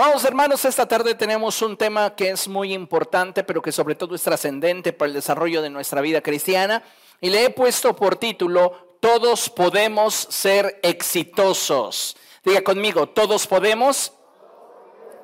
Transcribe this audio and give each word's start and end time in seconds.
Amados 0.00 0.22
hermanos, 0.22 0.64
esta 0.64 0.86
tarde 0.86 1.16
tenemos 1.16 1.60
un 1.60 1.76
tema 1.76 2.14
que 2.14 2.30
es 2.30 2.46
muy 2.46 2.72
importante, 2.72 3.42
pero 3.42 3.60
que 3.60 3.72
sobre 3.72 3.96
todo 3.96 4.14
es 4.14 4.22
trascendente 4.22 4.92
para 4.92 5.08
el 5.08 5.14
desarrollo 5.14 5.60
de 5.60 5.70
nuestra 5.70 6.00
vida 6.00 6.20
cristiana. 6.20 6.84
Y 7.20 7.30
le 7.30 7.46
he 7.46 7.50
puesto 7.50 7.96
por 7.96 8.14
título, 8.14 8.96
Todos 9.00 9.50
podemos 9.50 10.14
ser 10.14 10.78
exitosos. 10.84 12.16
Diga 12.44 12.62
conmigo, 12.62 13.08
todos 13.08 13.44
podemos 13.48 14.12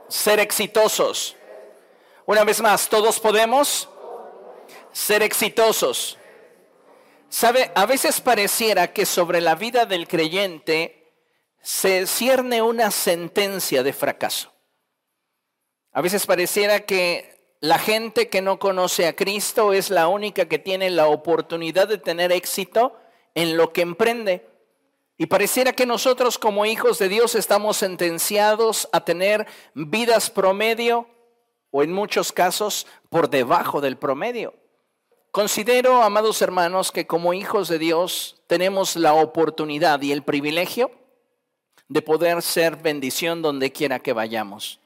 ser 0.08 0.40
exitosos. 0.40 1.36
Una 2.26 2.42
vez 2.42 2.60
más, 2.60 2.88
todos 2.88 3.20
podemos 3.20 3.88
ser 4.90 5.22
exitosos. 5.22 6.18
Sabe, 7.28 7.70
a 7.76 7.86
veces 7.86 8.20
pareciera 8.20 8.92
que 8.92 9.06
sobre 9.06 9.40
la 9.40 9.54
vida 9.54 9.86
del 9.86 10.08
creyente 10.08 11.12
se 11.62 12.08
cierne 12.08 12.60
una 12.60 12.90
sentencia 12.90 13.84
de 13.84 13.92
fracaso. 13.92 14.53
A 15.94 16.02
veces 16.02 16.26
pareciera 16.26 16.80
que 16.80 17.56
la 17.60 17.78
gente 17.78 18.28
que 18.28 18.42
no 18.42 18.58
conoce 18.58 19.06
a 19.06 19.14
Cristo 19.14 19.72
es 19.72 19.90
la 19.90 20.08
única 20.08 20.46
que 20.46 20.58
tiene 20.58 20.90
la 20.90 21.06
oportunidad 21.06 21.86
de 21.86 21.98
tener 21.98 22.32
éxito 22.32 22.96
en 23.34 23.56
lo 23.56 23.72
que 23.72 23.82
emprende. 23.82 24.44
Y 25.16 25.26
pareciera 25.26 25.72
que 25.72 25.86
nosotros 25.86 26.36
como 26.36 26.66
hijos 26.66 26.98
de 26.98 27.08
Dios 27.08 27.36
estamos 27.36 27.76
sentenciados 27.76 28.88
a 28.92 29.04
tener 29.04 29.46
vidas 29.74 30.30
promedio 30.30 31.06
o 31.70 31.84
en 31.84 31.92
muchos 31.92 32.32
casos 32.32 32.88
por 33.08 33.30
debajo 33.30 33.80
del 33.80 33.96
promedio. 33.96 34.52
Considero, 35.30 36.02
amados 36.02 36.42
hermanos, 36.42 36.90
que 36.90 37.06
como 37.06 37.34
hijos 37.34 37.68
de 37.68 37.78
Dios 37.78 38.42
tenemos 38.48 38.96
la 38.96 39.14
oportunidad 39.14 40.02
y 40.02 40.10
el 40.10 40.24
privilegio 40.24 40.90
de 41.86 42.02
poder 42.02 42.42
ser 42.42 42.76
bendición 42.76 43.42
donde 43.42 43.70
quiera 43.70 44.00
que 44.00 44.12
vayamos. 44.12 44.80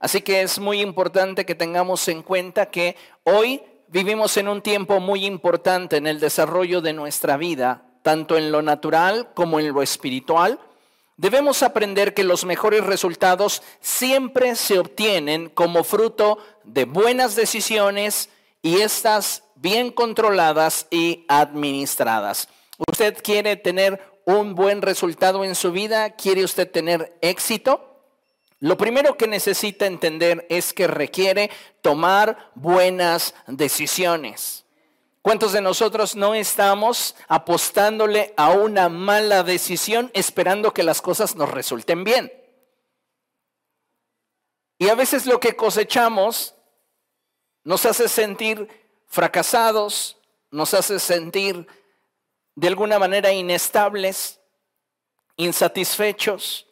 Así 0.00 0.22
que 0.22 0.40
es 0.40 0.58
muy 0.58 0.80
importante 0.80 1.44
que 1.44 1.54
tengamos 1.54 2.08
en 2.08 2.22
cuenta 2.22 2.70
que 2.70 2.96
hoy 3.24 3.62
vivimos 3.88 4.36
en 4.38 4.48
un 4.48 4.62
tiempo 4.62 4.98
muy 4.98 5.26
importante 5.26 5.98
en 5.98 6.06
el 6.06 6.18
desarrollo 6.20 6.80
de 6.80 6.94
nuestra 6.94 7.36
vida, 7.36 7.82
tanto 8.02 8.38
en 8.38 8.50
lo 8.50 8.62
natural 8.62 9.28
como 9.34 9.60
en 9.60 9.72
lo 9.72 9.82
espiritual. 9.82 10.58
Debemos 11.18 11.62
aprender 11.62 12.14
que 12.14 12.24
los 12.24 12.46
mejores 12.46 12.84
resultados 12.86 13.62
siempre 13.80 14.54
se 14.56 14.78
obtienen 14.78 15.50
como 15.50 15.84
fruto 15.84 16.38
de 16.64 16.86
buenas 16.86 17.36
decisiones 17.36 18.30
y 18.62 18.80
estas 18.80 19.44
bien 19.54 19.90
controladas 19.90 20.86
y 20.90 21.26
administradas. 21.28 22.48
¿Usted 22.90 23.18
quiere 23.22 23.56
tener 23.56 24.00
un 24.24 24.54
buen 24.54 24.80
resultado 24.80 25.44
en 25.44 25.54
su 25.54 25.72
vida? 25.72 26.10
¿Quiere 26.10 26.42
usted 26.42 26.70
tener 26.70 27.18
éxito? 27.20 27.89
Lo 28.60 28.76
primero 28.76 29.16
que 29.16 29.26
necesita 29.26 29.86
entender 29.86 30.46
es 30.50 30.74
que 30.74 30.86
requiere 30.86 31.50
tomar 31.80 32.50
buenas 32.54 33.34
decisiones. 33.46 34.66
¿Cuántos 35.22 35.52
de 35.52 35.62
nosotros 35.62 36.14
no 36.14 36.34
estamos 36.34 37.16
apostándole 37.26 38.34
a 38.36 38.50
una 38.50 38.90
mala 38.90 39.42
decisión 39.42 40.10
esperando 40.12 40.72
que 40.72 40.82
las 40.82 41.00
cosas 41.00 41.36
nos 41.36 41.50
resulten 41.50 42.04
bien? 42.04 42.32
Y 44.78 44.88
a 44.88 44.94
veces 44.94 45.24
lo 45.26 45.40
que 45.40 45.56
cosechamos 45.56 46.54
nos 47.64 47.86
hace 47.86 48.08
sentir 48.08 48.68
fracasados, 49.06 50.18
nos 50.50 50.74
hace 50.74 50.98
sentir 50.98 51.66
de 52.54 52.68
alguna 52.68 52.98
manera 52.98 53.32
inestables, 53.32 54.40
insatisfechos, 55.36 56.69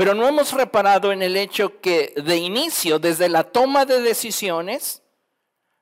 pero 0.00 0.14
no 0.14 0.26
hemos 0.26 0.54
reparado 0.54 1.12
en 1.12 1.20
el 1.20 1.36
hecho 1.36 1.78
que 1.82 2.14
de 2.16 2.38
inicio, 2.38 2.98
desde 2.98 3.28
la 3.28 3.44
toma 3.44 3.84
de 3.84 4.00
decisiones, 4.00 5.02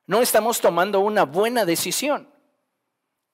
no 0.07 0.21
estamos 0.21 0.59
tomando 0.59 0.99
una 0.99 1.23
buena 1.23 1.63
decisión. 1.63 2.29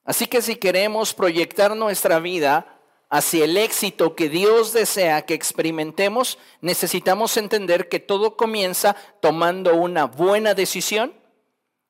Así 0.04 0.28
que 0.28 0.40
si 0.40 0.54
queremos 0.54 1.12
proyectar 1.12 1.74
nuestra 1.74 2.20
vida 2.20 2.78
hacia 3.10 3.46
el 3.46 3.56
éxito 3.56 4.14
que 4.14 4.28
Dios 4.28 4.72
desea 4.72 5.22
que 5.22 5.34
experimentemos, 5.34 6.38
necesitamos 6.60 7.36
entender 7.36 7.88
que 7.88 7.98
todo 7.98 8.36
comienza 8.36 8.94
tomando 9.20 9.74
una 9.74 10.04
buena 10.04 10.54
decisión 10.54 11.12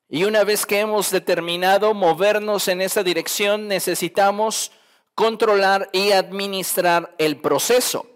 y 0.09 0.25
una 0.25 0.43
vez 0.43 0.65
que 0.65 0.81
hemos 0.81 1.11
determinado 1.11 1.93
movernos 1.93 2.67
en 2.67 2.81
esa 2.81 3.03
dirección, 3.03 3.69
necesitamos 3.69 4.73
controlar 5.15 5.91
y 5.93 6.13
administrar 6.13 7.15
el 7.19 7.37
proceso. 7.37 8.16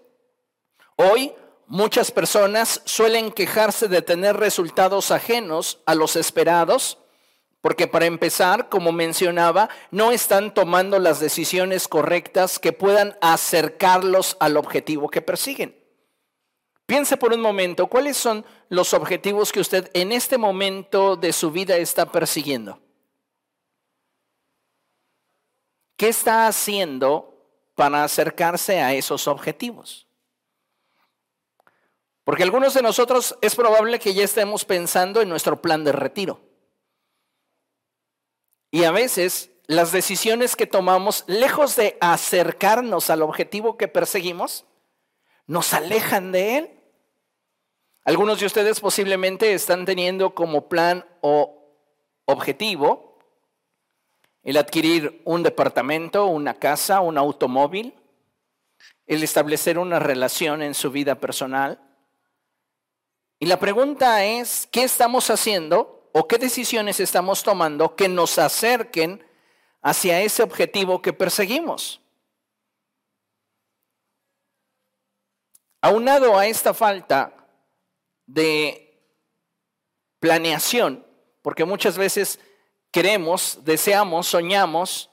Hoy 1.03 1.33
muchas 1.66 2.11
personas 2.11 2.83
suelen 2.84 3.33
quejarse 3.33 3.88
de 3.88 4.03
tener 4.03 4.37
resultados 4.37 5.11
ajenos 5.11 5.78
a 5.87 5.94
los 5.94 6.15
esperados, 6.15 6.99
porque 7.62 7.87
para 7.87 8.05
empezar, 8.05 8.69
como 8.69 8.93
mencionaba, 8.93 9.71
no 9.91 10.12
están 10.12 10.53
tomando 10.53 10.99
las 10.99 11.19
decisiones 11.19 11.89
correctas 11.89 12.59
que 12.59 12.75
puedan 12.75 13.16
acercarlos 13.22 14.37
al 14.41 14.59
objetivo 14.59 15.09
que 15.09 15.22
persiguen. 15.22 15.75
Piense 16.84 17.16
por 17.16 17.33
un 17.33 17.41
momento, 17.41 17.87
¿cuáles 17.87 18.19
son 18.19 18.44
los 18.69 18.93
objetivos 18.93 19.53
que 19.53 19.60
usted 19.60 19.91
en 19.94 20.12
este 20.12 20.37
momento 20.37 21.16
de 21.16 21.33
su 21.33 21.50
vida 21.50 21.78
está 21.78 22.12
persiguiendo? 22.12 22.78
¿Qué 25.97 26.09
está 26.09 26.47
haciendo 26.47 27.43
para 27.75 28.05
acercarse 28.05 28.83
a 28.83 28.93
esos 28.93 29.27
objetivos? 29.28 30.09
Porque 32.31 32.45
algunos 32.45 32.75
de 32.75 32.83
nosotros 32.83 33.37
es 33.41 33.57
probable 33.57 33.99
que 33.99 34.15
ya 34.15 34.23
estemos 34.23 34.65
pensando 34.65 35.21
en 35.21 35.29
nuestro 35.29 35.61
plan 35.61 35.83
de 35.83 35.91
retiro. 35.91 36.41
Y 38.71 38.85
a 38.85 38.93
veces 38.93 39.51
las 39.67 39.91
decisiones 39.91 40.55
que 40.55 40.69
tomamos, 40.69 41.25
lejos 41.27 41.75
de 41.75 41.99
acercarnos 42.01 43.11
al 43.11 43.23
objetivo 43.23 43.77
que 43.77 43.89
perseguimos, 43.89 44.65
nos 45.49 45.75
alejan 45.75 46.31
de 46.31 46.59
él. 46.59 46.71
Algunos 48.05 48.39
de 48.39 48.47
ustedes 48.47 48.79
posiblemente 48.79 49.53
están 49.53 49.85
teniendo 49.85 50.33
como 50.33 50.69
plan 50.69 51.05
o 51.23 51.75
objetivo 52.27 53.19
el 54.45 54.57
adquirir 54.57 55.21
un 55.25 55.43
departamento, 55.43 56.27
una 56.27 56.55
casa, 56.55 57.01
un 57.01 57.19
automóvil, 57.19 57.93
el 59.09 59.25
establecer 59.25 59.81
una 59.81 59.99
relación 59.99 60.63
en 60.63 60.75
su 60.75 60.93
vida 60.93 61.17
personal. 61.17 61.90
Y 63.43 63.47
la 63.47 63.59
pregunta 63.59 64.23
es, 64.23 64.69
¿qué 64.71 64.83
estamos 64.83 65.31
haciendo 65.31 66.11
o 66.12 66.28
qué 66.28 66.37
decisiones 66.37 67.01
estamos 67.01 67.43
tomando 67.43 67.97
que 67.97 68.06
nos 68.06 68.39
acerquen 68.39 69.25
hacia 69.81 70.21
ese 70.21 70.43
objetivo 70.43 71.01
que 71.01 71.15
perseguimos? 71.15 72.03
Aunado 75.81 76.37
a 76.37 76.47
esta 76.47 76.75
falta 76.75 77.34
de 78.27 79.03
planeación, 80.19 81.07
porque 81.41 81.65
muchas 81.65 81.97
veces 81.97 82.39
queremos, 82.91 83.61
deseamos, 83.62 84.27
soñamos, 84.27 85.09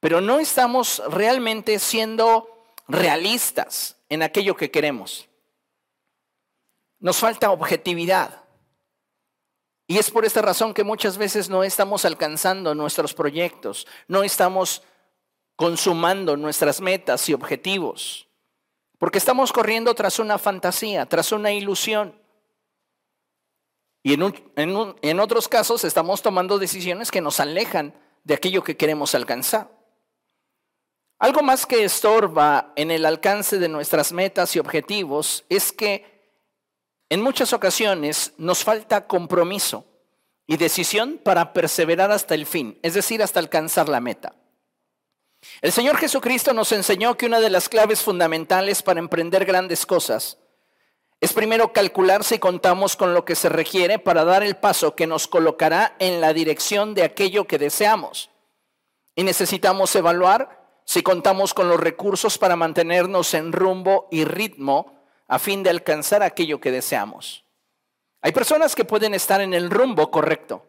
pero 0.00 0.20
no 0.20 0.40
estamos 0.40 1.00
realmente 1.08 1.78
siendo 1.78 2.66
realistas 2.88 3.96
en 4.08 4.24
aquello 4.24 4.56
que 4.56 4.72
queremos. 4.72 5.28
Nos 7.04 7.18
falta 7.18 7.50
objetividad. 7.50 8.44
Y 9.86 9.98
es 9.98 10.10
por 10.10 10.24
esta 10.24 10.40
razón 10.40 10.72
que 10.72 10.84
muchas 10.84 11.18
veces 11.18 11.50
no 11.50 11.62
estamos 11.62 12.06
alcanzando 12.06 12.74
nuestros 12.74 13.12
proyectos, 13.12 13.86
no 14.08 14.22
estamos 14.22 14.82
consumando 15.54 16.38
nuestras 16.38 16.80
metas 16.80 17.28
y 17.28 17.34
objetivos, 17.34 18.26
porque 18.96 19.18
estamos 19.18 19.52
corriendo 19.52 19.94
tras 19.94 20.18
una 20.18 20.38
fantasía, 20.38 21.04
tras 21.04 21.30
una 21.30 21.52
ilusión. 21.52 22.18
Y 24.02 24.14
en, 24.14 25.20
otros 25.20 25.46
casos 25.46 25.84
estamos 25.84 26.22
tomando 26.22 26.58
decisiones 26.58 27.10
que 27.10 27.20
nos 27.20 27.38
alejan 27.38 27.92
de 28.22 28.32
aquello 28.32 28.64
que 28.64 28.78
queremos 28.78 29.14
alcanzar. 29.14 29.70
Algo 31.18 31.42
más 31.42 31.66
que 31.66 31.84
estorba 31.84 32.72
en 32.76 32.90
el 32.90 33.04
alcance 33.04 33.58
de 33.58 33.68
nuestras 33.68 34.10
metas 34.10 34.56
y 34.56 34.58
objetivos 34.58 35.44
es 35.50 35.70
que 35.70 36.13
en 37.08 37.22
muchas 37.22 37.52
ocasiones 37.52 38.32
nos 38.38 38.64
falta 38.64 39.06
compromiso 39.06 39.86
y 40.46 40.56
decisión 40.56 41.20
para 41.22 41.52
perseverar 41.52 42.10
hasta 42.10 42.34
el 42.34 42.46
fin, 42.46 42.78
es 42.82 42.94
decir, 42.94 43.22
hasta 43.22 43.40
alcanzar 43.40 43.88
la 43.88 44.00
meta. 44.00 44.34
El 45.60 45.72
Señor 45.72 45.96
Jesucristo 45.96 46.52
nos 46.52 46.72
enseñó 46.72 47.16
que 47.16 47.26
una 47.26 47.40
de 47.40 47.50
las 47.50 47.68
claves 47.68 48.02
fundamentales 48.02 48.82
para 48.82 49.00
emprender 49.00 49.44
grandes 49.44 49.86
cosas 49.86 50.38
es 51.20 51.32
primero 51.32 51.72
calcular 51.72 52.24
si 52.24 52.38
contamos 52.38 52.96
con 52.96 53.14
lo 53.14 53.24
que 53.24 53.34
se 53.34 53.48
requiere 53.48 53.98
para 53.98 54.24
dar 54.24 54.42
el 54.42 54.56
paso 54.56 54.94
que 54.94 55.06
nos 55.06 55.26
colocará 55.26 55.96
en 55.98 56.20
la 56.20 56.32
dirección 56.32 56.94
de 56.94 57.02
aquello 57.02 57.46
que 57.46 57.58
deseamos. 57.58 58.30
Y 59.14 59.22
necesitamos 59.22 59.94
evaluar 59.96 60.82
si 60.84 61.02
contamos 61.02 61.54
con 61.54 61.68
los 61.68 61.80
recursos 61.80 62.36
para 62.36 62.56
mantenernos 62.56 63.32
en 63.32 63.52
rumbo 63.52 64.06
y 64.10 64.24
ritmo 64.24 64.93
a 65.26 65.38
fin 65.38 65.62
de 65.62 65.70
alcanzar 65.70 66.22
aquello 66.22 66.60
que 66.60 66.70
deseamos. 66.70 67.44
Hay 68.20 68.32
personas 68.32 68.74
que 68.74 68.84
pueden 68.84 69.14
estar 69.14 69.40
en 69.40 69.54
el 69.54 69.70
rumbo 69.70 70.10
correcto, 70.10 70.66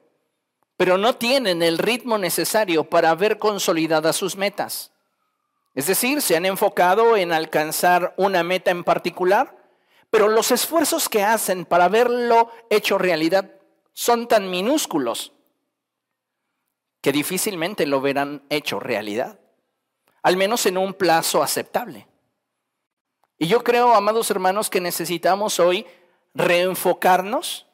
pero 0.78 0.98
no 0.98 1.16
tienen 1.16 1.62
el 1.64 1.78
ritmo 1.78 2.18
necesario 2.18 2.90
para 2.90 3.16
ver 3.16 3.38
consolidadas 3.38 4.16
sus 4.16 4.36
metas. 4.36 4.92
Es 5.74 5.88
decir, 5.88 6.22
se 6.22 6.36
han 6.36 6.46
enfocado 6.46 7.18
en 7.18 7.32
alcanzar 7.32 8.14
una 8.18 8.44
meta 8.44 8.72
en 8.72 8.84
particular, 8.84 9.58
pero 10.10 10.28
los 10.28 10.52
esfuerzos 10.52 11.10
que 11.10 11.24
hacen 11.24 11.66
para 11.66 11.90
verlo 11.90 12.50
hecho 12.70 12.98
realidad 12.98 13.52
son 13.94 14.28
tan 14.28 14.50
minúsculos 14.50 15.34
que 17.02 17.12
difícilmente 17.12 17.86
lo 17.86 18.02
verán 18.02 18.44
hecho 18.50 18.80
realidad, 18.80 19.40
al 20.24 20.38
menos 20.38 20.66
en 20.66 20.78
un 20.78 20.94
plazo 20.94 21.44
aceptable. 21.44 22.08
Y 23.38 23.48
yo 23.48 23.64
creo, 23.64 23.94
amados 23.94 24.32
hermanos, 24.32 24.70
que 24.70 24.80
necesitamos 24.80 25.60
hoy 25.60 25.86
reenfocarnos 26.34 27.66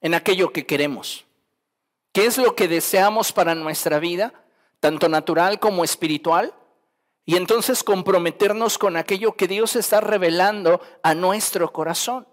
en 0.00 0.14
aquello 0.14 0.52
que 0.52 0.66
queremos. 0.66 1.24
¿Qué 2.12 2.26
es 2.26 2.38
lo 2.38 2.54
que 2.54 2.68
deseamos 2.68 3.32
para 3.32 3.54
nuestra 3.54 3.98
vida, 3.98 4.34
tanto 4.80 5.08
natural 5.08 5.58
como 5.58 5.82
espiritual? 5.84 6.54
Y 7.24 7.36
entonces 7.36 7.82
comprometernos 7.82 8.78
con 8.78 8.96
aquello 8.96 9.36
que 9.36 9.48
Dios 9.48 9.76
está 9.76 10.00
revelando 10.00 10.80
a 11.02 11.14
nuestro 11.14 11.72
corazón. 11.72 12.26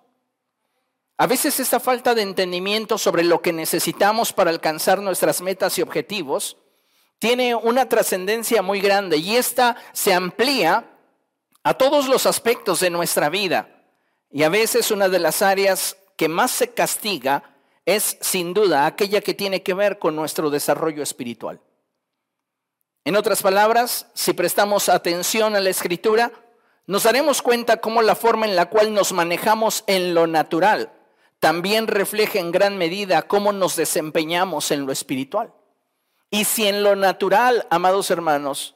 A 1.17 1.27
veces 1.27 1.59
esta 1.59 1.79
falta 1.79 2.15
de 2.15 2.21
entendimiento 2.21 2.97
sobre 2.97 3.23
lo 3.23 3.41
que 3.41 3.53
necesitamos 3.53 4.33
para 4.33 4.51
alcanzar 4.51 5.01
nuestras 5.01 5.41
metas 5.41 5.77
y 5.77 5.81
objetivos 5.81 6.57
tiene 7.19 7.55
una 7.55 7.89
trascendencia 7.89 8.61
muy 8.61 8.79
grande 8.79 9.17
y 9.17 9.35
esta 9.35 9.75
se 9.91 10.13
amplía 10.13 10.85
a 11.63 11.73
todos 11.73 12.07
los 12.07 12.25
aspectos 12.25 12.79
de 12.79 12.89
nuestra 12.89 13.29
vida. 13.29 13.85
Y 14.31 14.43
a 14.43 14.49
veces 14.49 14.91
una 14.91 15.09
de 15.09 15.19
las 15.19 15.41
áreas 15.41 15.97
que 16.17 16.27
más 16.27 16.51
se 16.51 16.69
castiga 16.73 17.55
es 17.85 18.17
sin 18.21 18.53
duda 18.53 18.85
aquella 18.85 19.21
que 19.21 19.33
tiene 19.33 19.63
que 19.63 19.73
ver 19.73 19.99
con 19.99 20.15
nuestro 20.15 20.49
desarrollo 20.49 21.01
espiritual. 21.01 21.59
En 23.05 23.15
otras 23.15 23.41
palabras, 23.41 24.07
si 24.13 24.33
prestamos 24.33 24.89
atención 24.89 25.55
a 25.55 25.59
la 25.59 25.69
escritura, 25.69 26.31
nos 26.85 27.03
daremos 27.03 27.41
cuenta 27.41 27.77
cómo 27.77 28.01
la 28.01 28.15
forma 28.15 28.45
en 28.45 28.55
la 28.55 28.67
cual 28.69 28.93
nos 28.93 29.13
manejamos 29.13 29.83
en 29.87 30.13
lo 30.13 30.27
natural 30.27 30.91
también 31.39 31.87
refleja 31.87 32.39
en 32.39 32.51
gran 32.51 32.77
medida 32.77 33.23
cómo 33.23 33.53
nos 33.53 33.75
desempeñamos 33.75 34.71
en 34.71 34.85
lo 34.85 34.91
espiritual. 34.91 35.53
Y 36.29 36.43
si 36.43 36.67
en 36.67 36.83
lo 36.83 36.95
natural, 36.95 37.65
amados 37.69 38.11
hermanos, 38.11 38.75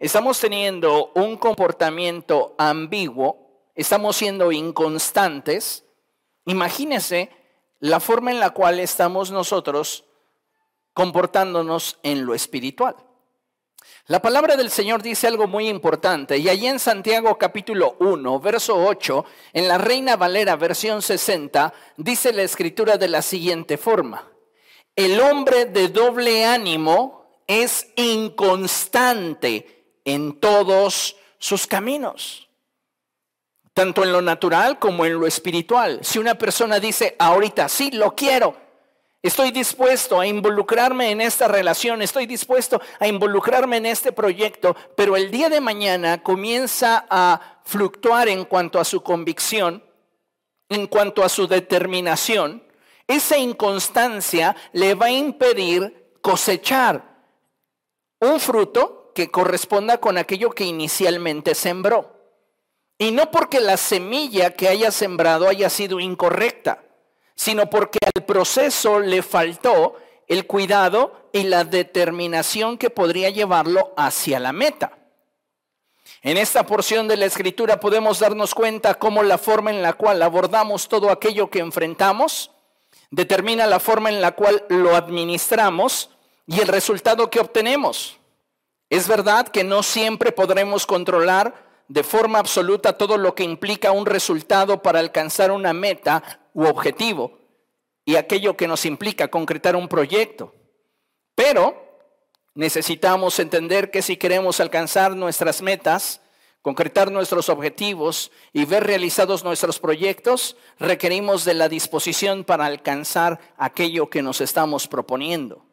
estamos 0.00 0.40
teniendo 0.40 1.12
un 1.14 1.36
comportamiento 1.36 2.54
ambiguo, 2.58 3.68
estamos 3.74 4.16
siendo 4.16 4.50
inconstantes, 4.50 5.84
imagínese 6.46 7.30
la 7.80 8.00
forma 8.00 8.30
en 8.30 8.40
la 8.40 8.50
cual 8.50 8.80
estamos 8.80 9.30
nosotros 9.30 10.04
comportándonos 10.94 11.98
en 12.02 12.24
lo 12.24 12.34
espiritual. 12.34 12.96
La 14.06 14.20
palabra 14.20 14.56
del 14.56 14.70
Señor 14.70 15.02
dice 15.02 15.26
algo 15.26 15.46
muy 15.46 15.68
importante 15.68 16.38
y 16.38 16.48
allí 16.48 16.66
en 16.66 16.78
Santiago 16.78 17.36
capítulo 17.38 17.96
1, 18.00 18.40
verso 18.40 18.76
8, 18.76 19.24
en 19.52 19.68
la 19.68 19.78
Reina 19.78 20.16
Valera 20.16 20.56
versión 20.56 21.02
60, 21.02 21.72
dice 21.98 22.32
la 22.32 22.42
escritura 22.42 22.96
de 22.96 23.08
la 23.08 23.20
siguiente 23.20 23.76
forma. 23.76 24.30
El 24.96 25.20
hombre 25.20 25.66
de 25.66 25.88
doble 25.88 26.44
ánimo 26.44 27.42
es 27.46 27.92
inconstante 27.96 29.79
en 30.14 30.34
todos 30.34 31.16
sus 31.38 31.66
caminos, 31.66 32.48
tanto 33.72 34.02
en 34.02 34.12
lo 34.12 34.22
natural 34.22 34.78
como 34.78 35.04
en 35.04 35.14
lo 35.14 35.26
espiritual. 35.26 36.00
Si 36.02 36.18
una 36.18 36.34
persona 36.34 36.80
dice, 36.80 37.16
ahorita 37.18 37.68
sí, 37.68 37.90
lo 37.92 38.14
quiero, 38.14 38.56
Estoy 39.22 39.50
dispuesto 39.50 40.18
a 40.18 40.26
involucrarme 40.26 41.10
en 41.10 41.20
esta 41.20 41.46
relación, 41.46 42.00
estoy 42.00 42.24
dispuesto 42.24 42.80
a 42.98 43.06
involucrarme 43.06 43.76
en 43.76 43.84
este 43.84 44.12
proyecto, 44.12 44.74
pero 44.96 45.14
el 45.14 45.30
día 45.30 45.50
de 45.50 45.60
mañana 45.60 46.22
comienza 46.22 47.06
a 47.10 47.60
fluctuar 47.64 48.28
en 48.28 48.46
cuanto 48.46 48.80
a 48.80 48.84
su 48.84 49.02
convicción, 49.02 49.84
en 50.70 50.86
cuanto 50.86 51.22
a 51.22 51.28
su 51.28 51.46
determinación. 51.46 52.62
Esa 53.06 53.36
inconstancia 53.36 54.56
le 54.72 54.94
va 54.94 55.06
a 55.06 55.12
impedir 55.12 56.14
cosechar 56.22 57.04
un 58.20 58.40
fruto 58.40 58.99
que 59.14 59.30
corresponda 59.30 59.98
con 59.98 60.18
aquello 60.18 60.50
que 60.50 60.64
inicialmente 60.64 61.54
sembró. 61.54 62.16
Y 62.98 63.12
no 63.12 63.30
porque 63.30 63.60
la 63.60 63.76
semilla 63.76 64.54
que 64.54 64.68
haya 64.68 64.90
sembrado 64.90 65.48
haya 65.48 65.70
sido 65.70 66.00
incorrecta 66.00 66.84
sino 67.40 67.70
porque 67.70 67.98
al 68.14 68.22
proceso 68.26 69.00
le 69.00 69.22
faltó 69.22 69.96
el 70.28 70.46
cuidado 70.46 71.30
y 71.32 71.44
la 71.44 71.64
determinación 71.64 72.76
que 72.76 72.90
podría 72.90 73.30
llevarlo 73.30 73.94
hacia 73.96 74.38
la 74.38 74.52
meta. 74.52 74.98
En 76.20 76.36
esta 76.36 76.66
porción 76.66 77.08
de 77.08 77.16
la 77.16 77.24
escritura 77.24 77.80
podemos 77.80 78.18
darnos 78.18 78.54
cuenta 78.54 78.96
cómo 78.96 79.22
la 79.22 79.38
forma 79.38 79.70
en 79.70 79.80
la 79.80 79.94
cual 79.94 80.20
abordamos 80.20 80.86
todo 80.86 81.10
aquello 81.10 81.48
que 81.48 81.60
enfrentamos 81.60 82.50
determina 83.10 83.66
la 83.66 83.80
forma 83.80 84.10
en 84.10 84.20
la 84.20 84.32
cual 84.32 84.62
lo 84.68 84.94
administramos 84.94 86.10
y 86.46 86.60
el 86.60 86.68
resultado 86.68 87.30
que 87.30 87.40
obtenemos. 87.40 88.19
Es 88.90 89.06
verdad 89.06 89.46
que 89.46 89.62
no 89.62 89.84
siempre 89.84 90.32
podremos 90.32 90.84
controlar 90.84 91.84
de 91.86 92.02
forma 92.02 92.40
absoluta 92.40 92.98
todo 92.98 93.16
lo 93.16 93.36
que 93.36 93.44
implica 93.44 93.92
un 93.92 94.04
resultado 94.04 94.82
para 94.82 94.98
alcanzar 94.98 95.52
una 95.52 95.72
meta 95.72 96.40
u 96.54 96.64
objetivo 96.64 97.38
y 98.04 98.16
aquello 98.16 98.56
que 98.56 98.66
nos 98.66 98.84
implica 98.84 99.28
concretar 99.28 99.76
un 99.76 99.86
proyecto. 99.86 100.54
Pero 101.36 101.74
necesitamos 102.54 103.38
entender 103.38 103.92
que 103.92 104.02
si 104.02 104.16
queremos 104.16 104.58
alcanzar 104.58 105.14
nuestras 105.14 105.62
metas, 105.62 106.20
concretar 106.60 107.12
nuestros 107.12 107.48
objetivos 107.48 108.32
y 108.52 108.64
ver 108.64 108.84
realizados 108.84 109.44
nuestros 109.44 109.78
proyectos, 109.78 110.56
requerimos 110.80 111.44
de 111.44 111.54
la 111.54 111.68
disposición 111.68 112.42
para 112.42 112.66
alcanzar 112.66 113.38
aquello 113.56 114.10
que 114.10 114.22
nos 114.22 114.40
estamos 114.40 114.88
proponiendo. 114.88 115.69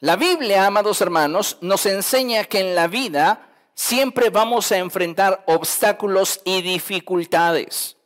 La 0.00 0.14
Biblia, 0.14 0.64
amados 0.64 1.00
hermanos, 1.00 1.58
nos 1.60 1.84
enseña 1.84 2.44
que 2.44 2.60
en 2.60 2.76
la 2.76 2.86
vida 2.86 3.48
siempre 3.74 4.30
vamos 4.30 4.70
a 4.70 4.78
enfrentar 4.78 5.42
obstáculos 5.48 6.40
y 6.44 6.62
dificultades. 6.62 7.96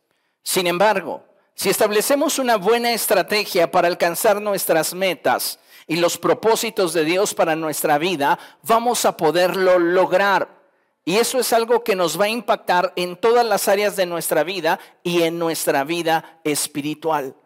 Sin 0.43 0.67
embargo, 0.67 1.23
si 1.55 1.69
establecemos 1.69 2.39
una 2.39 2.57
buena 2.57 2.93
estrategia 2.93 3.71
para 3.71 3.89
alcanzar 3.89 4.41
nuestras 4.41 4.95
metas 4.95 5.59
y 5.87 5.97
los 5.97 6.17
propósitos 6.17 6.95
de 6.95 7.05
Dios 7.05 7.35
para 7.35 7.57
nuestra 7.57 7.99
vida, 7.99 8.39
vamos 8.63 9.05
a 9.05 9.15
poderlo 9.15 9.79
lograr. 9.79 10.49
Y 11.05 11.19
eso 11.19 11.39
es 11.39 11.53
algo 11.53 11.85
que 11.85 11.95
nos 11.95 12.19
va 12.19 12.25
a 12.25 12.31
impactar 12.31 12.95
en 12.97 13.17
todas 13.17 13.45
las 13.45 13.69
áreas 13.69 13.97
de 13.97 14.07
nuestra 14.07 14.45
vida 14.45 14.81
y 15.03 15.25
en 15.25 15.39
nuestra 15.39 15.85
vida 15.85 16.41
espiritual. 16.43 17.37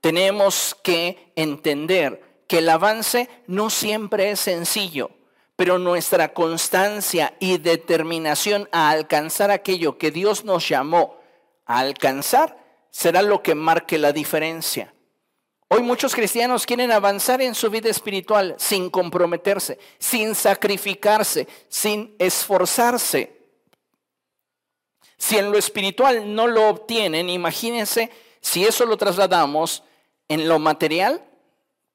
Tenemos 0.00 0.76
que 0.80 1.32
entender 1.34 2.27
que 2.48 2.58
el 2.58 2.68
avance 2.68 3.28
no 3.46 3.70
siempre 3.70 4.30
es 4.30 4.40
sencillo, 4.40 5.10
pero 5.54 5.78
nuestra 5.78 6.32
constancia 6.32 7.34
y 7.38 7.58
determinación 7.58 8.68
a 8.72 8.90
alcanzar 8.90 9.50
aquello 9.50 9.98
que 9.98 10.10
Dios 10.10 10.44
nos 10.44 10.68
llamó 10.68 11.20
a 11.66 11.78
alcanzar 11.78 12.58
será 12.90 13.22
lo 13.22 13.42
que 13.42 13.54
marque 13.54 13.98
la 13.98 14.12
diferencia. 14.12 14.94
Hoy 15.68 15.82
muchos 15.82 16.14
cristianos 16.14 16.64
quieren 16.64 16.90
avanzar 16.90 17.42
en 17.42 17.54
su 17.54 17.68
vida 17.68 17.90
espiritual 17.90 18.54
sin 18.58 18.88
comprometerse, 18.88 19.78
sin 19.98 20.34
sacrificarse, 20.34 21.46
sin 21.68 22.16
esforzarse. 22.18 23.36
Si 25.18 25.36
en 25.36 25.52
lo 25.52 25.58
espiritual 25.58 26.34
no 26.34 26.46
lo 26.46 26.68
obtienen, 26.68 27.28
imagínense 27.28 28.10
si 28.40 28.64
eso 28.64 28.86
lo 28.86 28.96
trasladamos 28.96 29.82
en 30.28 30.48
lo 30.48 30.58
material. 30.58 31.27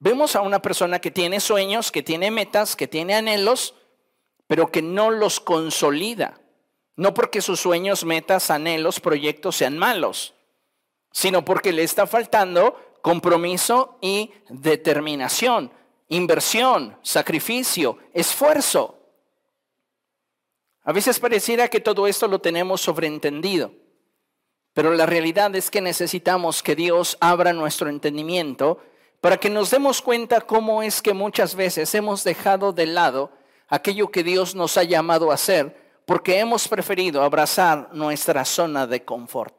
Vemos 0.03 0.35
a 0.35 0.41
una 0.41 0.61
persona 0.61 0.99
que 0.99 1.11
tiene 1.11 1.39
sueños, 1.39 1.89
que 1.89 2.03
tiene 2.03 2.29
metas, 2.29 2.75
que 2.75 2.89
tiene 2.89 3.15
anhelos, 3.15 3.73
pero 4.47 4.69
que 4.69 4.81
no 4.81 5.11
los 5.11 5.39
consolida. 5.39 6.41
No 6.97 7.13
porque 7.13 7.39
sus 7.39 7.61
sueños, 7.61 8.03
metas, 8.03 8.51
anhelos, 8.51 8.99
proyectos 8.99 9.55
sean 9.55 9.77
malos, 9.77 10.33
sino 11.13 11.45
porque 11.45 11.71
le 11.71 11.83
está 11.83 12.05
faltando 12.05 12.97
compromiso 13.01 13.97
y 14.01 14.33
determinación, 14.49 15.71
inversión, 16.09 16.97
sacrificio, 17.01 17.97
esfuerzo. 18.13 18.99
A 20.83 20.91
veces 20.91 21.17
pareciera 21.17 21.69
que 21.69 21.79
todo 21.79 22.07
esto 22.07 22.27
lo 22.27 22.39
tenemos 22.39 22.81
sobreentendido, 22.81 23.71
pero 24.73 24.93
la 24.95 25.05
realidad 25.05 25.55
es 25.55 25.71
que 25.71 25.79
necesitamos 25.79 26.61
que 26.61 26.75
Dios 26.75 27.17
abra 27.21 27.53
nuestro 27.53 27.87
entendimiento 27.87 28.81
para 29.23 29.37
que 29.37 29.49
nos 29.49 29.71
demos 29.71 30.01
cuenta 30.01 30.41
cómo 30.41 30.83
es 30.83 31.01
que 31.01 31.13
muchas 31.13 31.55
veces 31.55 31.95
hemos 31.95 32.25
dejado 32.25 32.73
de 32.73 32.87
lado 32.87 33.31
aquello 33.69 34.11
que 34.11 34.21
Dios 34.21 34.53
nos 34.53 34.75
ha 34.75 34.83
llamado 34.83 35.31
a 35.31 35.35
hacer 35.35 36.01
porque 36.05 36.39
hemos 36.39 36.67
preferido 36.67 37.23
abrazar 37.23 37.87
nuestra 37.93 38.43
zona 38.43 38.85
de 38.85 39.05
confort. 39.05 39.55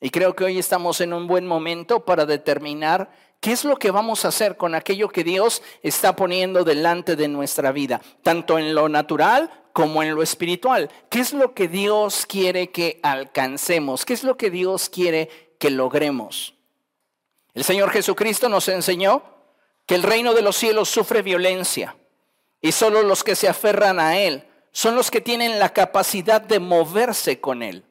Y 0.00 0.10
creo 0.10 0.34
que 0.34 0.42
hoy 0.42 0.58
estamos 0.58 1.00
en 1.00 1.12
un 1.12 1.28
buen 1.28 1.46
momento 1.46 2.04
para 2.04 2.26
determinar 2.26 3.12
qué 3.38 3.52
es 3.52 3.64
lo 3.64 3.76
que 3.76 3.92
vamos 3.92 4.24
a 4.24 4.28
hacer 4.28 4.56
con 4.56 4.74
aquello 4.74 5.08
que 5.08 5.22
Dios 5.22 5.62
está 5.84 6.16
poniendo 6.16 6.64
delante 6.64 7.14
de 7.14 7.28
nuestra 7.28 7.70
vida, 7.70 8.00
tanto 8.24 8.58
en 8.58 8.74
lo 8.74 8.88
natural 8.88 9.52
como 9.72 10.02
en 10.02 10.16
lo 10.16 10.20
espiritual. 10.20 10.90
¿Qué 11.10 11.20
es 11.20 11.32
lo 11.32 11.54
que 11.54 11.68
Dios 11.68 12.26
quiere 12.26 12.72
que 12.72 12.98
alcancemos? 13.04 14.04
¿Qué 14.04 14.14
es 14.14 14.24
lo 14.24 14.36
que 14.36 14.50
Dios 14.50 14.88
quiere 14.88 15.28
que 15.60 15.70
logremos? 15.70 16.53
El 17.54 17.62
Señor 17.62 17.90
Jesucristo 17.90 18.48
nos 18.48 18.68
enseñó 18.68 19.22
que 19.86 19.94
el 19.94 20.02
reino 20.02 20.34
de 20.34 20.42
los 20.42 20.56
cielos 20.56 20.88
sufre 20.88 21.22
violencia 21.22 21.96
y 22.60 22.72
solo 22.72 23.02
los 23.02 23.22
que 23.22 23.36
se 23.36 23.48
aferran 23.48 24.00
a 24.00 24.18
Él 24.18 24.44
son 24.72 24.96
los 24.96 25.10
que 25.10 25.20
tienen 25.20 25.60
la 25.60 25.72
capacidad 25.72 26.40
de 26.40 26.58
moverse 26.58 27.40
con 27.40 27.62
Él. 27.62 27.84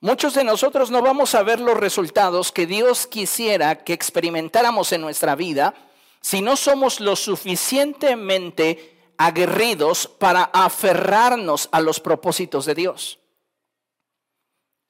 Muchos 0.00 0.34
de 0.34 0.44
nosotros 0.44 0.90
no 0.90 1.02
vamos 1.02 1.34
a 1.34 1.42
ver 1.42 1.60
los 1.60 1.76
resultados 1.76 2.52
que 2.52 2.66
Dios 2.66 3.06
quisiera 3.06 3.84
que 3.84 3.92
experimentáramos 3.92 4.92
en 4.92 5.02
nuestra 5.02 5.34
vida 5.34 5.74
si 6.22 6.40
no 6.40 6.56
somos 6.56 7.00
lo 7.00 7.16
suficientemente 7.16 8.96
aguerridos 9.18 10.06
para 10.06 10.44
aferrarnos 10.44 11.68
a 11.70 11.80
los 11.80 12.00
propósitos 12.00 12.64
de 12.64 12.74
Dios. 12.74 13.18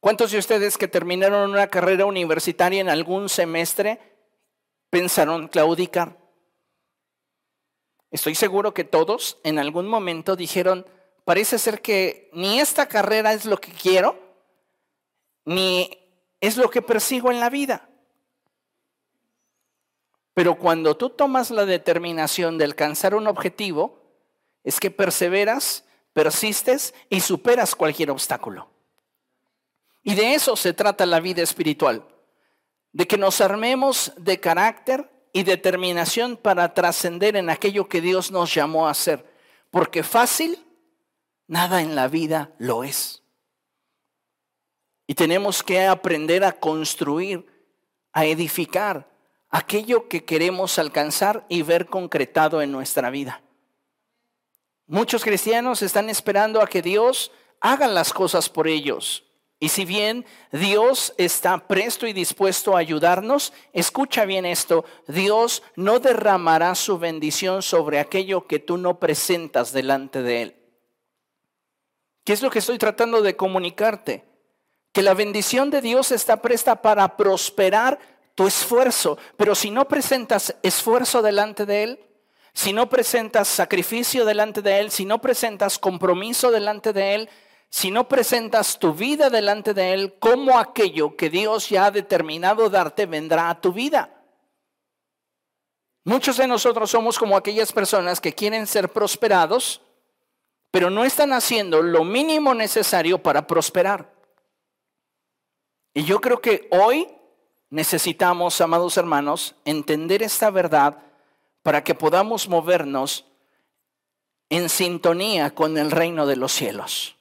¿Cuántos 0.06 0.30
de 0.30 0.38
ustedes 0.38 0.78
que 0.78 0.86
terminaron 0.86 1.50
una 1.50 1.66
carrera 1.66 2.06
universitaria 2.06 2.80
en 2.80 2.88
algún 2.88 3.28
semestre 3.28 3.98
pensaron 4.88 5.48
claudicar? 5.48 6.16
Estoy 8.12 8.36
seguro 8.36 8.72
que 8.72 8.84
todos 8.84 9.40
en 9.42 9.58
algún 9.58 9.88
momento 9.88 10.36
dijeron, 10.36 10.86
parece 11.24 11.58
ser 11.58 11.82
que 11.82 12.30
ni 12.32 12.60
esta 12.60 12.86
carrera 12.86 13.32
es 13.32 13.46
lo 13.46 13.60
que 13.60 13.72
quiero, 13.72 14.16
ni 15.44 15.90
es 16.40 16.56
lo 16.56 16.70
que 16.70 16.82
persigo 16.82 17.32
en 17.32 17.40
la 17.40 17.50
vida. 17.50 17.88
Pero 20.34 20.56
cuando 20.56 20.96
tú 20.96 21.10
tomas 21.10 21.50
la 21.50 21.66
determinación 21.66 22.58
de 22.58 22.64
alcanzar 22.64 23.16
un 23.16 23.26
objetivo, 23.26 23.98
es 24.62 24.78
que 24.78 24.92
perseveras, 24.92 25.84
persistes 26.12 26.94
y 27.10 27.22
superas 27.22 27.74
cualquier 27.74 28.12
obstáculo. 28.12 28.75
Y 30.06 30.14
de 30.14 30.34
eso 30.34 30.54
se 30.54 30.72
trata 30.72 31.04
la 31.04 31.18
vida 31.18 31.42
espiritual, 31.42 32.06
de 32.92 33.08
que 33.08 33.18
nos 33.18 33.40
armemos 33.40 34.12
de 34.16 34.38
carácter 34.38 35.10
y 35.32 35.42
determinación 35.42 36.36
para 36.36 36.74
trascender 36.74 37.34
en 37.34 37.50
aquello 37.50 37.88
que 37.88 38.00
Dios 38.00 38.30
nos 38.30 38.54
llamó 38.54 38.86
a 38.86 38.92
hacer, 38.92 39.28
porque 39.72 40.04
fácil, 40.04 40.64
nada 41.48 41.82
en 41.82 41.96
la 41.96 42.06
vida 42.06 42.52
lo 42.58 42.84
es. 42.84 43.24
Y 45.08 45.16
tenemos 45.16 45.64
que 45.64 45.84
aprender 45.84 46.44
a 46.44 46.52
construir, 46.52 47.44
a 48.12 48.26
edificar 48.26 49.10
aquello 49.50 50.06
que 50.06 50.24
queremos 50.24 50.78
alcanzar 50.78 51.44
y 51.48 51.62
ver 51.62 51.86
concretado 51.86 52.62
en 52.62 52.70
nuestra 52.70 53.10
vida. 53.10 53.42
Muchos 54.86 55.24
cristianos 55.24 55.82
están 55.82 56.08
esperando 56.10 56.62
a 56.62 56.68
que 56.68 56.80
Dios 56.80 57.32
haga 57.60 57.88
las 57.88 58.12
cosas 58.12 58.48
por 58.48 58.68
ellos. 58.68 59.25
Y 59.58 59.70
si 59.70 59.84
bien 59.84 60.26
Dios 60.52 61.14
está 61.16 61.66
presto 61.66 62.06
y 62.06 62.12
dispuesto 62.12 62.76
a 62.76 62.80
ayudarnos, 62.80 63.52
escucha 63.72 64.24
bien 64.24 64.44
esto, 64.44 64.84
Dios 65.08 65.62
no 65.76 65.98
derramará 65.98 66.74
su 66.74 66.98
bendición 66.98 67.62
sobre 67.62 67.98
aquello 67.98 68.46
que 68.46 68.58
tú 68.58 68.76
no 68.76 68.98
presentas 68.98 69.72
delante 69.72 70.22
de 70.22 70.42
Él. 70.42 70.56
¿Qué 72.24 72.32
es 72.32 72.42
lo 72.42 72.50
que 72.50 72.58
estoy 72.58 72.76
tratando 72.76 73.22
de 73.22 73.36
comunicarte? 73.36 74.24
que 74.96 75.02
la 75.02 75.12
bendición 75.12 75.68
de 75.68 75.82
Dios 75.82 76.10
está 76.10 76.40
presta 76.40 76.80
para 76.80 77.18
prosperar 77.18 77.98
tu 78.34 78.46
esfuerzo, 78.46 79.18
pero 79.36 79.54
si 79.54 79.70
no 79.70 79.86
presentas 79.86 80.56
esfuerzo 80.62 81.20
delante 81.20 81.66
de 81.66 81.82
Él, 81.82 82.00
si 82.54 82.72
no 82.72 82.88
presentas 82.88 83.46
sacrificio 83.46 84.24
delante 84.24 84.62
de 84.62 84.78
Él, 84.78 84.90
si 84.90 85.04
no 85.04 85.20
presentas 85.20 85.78
compromiso 85.78 86.50
delante 86.50 86.94
de 86.94 87.14
Él, 87.14 87.28
si 87.70 87.90
no 87.90 88.08
presentas 88.08 88.78
tu 88.78 88.94
vida 88.94 89.30
delante 89.30 89.74
de 89.74 89.92
Él, 89.92 90.18
como 90.18 90.58
aquello 90.58 91.16
que 91.16 91.30
Dios 91.30 91.68
ya 91.68 91.86
ha 91.86 91.90
determinado 91.90 92.70
darte 92.70 93.06
vendrá 93.06 93.50
a 93.50 93.60
tu 93.60 93.72
vida. 93.72 94.10
Muchos 96.04 96.36
de 96.36 96.46
nosotros 96.46 96.90
somos 96.90 97.18
como 97.18 97.36
aquellas 97.36 97.72
personas 97.72 98.20
que 98.20 98.32
quieren 98.32 98.66
ser 98.66 98.92
prosperados, 98.92 99.82
pero 100.70 100.88
no 100.88 101.04
están 101.04 101.32
haciendo 101.32 101.82
lo 101.82 102.04
mínimo 102.04 102.54
necesario 102.54 103.22
para 103.22 103.46
prosperar. 103.46 104.14
Y 105.94 106.04
yo 106.04 106.20
creo 106.20 106.40
que 106.40 106.68
hoy 106.70 107.08
necesitamos, 107.70 108.60
amados 108.60 108.96
hermanos, 108.96 109.56
entender 109.64 110.22
esta 110.22 110.50
verdad 110.50 110.98
para 111.62 111.82
que 111.82 111.94
podamos 111.94 112.48
movernos 112.48 113.24
en 114.48 114.68
sintonía 114.68 115.54
con 115.54 115.76
el 115.76 115.90
reino 115.90 116.26
de 116.26 116.36
los 116.36 116.52
cielos. 116.52 117.15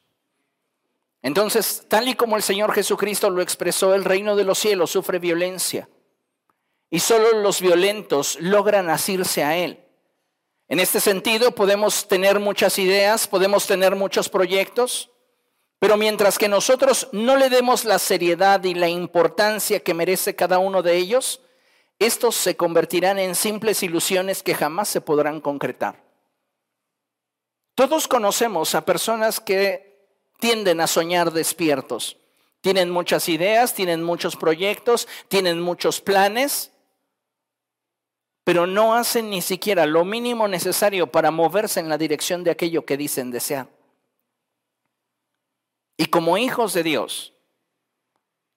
Entonces, 1.26 1.86
tal 1.88 2.08
y 2.08 2.14
como 2.14 2.36
el 2.36 2.44
Señor 2.44 2.72
Jesucristo 2.72 3.32
lo 3.32 3.42
expresó, 3.42 3.96
el 3.96 4.06
reino 4.06 4.36
de 4.36 4.44
los 4.44 4.60
cielos 4.60 4.92
sufre 4.92 5.18
violencia 5.18 5.90
y 6.92 7.00
solo 7.00 7.42
los 7.42 7.62
violentos 7.62 8.38
logran 8.40 8.92
asirse 8.92 9.44
a 9.44 9.58
Él. 9.58 9.84
En 10.68 10.80
este 10.80 11.00
sentido, 11.00 11.50
podemos 11.56 12.08
tener 12.08 12.40
muchas 12.40 12.78
ideas, 12.78 13.28
podemos 13.28 13.66
tener 13.66 13.96
muchos 13.96 14.30
proyectos, 14.30 15.10
pero 15.80 15.98
mientras 15.98 16.38
que 16.38 16.48
nosotros 16.48 17.10
no 17.12 17.38
le 17.38 17.50
demos 17.50 17.86
la 17.86 17.98
seriedad 17.98 18.64
y 18.64 18.76
la 18.76 18.88
importancia 18.88 19.80
que 19.80 19.96
merece 19.96 20.36
cada 20.36 20.60
uno 20.60 20.84
de 20.84 20.96
ellos, 20.96 21.42
estos 21.98 22.36
se 22.36 22.56
convertirán 22.56 23.18
en 23.18 23.34
simples 23.34 23.82
ilusiones 23.82 24.44
que 24.44 24.54
jamás 24.54 24.90
se 24.90 25.02
podrán 25.02 25.42
concretar. 25.42 26.04
Todos 27.74 28.08
conocemos 28.08 28.76
a 28.76 28.86
personas 28.86 29.40
que 29.40 29.95
tienden 30.40 30.82
a 30.82 30.88
soñar 30.88 31.32
despiertos. 31.32 32.18
Tienen 32.62 32.90
muchas 32.90 33.30
ideas, 33.30 33.74
tienen 33.74 34.04
muchos 34.04 34.36
proyectos, 34.36 35.08
tienen 35.28 35.60
muchos 35.60 36.02
planes, 36.02 36.72
pero 38.44 38.68
no 38.68 38.96
hacen 38.96 39.30
ni 39.30 39.42
siquiera 39.42 39.86
lo 39.86 40.06
mínimo 40.06 40.48
necesario 40.48 41.12
para 41.12 41.32
moverse 41.32 41.80
en 41.80 41.90
la 41.90 41.98
dirección 41.98 42.44
de 42.44 42.52
aquello 42.52 42.86
que 42.86 42.98
dicen 42.98 43.32
desear. 43.32 43.68
Y 45.98 46.08
como 46.08 46.38
hijos 46.38 46.74
de 46.74 46.84
Dios, 46.84 47.34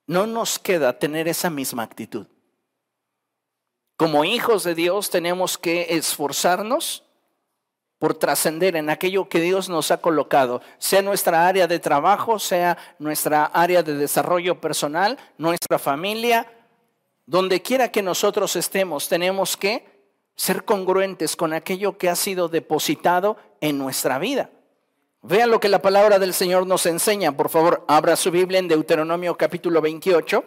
no 0.07 0.27
nos 0.27 0.59
queda 0.59 0.99
tener 0.99 1.29
esa 1.29 1.51
misma 1.51 1.83
actitud. 1.85 2.27
Como 3.97 4.25
hijos 4.25 4.65
de 4.65 4.75
Dios 4.75 5.11
tenemos 5.11 5.59
que 5.59 5.95
esforzarnos 5.97 7.05
por 7.99 8.15
trascender 8.15 8.77
en 8.77 8.91
aquello 8.91 9.29
que 9.29 9.41
Dios 9.41 9.69
nos 9.69 9.91
ha 9.91 10.01
colocado, 10.01 10.63
sea 10.79 11.03
nuestra 11.03 11.49
área 11.49 11.67
de 11.67 11.79
trabajo, 11.81 12.39
sea 12.39 12.79
nuestra 12.99 13.47
área 13.47 13.83
de 13.83 13.95
desarrollo 13.95 14.61
personal, 14.61 15.19
nuestra 15.37 15.79
familia, 15.79 16.47
donde 17.27 17.61
quiera 17.61 17.91
que 17.91 18.03
nosotros 18.03 18.55
estemos, 18.57 19.09
tenemos 19.09 19.57
que 19.57 19.85
ser 20.37 20.65
congruentes 20.65 21.35
con 21.35 21.53
aquello 21.53 21.99
que 21.99 22.09
ha 22.09 22.15
sido 22.15 22.49
depositado 22.49 23.37
en 23.61 23.77
nuestra 23.77 24.19
vida. 24.19 24.51
Vean 25.23 25.51
lo 25.51 25.59
que 25.59 25.69
la 25.69 25.83
palabra 25.83 26.21
del 26.21 26.33
Señor 26.33 26.67
nos 26.67 26.87
enseña. 26.87 27.37
Por 27.37 27.49
favor, 27.49 27.85
abra 27.89 28.15
su 28.15 28.31
Biblia 28.31 28.61
en 28.61 28.69
Deuteronomio 28.69 29.37
capítulo 29.37 29.81
28. 29.81 30.45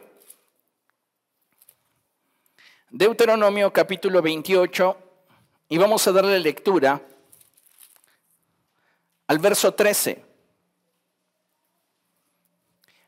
Deuteronomio 2.89 3.71
capítulo 3.73 4.21
28 4.21 4.97
y 5.67 5.77
vamos 5.77 6.07
a 6.07 6.11
darle 6.13 6.39
lectura 6.39 7.01
al 9.31 9.39
verso 9.39 9.73
13. 9.73 10.25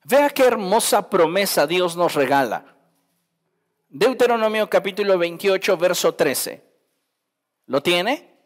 Vea 0.06 0.30
qué 0.30 0.46
hermosa 0.46 1.10
promesa 1.10 1.68
Dios 1.68 1.98
nos 1.98 2.14
regala. 2.14 2.78
Deuteronomio 3.90 4.70
capítulo 4.70 5.18
28, 5.18 5.76
verso 5.76 6.16
13. 6.16 6.64
¿Lo 7.66 7.84
tiene? 7.84 8.38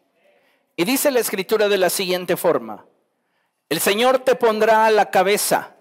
Y 0.74 0.86
dice 0.86 1.12
la 1.12 1.20
escritura 1.20 1.68
de 1.68 1.78
la 1.78 1.88
siguiente 1.88 2.36
forma. 2.36 2.84
El 3.68 3.78
Señor 3.78 4.24
te 4.24 4.34
pondrá 4.34 4.86
a 4.86 4.90
la 4.90 5.12
cabeza, 5.12 5.76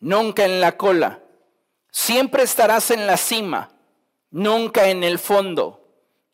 nunca 0.00 0.44
en 0.46 0.60
la 0.60 0.76
cola. 0.76 1.22
Siempre 1.92 2.42
estarás 2.42 2.90
en 2.90 3.06
la 3.06 3.16
cima, 3.16 3.70
nunca 4.32 4.88
en 4.88 5.04
el 5.04 5.20
fondo, 5.20 5.85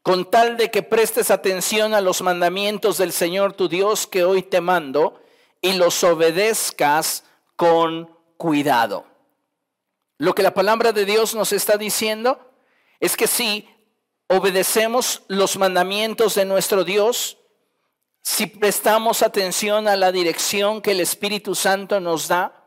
con 0.03 0.31
tal 0.31 0.57
de 0.57 0.71
que 0.71 0.83
prestes 0.83 1.31
atención 1.31 1.95
a 1.95 2.01
los 2.01 2.23
mandamientos 2.23 2.99
del 2.99 3.13
Señor 3.13 3.53
tu 3.53 3.69
Dios 3.69 4.07
que 4.07 4.25
hoy 4.25 4.43
te 4.43 4.61
mando 4.61 5.23
y 5.61 5.75
los 5.75 6.03
obedezcas 6.03 7.25
con 7.55 8.11
cuidado. 8.37 9.07
Lo 10.19 10.35
que 10.35 10.43
la 10.43 10.55
palabra 10.55 10.93
de 10.93 11.05
Dios 11.05 11.35
nos 11.35 11.53
está 11.53 11.77
diciendo 11.77 12.53
es 12.99 13.17
que 13.17 13.29
si 13.29 13.69
obedecemos 14.27 15.23
los 15.29 15.57
mandamientos 15.57 16.35
de 16.35 16.45
nuestro 16.45 16.85
Dios, 16.85 17.39
si 18.23 18.47
prestamos 18.47 19.23
atención 19.23 19.87
a 19.87 19.97
la 19.97 20.11
dirección 20.11 20.81
que 20.81 20.93
el 20.93 21.01
Espíritu 21.01 21.55
Santo 21.55 22.01
nos 22.01 22.29
da, 22.29 22.67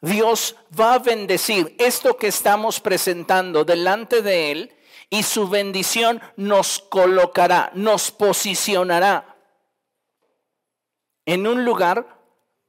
Dios 0.00 0.56
va 0.78 0.94
a 0.94 0.98
bendecir 0.98 1.74
esto 1.78 2.18
que 2.18 2.26
estamos 2.26 2.80
presentando 2.80 3.64
delante 3.64 4.20
de 4.20 4.50
Él 4.50 4.76
y 5.14 5.22
su 5.22 5.48
bendición 5.48 6.20
nos 6.36 6.80
colocará, 6.80 7.70
nos 7.74 8.10
posicionará 8.10 9.36
en 11.24 11.46
un 11.46 11.64
lugar 11.64 12.18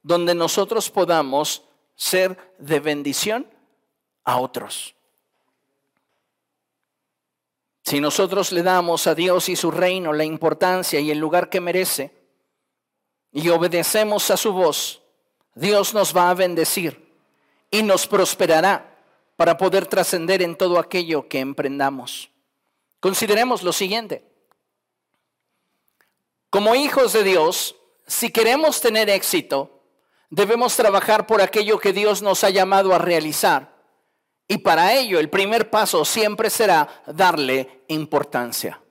donde 0.03 0.35
nosotros 0.35 0.91
podamos 0.91 1.63
ser 1.95 2.53
de 2.59 2.79
bendición 2.79 3.49
a 4.23 4.37
otros. 4.37 4.93
Si 7.83 7.99
nosotros 7.99 8.51
le 8.51 8.61
damos 8.61 9.07
a 9.07 9.15
Dios 9.15 9.49
y 9.49 9.55
su 9.55 9.71
reino 9.71 10.13
la 10.13 10.23
importancia 10.23 10.99
y 10.99 11.09
el 11.09 11.17
lugar 11.17 11.49
que 11.49 11.59
merece 11.59 12.11
y 13.31 13.49
obedecemos 13.49 14.29
a 14.29 14.37
su 14.37 14.53
voz, 14.53 15.01
Dios 15.55 15.95
nos 15.95 16.15
va 16.15 16.29
a 16.29 16.35
bendecir 16.35 17.11
y 17.71 17.81
nos 17.81 18.05
prosperará 18.05 18.99
para 19.35 19.57
poder 19.57 19.87
trascender 19.87 20.43
en 20.43 20.55
todo 20.55 20.77
aquello 20.77 21.27
que 21.27 21.39
emprendamos. 21.39 22.29
Consideremos 23.05 23.61
lo 23.61 23.71
siguiente. 23.71 24.25
Como 26.49 26.73
hijos 26.73 27.13
de 27.13 27.21
Dios, 27.21 27.75
si 28.07 28.31
queremos 28.31 28.81
tener 28.81 29.11
éxito, 29.11 29.83
debemos 30.31 30.75
trabajar 30.75 31.27
por 31.27 31.39
aquello 31.39 31.77
que 31.77 31.93
Dios 31.93 32.23
nos 32.23 32.43
ha 32.43 32.49
llamado 32.49 32.95
a 32.95 32.97
realizar 32.97 33.75
y 34.47 34.57
para 34.57 34.95
ello 34.95 35.19
el 35.19 35.29
primer 35.29 35.69
paso 35.69 36.03
siempre 36.03 36.49
será 36.49 37.03
darle 37.05 37.83
importancia. 37.89 38.81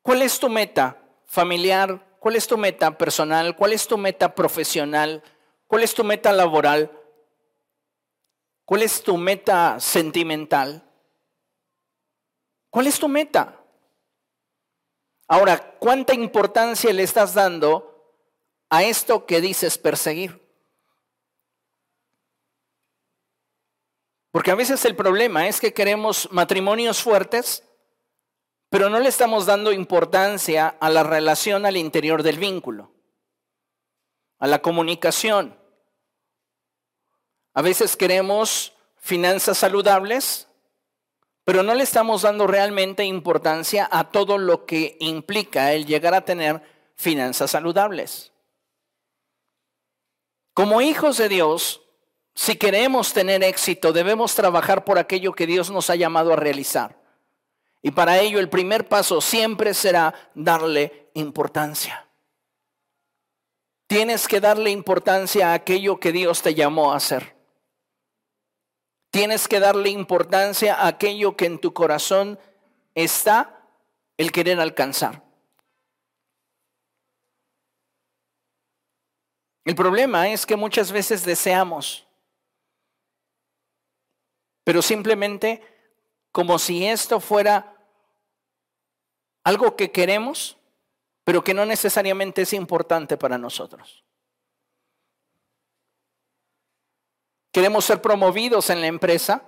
¿Cuál 0.00 0.22
es 0.22 0.40
tu 0.40 0.48
meta 0.48 0.96
familiar? 1.26 2.16
¿Cuál 2.18 2.36
es 2.36 2.46
tu 2.46 2.56
meta 2.56 2.96
personal? 2.96 3.56
¿Cuál 3.56 3.74
es 3.74 3.86
tu 3.86 3.98
meta 3.98 4.34
profesional? 4.34 5.22
¿Cuál 5.66 5.82
es 5.82 5.92
tu 5.92 6.02
meta 6.02 6.32
laboral? 6.32 6.90
¿Cuál 8.64 8.84
es 8.84 9.02
tu 9.02 9.18
meta 9.18 9.78
sentimental? 9.78 10.87
¿Cuál 12.70 12.86
es 12.86 12.98
tu 12.98 13.08
meta? 13.08 13.58
Ahora, 15.26 15.76
¿cuánta 15.78 16.14
importancia 16.14 16.92
le 16.92 17.02
estás 17.02 17.34
dando 17.34 18.16
a 18.70 18.82
esto 18.82 19.26
que 19.26 19.40
dices 19.40 19.78
perseguir? 19.78 20.48
Porque 24.30 24.50
a 24.50 24.54
veces 24.54 24.84
el 24.84 24.96
problema 24.96 25.48
es 25.48 25.60
que 25.60 25.72
queremos 25.72 26.28
matrimonios 26.30 27.02
fuertes, 27.02 27.64
pero 28.70 28.90
no 28.90 28.98
le 29.00 29.08
estamos 29.08 29.46
dando 29.46 29.72
importancia 29.72 30.68
a 30.68 30.90
la 30.90 31.02
relación 31.02 31.64
al 31.64 31.76
interior 31.76 32.22
del 32.22 32.38
vínculo, 32.38 32.92
a 34.38 34.46
la 34.46 34.60
comunicación. 34.60 35.58
A 37.54 37.62
veces 37.62 37.96
queremos 37.96 38.74
finanzas 38.96 39.58
saludables, 39.58 40.47
pero 41.48 41.62
no 41.62 41.74
le 41.74 41.82
estamos 41.82 42.20
dando 42.20 42.46
realmente 42.46 43.06
importancia 43.06 43.88
a 43.90 44.10
todo 44.10 44.36
lo 44.36 44.66
que 44.66 44.98
implica 45.00 45.72
el 45.72 45.86
llegar 45.86 46.12
a 46.12 46.20
tener 46.20 46.60
finanzas 46.94 47.52
saludables. 47.52 48.32
Como 50.52 50.82
hijos 50.82 51.16
de 51.16 51.30
Dios, 51.30 51.80
si 52.34 52.56
queremos 52.56 53.14
tener 53.14 53.42
éxito, 53.42 53.94
debemos 53.94 54.34
trabajar 54.34 54.84
por 54.84 54.98
aquello 54.98 55.32
que 55.32 55.46
Dios 55.46 55.70
nos 55.70 55.88
ha 55.88 55.96
llamado 55.96 56.34
a 56.34 56.36
realizar. 56.36 57.00
Y 57.80 57.92
para 57.92 58.18
ello 58.18 58.40
el 58.40 58.50
primer 58.50 58.86
paso 58.86 59.22
siempre 59.22 59.72
será 59.72 60.12
darle 60.34 61.08
importancia. 61.14 62.06
Tienes 63.86 64.28
que 64.28 64.40
darle 64.40 64.68
importancia 64.68 65.52
a 65.52 65.54
aquello 65.54 65.98
que 65.98 66.12
Dios 66.12 66.42
te 66.42 66.54
llamó 66.54 66.92
a 66.92 66.96
hacer. 66.96 67.37
Tienes 69.10 69.48
que 69.48 69.60
darle 69.60 69.90
importancia 69.90 70.74
a 70.74 70.88
aquello 70.88 71.36
que 71.36 71.46
en 71.46 71.58
tu 71.58 71.72
corazón 71.72 72.38
está 72.94 73.60
el 74.16 74.32
querer 74.32 74.60
alcanzar. 74.60 75.22
El 79.64 79.74
problema 79.74 80.28
es 80.28 80.46
que 80.46 80.56
muchas 80.56 80.92
veces 80.92 81.24
deseamos 81.24 82.08
pero 84.68 84.82
simplemente 84.82 85.62
como 86.30 86.58
si 86.58 86.84
esto 86.84 87.20
fuera 87.20 87.74
algo 89.42 89.76
que 89.76 89.90
queremos, 89.90 90.58
pero 91.24 91.42
que 91.42 91.54
no 91.54 91.64
necesariamente 91.64 92.42
es 92.42 92.52
importante 92.52 93.16
para 93.16 93.38
nosotros. 93.38 94.04
Queremos 97.58 97.86
ser 97.86 98.00
promovidos 98.00 98.70
en 98.70 98.80
la 98.80 98.86
empresa, 98.86 99.42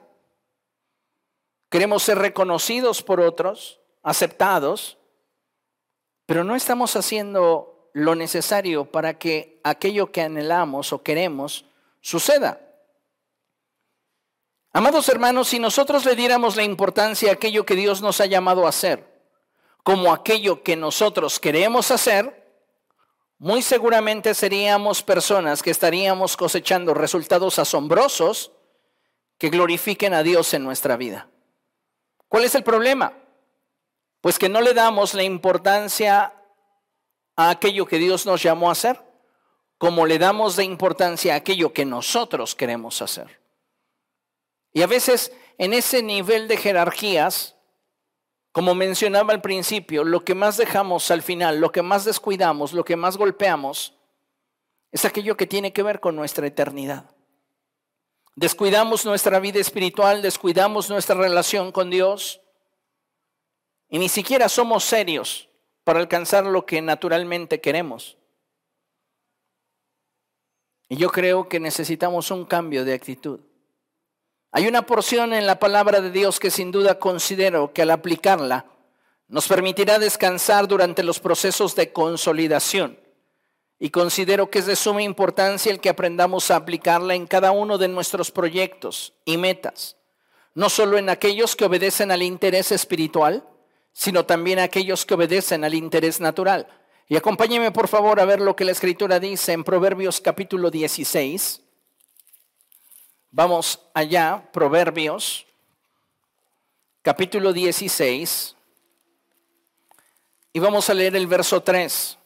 queremos 1.71 2.03
ser 2.03 2.19
reconocidos 2.19 3.05
por 3.05 3.21
otros, 3.21 3.79
aceptados, 4.03 4.99
pero 6.27 6.43
no 6.43 6.57
estamos 6.57 6.97
haciendo 6.97 7.89
lo 7.93 8.17
necesario 8.17 8.91
para 8.91 9.17
que 9.17 9.61
aquello 9.63 10.11
que 10.11 10.23
anhelamos 10.23 10.93
o 10.93 11.05
queremos 11.05 11.67
suceda. 12.01 12.61
Amados 14.73 15.09
hermanos, 15.09 15.47
si 15.47 15.61
nosotros 15.61 16.05
le 16.05 16.17
diéramos 16.17 16.57
la 16.57 16.65
importancia 16.65 17.31
a 17.31 17.35
aquello 17.35 17.65
que 17.65 17.77
Dios 17.77 18.03
nos 18.03 18.21
ha 18.21 18.27
llamado 18.27 18.67
a 18.67 18.71
hacer, 18.71 19.07
como 19.85 20.13
aquello 20.13 20.65
que 20.65 20.75
nosotros 20.75 21.39
queremos 21.39 21.93
hacer, 21.93 22.40
muy 23.41 23.63
seguramente 23.63 24.35
seríamos 24.35 25.03
personas 25.03 25.63
que 25.63 25.71
estaríamos 25.71 26.37
cosechando 26.37 26.93
resultados 26.93 27.59
asombrosos 27.59 28.53
que 29.39 29.49
glorifiquen 29.49 30.13
a 30.13 30.23
Dios 30.23 30.53
en 30.53 30.63
nuestra 30.63 30.99
vida. 30.99 31.27
¿Cuál 32.29 32.45
es 32.45 32.55
el 32.55 32.63
problema? 32.63 33.15
Pues 34.21 34.39
que 34.39 34.51
no 34.51 34.61
le 34.61 34.75
damos 34.75 35.15
la 35.15 35.23
importancia 35.23 36.35
a 37.35 37.49
aquello 37.49 37.87
que 37.87 37.97
Dios 37.97 38.27
nos 38.27 38.43
llamó 38.43 38.69
a 38.69 38.73
hacer, 38.73 39.03
como 39.79 40.05
le 40.05 40.19
damos 40.19 40.57
de 40.57 40.65
importancia 40.65 41.33
a 41.33 41.37
aquello 41.37 41.73
que 41.73 41.87
nosotros 41.87 42.55
queremos 42.55 43.01
hacer. 43.01 43.41
Y 44.75 44.83
a 44.83 44.87
veces 44.87 45.33
en 45.57 45.73
ese 45.73 46.03
nivel 46.03 46.47
de 46.47 46.59
jerarquías, 46.59 47.57
como 48.53 48.75
mencionaba 48.75 49.33
al 49.33 49.41
principio, 49.41 50.03
lo 50.03 50.25
que 50.25 50.35
más 50.35 50.57
dejamos 50.57 51.11
al 51.11 51.23
final, 51.23 51.61
lo 51.61 51.71
que 51.71 51.83
más 51.83 52.05
descuidamos, 52.05 52.73
lo 52.73 52.85
que 52.85 52.97
más 52.97 53.17
golpeamos, 53.17 53.95
es 54.91 55.05
aquello 55.05 55.37
que 55.37 55.47
tiene 55.47 55.73
que 55.73 55.83
ver 55.83 56.01
con 56.01 56.17
nuestra 56.17 56.47
eternidad. 56.47 57.15
Descuidamos 58.35 59.05
nuestra 59.05 59.39
vida 59.39 59.61
espiritual, 59.61 60.23
descuidamos 60.23 60.91
nuestra 60.91 61.15
relación 61.15 61.73
con 61.73 61.91
Dios 61.91 62.41
y 63.89 63.99
ni 63.99 64.09
siquiera 64.09 64.49
somos 64.49 64.85
serios 64.85 65.49
para 65.85 66.01
alcanzar 66.01 66.47
lo 66.47 66.67
que 66.67 66.81
naturalmente 66.83 67.61
queremos. 67.61 68.17
Y 70.89 70.97
yo 70.97 71.11
creo 71.11 71.49
que 71.49 71.61
necesitamos 71.61 72.31
un 72.33 72.45
cambio 72.45 72.85
de 72.85 72.95
actitud. 72.95 73.41
Hay 74.53 74.67
una 74.67 74.83
porción 74.83 75.33
en 75.33 75.47
la 75.47 75.61
palabra 75.61 76.01
de 76.01 76.11
Dios 76.11 76.41
que 76.41 76.51
sin 76.51 76.73
duda 76.73 76.99
considero 76.99 77.73
que 77.73 77.83
al 77.83 77.91
aplicarla 77.91 78.67
nos 79.29 79.47
permitirá 79.47 80.01
descansar 80.01 80.67
durante 80.67 81.05
los 81.05 81.21
procesos 81.21 81.77
de 81.77 81.93
consolidación. 81.93 82.99
Y 83.79 83.91
considero 83.91 84.51
que 84.51 84.59
es 84.59 84.67
de 84.67 84.75
suma 84.75 85.03
importancia 85.03 85.71
el 85.71 85.79
que 85.79 85.89
aprendamos 85.89 86.51
a 86.51 86.57
aplicarla 86.57 87.15
en 87.15 87.29
cada 87.29 87.53
uno 87.53 87.79
de 87.79 87.87
nuestros 87.87 88.33
proyectos 88.33 89.15
y 89.25 89.37
metas, 89.37 89.97
no 90.55 90.69
solo 90.69 90.99
en 90.99 91.09
aquellos 91.09 91.55
que 91.55 91.65
obedecen 91.65 92.11
al 92.11 92.23
interés 92.23 92.73
espiritual, 92.73 93.49
sino 93.93 94.27
también 94.27 94.59
aquellos 94.59 95.07
que 95.07 95.15
obedecen 95.15 95.65
al 95.65 95.75
interés 95.75 96.21
natural. 96.21 96.67
Y 97.09 97.17
acompáñeme 97.17 97.71
por 97.71 97.87
favor 97.87 98.19
a 98.21 98.25
ver 98.25 98.41
lo 98.41 98.57
que 98.57 98.65
la 98.65 98.73
escritura 98.73 99.21
dice 99.21 99.53
en 99.53 99.63
Proverbios 99.63 100.21
capítulo 100.21 100.71
16. 100.71 101.63
Vamos 103.33 103.79
allá, 103.95 104.51
Proverbios, 104.53 105.47
capítulo 107.01 107.53
16, 107.53 108.57
y 110.53 110.59
vamos 110.59 110.91
a 110.91 110.95
leer 110.95 111.15
el 111.15 111.29
verso 111.29 111.63
3. 111.63 112.19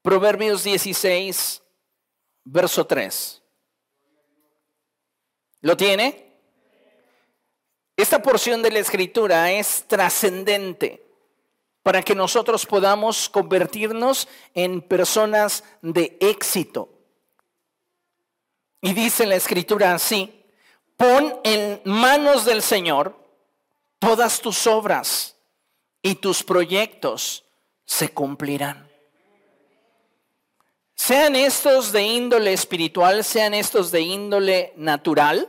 Proverbios 0.00 0.64
16, 0.64 1.62
verso 2.44 2.86
3. 2.86 3.42
¿Lo 5.60 5.76
tiene? 5.76 6.32
Esta 7.94 8.22
porción 8.22 8.62
de 8.62 8.70
la 8.70 8.78
escritura 8.78 9.52
es 9.52 9.84
trascendente 9.86 11.06
para 11.82 12.00
que 12.02 12.14
nosotros 12.14 12.64
podamos 12.64 13.28
convertirnos 13.28 14.28
en 14.54 14.80
personas 14.80 15.62
de 15.82 16.16
éxito. 16.20 17.01
Y 18.82 18.92
dice 18.92 19.24
la 19.24 19.36
escritura 19.36 19.94
así, 19.94 20.44
pon 20.96 21.40
en 21.44 21.80
manos 21.84 22.44
del 22.44 22.60
Señor 22.60 23.16
todas 24.00 24.40
tus 24.40 24.66
obras 24.66 25.36
y 26.02 26.16
tus 26.16 26.42
proyectos 26.42 27.44
se 27.84 28.08
cumplirán. 28.10 28.90
sean 30.96 31.34
estos 31.36 31.92
de 31.92 32.02
índole 32.02 32.52
espiritual, 32.52 33.24
sean 33.24 33.54
estos 33.54 33.90
de 33.90 34.00
índole 34.02 34.72
natural, 34.76 35.48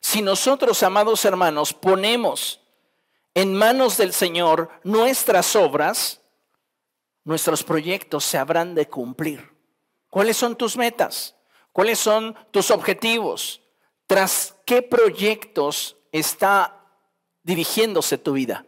si 0.00 0.22
nosotros, 0.22 0.82
amados 0.82 1.24
hermanos, 1.24 1.74
ponemos 1.74 2.60
en 3.34 3.54
manos 3.54 3.96
del 3.96 4.12
Señor 4.12 4.70
nuestras 4.82 5.54
obras, 5.56 6.20
nuestros 7.24 7.62
proyectos 7.62 8.24
se 8.24 8.38
habrán 8.38 8.74
de 8.74 8.88
cumplir. 8.88 9.52
¿Cuáles 10.08 10.36
son 10.36 10.56
tus 10.56 10.76
metas? 10.76 11.37
¿Cuáles 11.78 12.00
son 12.00 12.34
tus 12.50 12.72
objetivos? 12.72 13.62
¿Tras 14.08 14.56
qué 14.66 14.82
proyectos 14.82 15.96
está 16.10 16.84
dirigiéndose 17.44 18.18
tu 18.18 18.32
vida? 18.32 18.66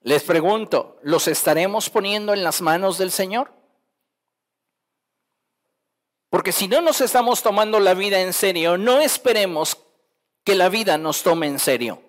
Les 0.00 0.24
pregunto, 0.24 0.98
¿los 1.04 1.28
estaremos 1.28 1.88
poniendo 1.88 2.34
en 2.34 2.42
las 2.42 2.62
manos 2.62 2.98
del 2.98 3.12
Señor? 3.12 3.52
Porque 6.30 6.50
si 6.50 6.66
no 6.66 6.80
nos 6.80 7.00
estamos 7.00 7.44
tomando 7.44 7.78
la 7.78 7.94
vida 7.94 8.20
en 8.22 8.32
serio, 8.32 8.76
no 8.76 9.00
esperemos 9.00 9.78
que 10.42 10.56
la 10.56 10.68
vida 10.68 10.98
nos 10.98 11.22
tome 11.22 11.46
en 11.46 11.60
serio. 11.60 12.02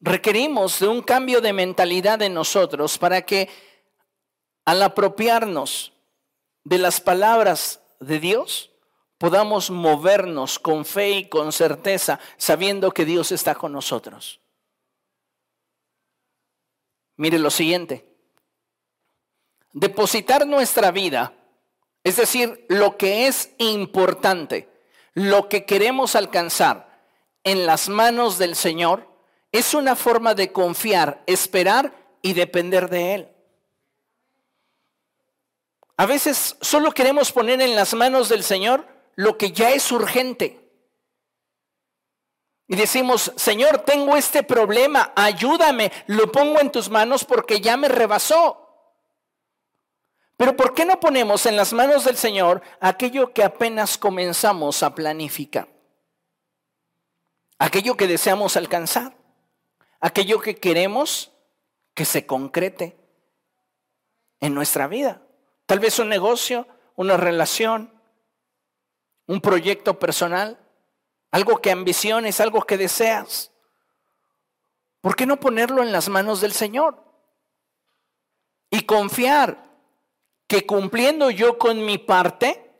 Requerimos 0.00 0.80
de 0.80 0.88
un 0.88 1.00
cambio 1.00 1.40
de 1.40 1.54
mentalidad 1.54 2.20
en 2.20 2.34
nosotros 2.34 2.98
para 2.98 3.22
que 3.22 3.48
al 4.66 4.82
apropiarnos 4.82 5.93
de 6.64 6.78
las 6.78 7.00
palabras 7.00 7.80
de 8.00 8.18
Dios, 8.18 8.70
podamos 9.18 9.70
movernos 9.70 10.58
con 10.58 10.84
fe 10.84 11.10
y 11.10 11.28
con 11.28 11.52
certeza, 11.52 12.18
sabiendo 12.36 12.92
que 12.92 13.04
Dios 13.04 13.32
está 13.32 13.54
con 13.54 13.72
nosotros. 13.72 14.40
Mire 17.16 17.38
lo 17.38 17.50
siguiente. 17.50 18.04
Depositar 19.72 20.46
nuestra 20.46 20.90
vida, 20.90 21.34
es 22.02 22.16
decir, 22.16 22.64
lo 22.68 22.96
que 22.96 23.26
es 23.26 23.50
importante, 23.58 24.68
lo 25.14 25.48
que 25.48 25.64
queremos 25.64 26.16
alcanzar 26.16 27.08
en 27.44 27.66
las 27.66 27.88
manos 27.88 28.38
del 28.38 28.56
Señor, 28.56 29.08
es 29.52 29.74
una 29.74 29.94
forma 29.94 30.34
de 30.34 30.50
confiar, 30.52 31.22
esperar 31.26 31.94
y 32.22 32.32
depender 32.32 32.88
de 32.88 33.14
Él. 33.14 33.33
A 35.96 36.06
veces 36.06 36.56
solo 36.60 36.92
queremos 36.92 37.30
poner 37.30 37.60
en 37.60 37.76
las 37.76 37.94
manos 37.94 38.28
del 38.28 38.42
Señor 38.42 38.86
lo 39.14 39.38
que 39.38 39.52
ya 39.52 39.70
es 39.70 39.92
urgente. 39.92 40.60
Y 42.66 42.76
decimos, 42.76 43.32
Señor, 43.36 43.80
tengo 43.80 44.16
este 44.16 44.42
problema, 44.42 45.12
ayúdame, 45.14 45.92
lo 46.06 46.32
pongo 46.32 46.60
en 46.60 46.72
tus 46.72 46.88
manos 46.88 47.24
porque 47.24 47.60
ya 47.60 47.76
me 47.76 47.88
rebasó. 47.88 48.60
Pero 50.36 50.56
¿por 50.56 50.74
qué 50.74 50.84
no 50.84 50.98
ponemos 50.98 51.46
en 51.46 51.56
las 51.56 51.72
manos 51.72 52.04
del 52.04 52.16
Señor 52.16 52.62
aquello 52.80 53.32
que 53.32 53.44
apenas 53.44 53.98
comenzamos 53.98 54.82
a 54.82 54.94
planificar? 54.94 55.68
Aquello 57.58 57.96
que 57.96 58.08
deseamos 58.08 58.56
alcanzar, 58.56 59.16
aquello 60.00 60.40
que 60.40 60.56
queremos 60.56 61.30
que 61.94 62.04
se 62.04 62.26
concrete 62.26 62.96
en 64.40 64.54
nuestra 64.54 64.88
vida. 64.88 65.23
Tal 65.66 65.78
vez 65.78 65.98
un 65.98 66.08
negocio, 66.08 66.66
una 66.96 67.16
relación, 67.16 67.92
un 69.26 69.40
proyecto 69.40 69.98
personal 69.98 70.58
algo 71.34 71.60
que 71.60 71.72
ambiciones, 71.72 72.38
algo 72.38 72.62
que 72.62 72.78
deseas. 72.78 73.50
¿Por 75.00 75.16
qué 75.16 75.26
no 75.26 75.40
ponerlo 75.40 75.82
en 75.82 75.90
las 75.90 76.08
manos 76.08 76.40
del 76.40 76.52
Señor? 76.52 77.02
Y 78.70 78.82
confiar 78.82 79.58
que 80.46 80.64
cumpliendo 80.64 81.30
yo 81.30 81.58
con 81.58 81.84
mi 81.84 81.98
parte, 81.98 82.70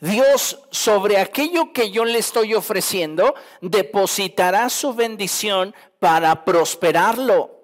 Dios 0.00 0.60
sobre 0.70 1.18
aquello 1.18 1.74
que 1.74 1.90
yo 1.90 2.06
le 2.06 2.16
estoy 2.16 2.54
ofreciendo 2.54 3.34
depositará 3.60 4.70
su 4.70 4.94
bendición 4.94 5.74
para 5.98 6.46
prosperarlo. 6.46 7.57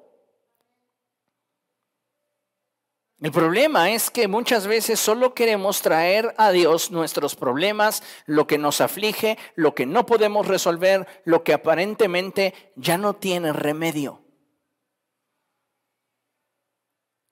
El 3.25 3.33
problema 3.33 3.91
es 3.91 4.11
que 4.11 4.29
muchas 4.29 4.67
veces 4.67 5.01
solo 5.01 5.33
queremos 5.33 5.81
traer 5.81 6.35
a 6.37 6.51
Dios 6.51 6.91
nuestros 6.91 7.37
problemas, 7.37 8.03
lo 8.27 8.47
que 8.47 8.59
nos 8.59 8.83
aflige, 8.83 9.39
lo 9.55 9.75
que 9.75 9.87
no 9.87 10.05
podemos 10.05 10.47
resolver, 10.47 11.07
lo 11.25 11.43
que 11.43 11.55
aparentemente 11.55 12.53
ya 12.77 12.99
no 12.99 13.15
tiene 13.15 13.55
remedio. 13.55 14.21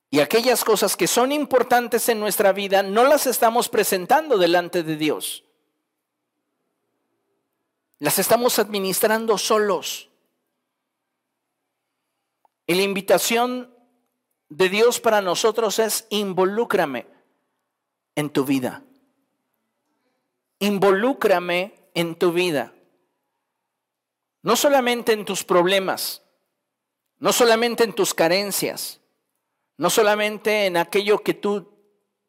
Y 0.08 0.20
aquellas 0.20 0.64
cosas 0.64 0.96
que 0.96 1.06
son 1.06 1.30
importantes 1.30 2.08
en 2.08 2.20
nuestra 2.20 2.52
vida 2.52 2.82
no 2.82 3.04
las 3.04 3.26
estamos 3.26 3.68
presentando 3.68 4.38
delante 4.38 4.82
de 4.82 4.96
Dios. 4.96 5.44
Las 7.98 8.18
estamos 8.18 8.58
administrando 8.58 9.36
solos. 9.36 10.08
Y 12.66 12.76
la 12.76 12.82
invitación 12.82 13.71
de 14.56 14.68
Dios 14.68 15.00
para 15.00 15.22
nosotros 15.22 15.78
es 15.78 16.06
involúcrame 16.10 17.06
en 18.14 18.28
tu 18.28 18.44
vida. 18.44 18.82
Involúcrame 20.58 21.72
en 21.94 22.14
tu 22.16 22.32
vida. 22.32 22.74
No 24.42 24.56
solamente 24.56 25.12
en 25.12 25.24
tus 25.24 25.42
problemas, 25.42 26.22
no 27.18 27.32
solamente 27.32 27.84
en 27.84 27.94
tus 27.94 28.12
carencias, 28.12 29.00
no 29.78 29.88
solamente 29.88 30.66
en 30.66 30.76
aquello 30.76 31.22
que 31.22 31.32
tú 31.32 31.72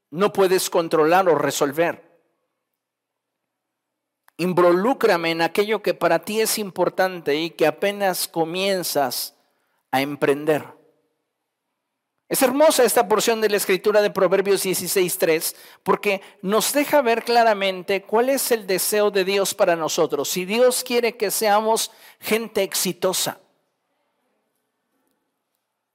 no 0.10 0.32
puedes 0.32 0.70
controlar 0.70 1.28
o 1.28 1.36
resolver. 1.36 2.10
Involúcrame 4.38 5.32
en 5.32 5.42
aquello 5.42 5.82
que 5.82 5.94
para 5.94 6.20
ti 6.20 6.40
es 6.40 6.58
importante 6.58 7.36
y 7.36 7.50
que 7.50 7.68
apenas 7.68 8.30
comienzas 8.30 9.36
a 9.92 10.02
emprender. 10.02 10.83
Es 12.34 12.42
hermosa 12.42 12.84
esta 12.84 13.08
porción 13.08 13.42
de 13.42 13.50
la 13.50 13.58
escritura 13.58 14.02
de 14.02 14.10
Proverbios 14.10 14.66
16.3 14.66 15.56
porque 15.84 16.20
nos 16.42 16.74
deja 16.74 17.04
ver 17.04 17.24
claramente 17.24 18.02
cuál 18.02 18.30
es 18.30 18.50
el 18.50 18.66
deseo 18.66 19.12
de 19.12 19.24
Dios 19.24 19.54
para 19.54 19.76
nosotros. 19.76 20.30
Si 20.30 20.44
Dios 20.44 20.84
quiere 20.84 21.16
que 21.16 21.30
seamos 21.30 21.92
gente 22.20 22.64
exitosa. 22.64 23.40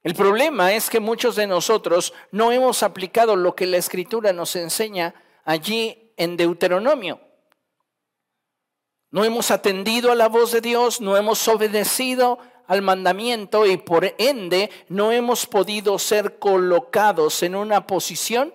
El 0.01 0.15
problema 0.15 0.71
es 0.71 0.89
que 0.89 1.01
muchos 1.01 1.35
de 1.35 1.45
nosotros 1.45 2.13
no 2.31 2.53
hemos 2.53 2.83
aplicado 2.83 3.35
lo 3.35 3.53
que 3.53 3.65
la 3.65 3.75
escritura 3.75 4.31
nos 4.31 4.55
enseña 4.55 5.13
allí 5.43 6.13
en 6.15 6.37
Deuteronomio. 6.37 7.19
No 9.11 9.25
hemos 9.25 9.51
atendido 9.51 10.09
a 10.09 10.15
la 10.15 10.29
voz 10.29 10.53
de 10.53 10.61
Dios, 10.61 11.01
no 11.01 11.17
hemos 11.17 11.45
obedecido 11.49 12.39
al 12.69 12.83
mandamiento 12.83 13.65
y 13.65 13.77
por 13.77 14.13
ende 14.19 14.69
no 14.89 15.11
hemos 15.11 15.47
podido 15.47 15.97
ser 15.97 16.37
colocados 16.37 17.41
en 17.41 17.55
una 17.55 17.87
posición 17.87 18.53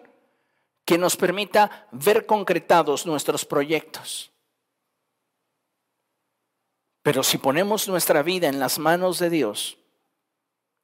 que 0.85 0.99
nos 0.99 1.17
permita 1.17 1.89
ver 1.91 2.25
concretados 2.25 3.07
nuestros 3.07 3.45
proyectos. 3.45 4.31
Pero 7.03 7.25
si 7.25 7.39
ponemos 7.39 7.89
nuestra 7.89 8.23
vida 8.23 8.47
en 8.47 8.61
las 8.61 8.79
manos 8.79 9.19
de 9.19 9.31
Dios, 9.31 9.79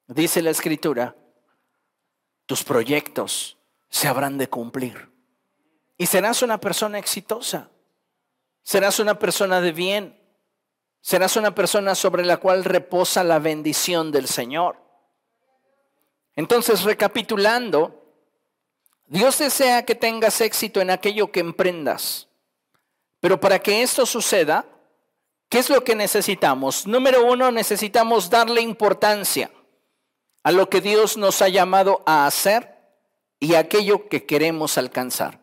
dice 0.09 0.43
la 0.43 0.51
escritura, 0.51 1.15
tus 2.47 2.65
proyectos 2.65 3.59
se 3.89 4.09
habrán 4.09 4.39
de 4.39 4.49
cumplir. 4.49 5.09
Y 5.97 6.07
serás 6.07 6.43
una 6.43 6.59
persona 6.59 6.99
exitosa, 6.99 7.71
serás 8.65 8.99
una 8.99 9.21
persona 9.21 9.61
de 9.61 9.71
bien, 9.71 10.20
Serás 11.01 11.37
una 11.37 11.55
persona 11.55 11.95
sobre 11.95 12.25
la 12.25 12.37
cual 12.37 12.65
reposa 12.65 13.25
la 13.25 13.39
bendición 13.39 14.13
del 14.13 14.29
Señor. 14.29 14.77
Entonces, 16.37 16.83
recapitulando, 16.85 18.01
Dios 19.07 19.39
desea 19.39 19.85
que 19.85 19.95
tengas 19.95 20.41
éxito 20.41 20.81
en 20.81 20.91
aquello 20.91 21.33
que 21.33 21.41
emprendas. 21.41 22.29
Pero 23.21 23.41
para 23.41 23.59
que 23.59 23.83
esto 23.83 24.07
suceda, 24.07 24.65
¿qué 25.49 25.59
es 25.59 25.69
lo 25.69 25.83
que 25.85 25.95
necesitamos? 25.95 26.87
Número 26.87 27.25
uno, 27.25 27.51
necesitamos 27.51 28.31
darle 28.31 28.61
importancia 28.61 29.51
a 30.43 30.53
lo 30.53 30.71
que 30.71 30.81
Dios 30.81 31.17
nos 31.17 31.43
ha 31.43 31.49
llamado 31.49 32.03
a 32.07 32.27
hacer 32.27 32.79
y 33.39 33.55
a 33.55 33.61
aquello 33.61 34.09
que 34.09 34.25
queremos 34.27 34.79
alcanzar. 34.79 35.41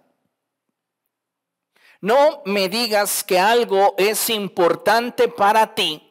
No 2.02 2.42
me 2.46 2.70
digas 2.70 3.24
que 3.24 3.40
algo 3.40 3.96
es 3.98 4.30
importante 4.30 5.28
para 5.28 5.74
ti 5.74 6.04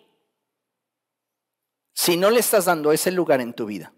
si 1.93 2.17
no 2.17 2.31
le 2.31 2.41
estás 2.41 2.67
dando 2.67 2.93
ese 2.93 3.11
lugar 3.11 3.41
en 3.41 3.55
tu 3.55 3.67
vida. 3.67 3.93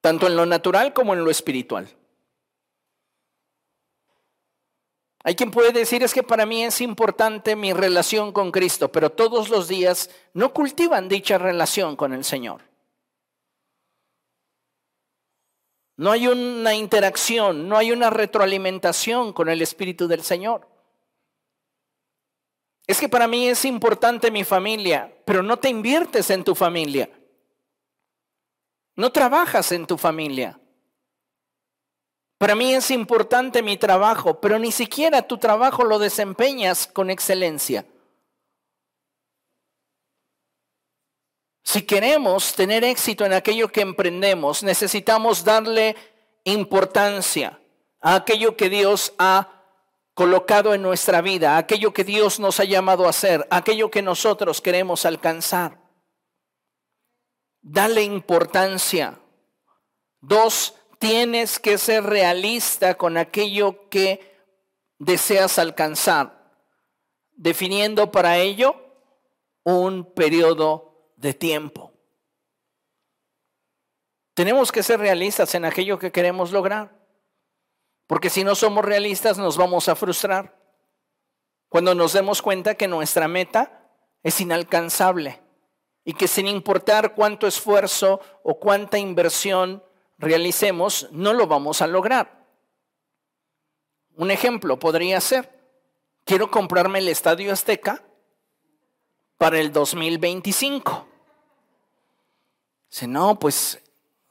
Tanto 0.00 0.26
en 0.26 0.36
lo 0.36 0.46
natural 0.46 0.92
como 0.92 1.14
en 1.14 1.24
lo 1.24 1.30
espiritual. 1.30 1.88
Hay 5.24 5.36
quien 5.36 5.50
puede 5.50 5.72
decir 5.72 6.02
es 6.02 6.14
que 6.14 6.24
para 6.24 6.46
mí 6.46 6.64
es 6.64 6.80
importante 6.80 7.54
mi 7.54 7.72
relación 7.72 8.32
con 8.32 8.50
Cristo, 8.50 8.90
pero 8.90 9.10
todos 9.10 9.48
los 9.48 9.68
días 9.68 10.10
no 10.34 10.52
cultivan 10.52 11.08
dicha 11.08 11.38
relación 11.38 11.94
con 11.94 12.12
el 12.12 12.24
Señor. 12.24 12.71
No 16.02 16.10
hay 16.10 16.26
una 16.26 16.74
interacción, 16.74 17.68
no 17.68 17.76
hay 17.76 17.92
una 17.92 18.10
retroalimentación 18.10 19.32
con 19.32 19.48
el 19.48 19.62
Espíritu 19.62 20.08
del 20.08 20.24
Señor. 20.24 20.68
Es 22.88 22.98
que 22.98 23.08
para 23.08 23.28
mí 23.28 23.46
es 23.46 23.64
importante 23.64 24.32
mi 24.32 24.42
familia, 24.42 25.16
pero 25.24 25.44
no 25.44 25.60
te 25.60 25.68
inviertes 25.68 26.28
en 26.30 26.42
tu 26.42 26.56
familia. 26.56 27.08
No 28.96 29.12
trabajas 29.12 29.70
en 29.70 29.86
tu 29.86 29.96
familia. 29.96 30.58
Para 32.36 32.56
mí 32.56 32.74
es 32.74 32.90
importante 32.90 33.62
mi 33.62 33.76
trabajo, 33.76 34.40
pero 34.40 34.58
ni 34.58 34.72
siquiera 34.72 35.22
tu 35.22 35.38
trabajo 35.38 35.84
lo 35.84 36.00
desempeñas 36.00 36.88
con 36.88 37.10
excelencia. 37.10 37.86
Si 41.72 41.84
queremos 41.84 42.52
tener 42.52 42.84
éxito 42.84 43.24
en 43.24 43.32
aquello 43.32 43.72
que 43.72 43.80
emprendemos, 43.80 44.62
necesitamos 44.62 45.42
darle 45.42 45.96
importancia 46.44 47.58
a 47.98 48.16
aquello 48.16 48.58
que 48.58 48.68
Dios 48.68 49.14
ha 49.16 49.64
colocado 50.12 50.74
en 50.74 50.82
nuestra 50.82 51.22
vida, 51.22 51.54
a 51.54 51.56
aquello 51.56 51.94
que 51.94 52.04
Dios 52.04 52.40
nos 52.40 52.60
ha 52.60 52.64
llamado 52.64 53.06
a 53.06 53.08
hacer, 53.08 53.46
a 53.48 53.56
aquello 53.56 53.90
que 53.90 54.02
nosotros 54.02 54.60
queremos 54.60 55.06
alcanzar. 55.06 55.80
Dale 57.62 58.02
importancia. 58.02 59.18
Dos, 60.20 60.74
tienes 60.98 61.58
que 61.58 61.78
ser 61.78 62.04
realista 62.04 62.96
con 62.96 63.16
aquello 63.16 63.88
que 63.88 64.20
deseas 64.98 65.58
alcanzar, 65.58 66.52
definiendo 67.34 68.12
para 68.12 68.36
ello 68.36 68.76
un 69.64 70.12
periodo 70.12 70.91
de 71.22 71.32
tiempo. 71.32 71.92
Tenemos 74.34 74.72
que 74.72 74.82
ser 74.82 74.98
realistas 74.98 75.54
en 75.54 75.64
aquello 75.64 75.98
que 75.98 76.10
queremos 76.10 76.50
lograr, 76.50 76.98
porque 78.08 78.28
si 78.28 78.42
no 78.42 78.56
somos 78.56 78.84
realistas 78.84 79.38
nos 79.38 79.56
vamos 79.56 79.88
a 79.88 79.94
frustrar 79.94 80.58
cuando 81.68 81.94
nos 81.94 82.12
demos 82.12 82.42
cuenta 82.42 82.74
que 82.74 82.88
nuestra 82.88 83.28
meta 83.28 83.88
es 84.24 84.40
inalcanzable 84.40 85.40
y 86.04 86.14
que 86.14 86.26
sin 86.26 86.48
importar 86.48 87.14
cuánto 87.14 87.46
esfuerzo 87.46 88.20
o 88.42 88.58
cuánta 88.58 88.98
inversión 88.98 89.82
realicemos, 90.18 91.08
no 91.12 91.32
lo 91.32 91.46
vamos 91.46 91.82
a 91.82 91.86
lograr. 91.86 92.46
Un 94.16 94.32
ejemplo 94.32 94.78
podría 94.78 95.20
ser, 95.20 95.48
quiero 96.24 96.50
comprarme 96.50 96.98
el 96.98 97.08
Estadio 97.08 97.52
Azteca 97.52 98.04
para 99.38 99.60
el 99.60 99.72
2025. 99.72 101.11
Dice, 102.92 103.06
no, 103.06 103.38
pues, 103.38 103.82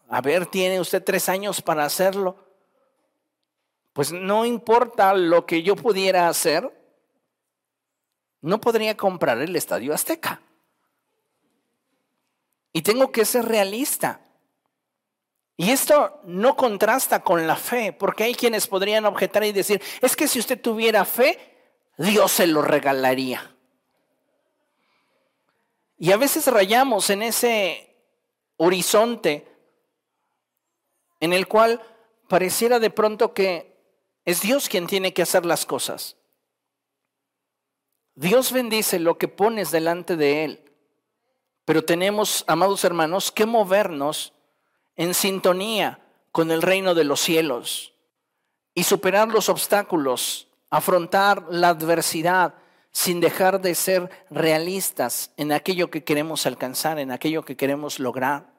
a 0.07 0.21
ver, 0.21 0.45
tiene 0.45 0.79
usted 0.79 1.03
tres 1.03 1.27
años 1.29 1.63
para 1.63 1.83
hacerlo. 1.83 2.35
Pues 3.91 4.11
no 4.11 4.45
importa 4.45 5.15
lo 5.15 5.47
que 5.47 5.63
yo 5.63 5.75
pudiera 5.75 6.29
hacer, 6.29 6.71
no 8.39 8.61
podría 8.61 8.95
comprar 8.95 9.39
el 9.39 9.55
Estadio 9.55 9.95
Azteca. 9.95 10.41
Y 12.71 12.83
tengo 12.83 13.11
que 13.11 13.25
ser 13.25 13.45
realista. 13.45 14.21
Y 15.57 15.71
esto 15.71 16.21
no 16.25 16.55
contrasta 16.55 17.23
con 17.23 17.47
la 17.47 17.55
fe, 17.55 17.93
porque 17.93 18.25
hay 18.25 18.35
quienes 18.35 18.67
podrían 18.67 19.05
objetar 19.05 19.43
y 19.43 19.53
decir, 19.53 19.81
es 20.01 20.15
que 20.15 20.27
si 20.27 20.37
usted 20.37 20.61
tuviera 20.61 21.03
fe, 21.03 21.39
Dios 21.97 22.31
se 22.31 22.45
lo 22.45 22.61
regalaría. 22.61 23.55
Y 25.97 26.11
a 26.11 26.17
veces 26.17 26.45
rayamos 26.45 27.09
en 27.09 27.23
ese 27.23 27.90
horizonte 28.63 29.47
en 31.19 31.33
el 31.33 31.47
cual 31.47 31.81
pareciera 32.27 32.77
de 32.77 32.91
pronto 32.91 33.33
que 33.33 33.75
es 34.23 34.41
Dios 34.41 34.69
quien 34.69 34.85
tiene 34.85 35.13
que 35.13 35.23
hacer 35.23 35.47
las 35.47 35.65
cosas. 35.65 36.15
Dios 38.13 38.51
bendice 38.51 38.99
lo 38.99 39.17
que 39.17 39.27
pones 39.27 39.71
delante 39.71 40.15
de 40.15 40.43
Él, 40.43 40.71
pero 41.65 41.83
tenemos, 41.83 42.43
amados 42.45 42.83
hermanos, 42.83 43.31
que 43.31 43.47
movernos 43.47 44.33
en 44.95 45.15
sintonía 45.15 45.99
con 46.31 46.51
el 46.51 46.61
reino 46.61 46.93
de 46.93 47.03
los 47.03 47.19
cielos 47.19 47.93
y 48.75 48.83
superar 48.83 49.29
los 49.29 49.49
obstáculos, 49.49 50.49
afrontar 50.69 51.47
la 51.49 51.69
adversidad, 51.69 52.53
sin 52.91 53.21
dejar 53.21 53.59
de 53.59 53.73
ser 53.73 54.11
realistas 54.29 55.31
en 55.37 55.51
aquello 55.51 55.89
que 55.89 56.03
queremos 56.03 56.45
alcanzar, 56.45 56.99
en 56.99 57.09
aquello 57.09 57.43
que 57.43 57.57
queremos 57.57 57.99
lograr. 57.99 58.50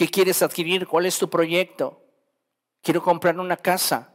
¿Qué 0.00 0.08
quieres 0.08 0.40
adquirir? 0.40 0.86
¿Cuál 0.86 1.04
es 1.04 1.18
tu 1.18 1.28
proyecto? 1.28 2.02
Quiero 2.80 3.02
comprar 3.02 3.38
una 3.38 3.58
casa. 3.58 4.14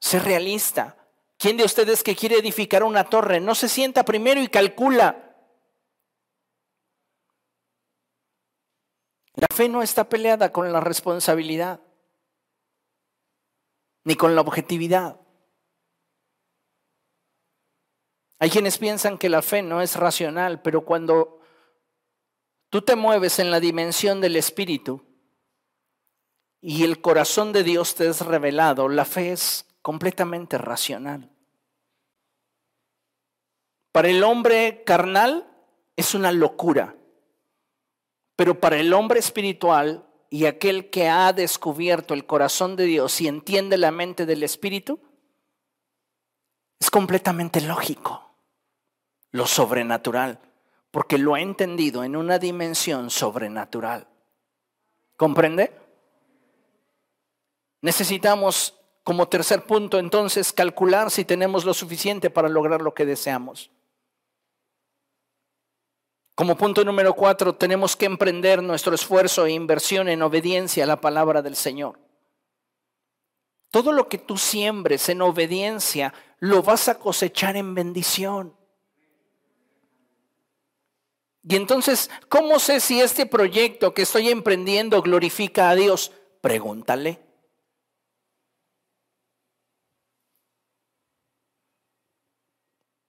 Sé 0.00 0.18
realista. 0.18 0.96
¿Quién 1.38 1.56
de 1.56 1.62
ustedes 1.62 2.02
que 2.02 2.16
quiere 2.16 2.38
edificar 2.38 2.82
una 2.82 3.04
torre 3.04 3.38
no 3.38 3.54
se 3.54 3.68
sienta 3.68 4.04
primero 4.04 4.42
y 4.42 4.48
calcula? 4.48 5.36
La 9.34 9.46
fe 9.54 9.68
no 9.68 9.82
está 9.82 10.08
peleada 10.08 10.50
con 10.50 10.72
la 10.72 10.80
responsabilidad, 10.80 11.80
ni 14.02 14.16
con 14.16 14.34
la 14.34 14.40
objetividad. 14.40 15.20
Hay 18.40 18.50
quienes 18.50 18.78
piensan 18.78 19.16
que 19.16 19.28
la 19.28 19.42
fe 19.42 19.62
no 19.62 19.80
es 19.80 19.94
racional, 19.94 20.60
pero 20.60 20.84
cuando 20.84 21.41
tú 22.72 22.80
te 22.80 22.96
mueves 22.96 23.38
en 23.38 23.50
la 23.50 23.60
dimensión 23.60 24.22
del 24.22 24.34
Espíritu 24.34 25.04
y 26.62 26.84
el 26.84 27.02
corazón 27.02 27.52
de 27.52 27.64
Dios 27.64 27.94
te 27.94 28.08
es 28.08 28.22
revelado, 28.24 28.88
la 28.88 29.04
fe 29.04 29.32
es 29.32 29.66
completamente 29.82 30.56
racional. 30.56 31.30
Para 33.92 34.08
el 34.08 34.24
hombre 34.24 34.84
carnal 34.84 35.46
es 35.96 36.14
una 36.14 36.32
locura, 36.32 36.96
pero 38.36 38.58
para 38.58 38.78
el 38.78 38.94
hombre 38.94 39.20
espiritual 39.20 40.08
y 40.30 40.46
aquel 40.46 40.88
que 40.88 41.10
ha 41.10 41.34
descubierto 41.34 42.14
el 42.14 42.24
corazón 42.24 42.74
de 42.76 42.84
Dios 42.84 43.20
y 43.20 43.28
entiende 43.28 43.76
la 43.76 43.90
mente 43.90 44.24
del 44.24 44.42
Espíritu, 44.42 44.98
es 46.80 46.90
completamente 46.90 47.60
lógico 47.60 48.34
lo 49.30 49.46
sobrenatural, 49.46 50.40
porque 50.92 51.18
lo 51.18 51.34
ha 51.34 51.40
entendido 51.40 52.04
en 52.04 52.14
una 52.14 52.38
dimensión 52.38 53.10
sobrenatural. 53.10 54.06
¿Comprende? 55.16 55.72
Necesitamos, 57.80 58.78
como 59.02 59.26
tercer 59.26 59.64
punto, 59.64 59.98
entonces, 59.98 60.52
calcular 60.52 61.10
si 61.10 61.24
tenemos 61.24 61.64
lo 61.64 61.74
suficiente 61.74 62.30
para 62.30 62.48
lograr 62.48 62.82
lo 62.82 62.94
que 62.94 63.06
deseamos. 63.06 63.70
Como 66.34 66.56
punto 66.56 66.84
número 66.84 67.14
cuatro, 67.14 67.54
tenemos 67.54 67.96
que 67.96 68.06
emprender 68.06 68.62
nuestro 68.62 68.94
esfuerzo 68.94 69.46
e 69.46 69.52
inversión 69.52 70.08
en 70.08 70.22
obediencia 70.22 70.84
a 70.84 70.86
la 70.86 71.00
palabra 71.00 71.40
del 71.40 71.56
Señor. 71.56 71.98
Todo 73.70 73.92
lo 73.92 74.08
que 74.08 74.18
tú 74.18 74.36
siembres 74.36 75.08
en 75.08 75.22
obediencia, 75.22 76.12
lo 76.38 76.62
vas 76.62 76.88
a 76.88 76.98
cosechar 76.98 77.56
en 77.56 77.74
bendición. 77.74 78.54
Y 81.44 81.56
entonces, 81.56 82.08
¿cómo 82.28 82.58
sé 82.58 82.78
si 82.78 83.00
este 83.00 83.26
proyecto 83.26 83.94
que 83.94 84.02
estoy 84.02 84.28
emprendiendo 84.28 85.02
glorifica 85.02 85.70
a 85.70 85.74
Dios? 85.74 86.12
Pregúntale. 86.40 87.20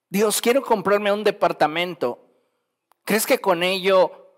Dios, 0.08 0.40
quiero 0.40 0.62
comprarme 0.62 1.12
un 1.12 1.24
departamento. 1.24 2.20
¿Crees 3.04 3.26
que 3.26 3.40
con 3.40 3.62
ello 3.62 4.30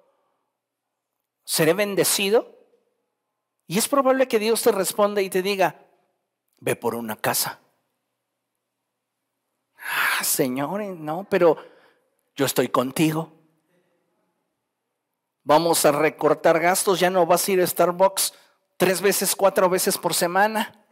seré 1.45 1.73
bendecido? 1.73 2.55
Y 3.67 3.79
es 3.79 3.89
probable 3.89 4.29
que 4.29 4.39
Dios 4.39 4.63
te 4.63 4.73
responda 4.73 5.23
y 5.23 5.31
te 5.31 5.43
diga, 5.43 5.87
ve 6.59 6.77
por 6.77 6.95
una 6.95 7.17
casa. 7.17 7.61
Ah, 9.77 10.25
Señor, 10.25 10.83
no, 10.83 11.27
pero 11.29 11.57
yo 12.35 12.47
estoy 12.47 12.69
contigo 12.69 13.36
vamos 15.47 15.85
a 15.85 15.93
recortar 15.93 16.59
gastos, 16.59 16.99
ya 16.99 17.09
no 17.09 17.25
vas 17.25 17.47
a 17.47 17.53
ir 17.53 17.63
a 17.63 17.67
Starbucks 17.67 18.35
tres 18.77 19.01
veces, 19.01 19.37
cuatro 19.37 19.71
veces 19.71 19.97
por 19.97 20.13
semana. 20.13 20.85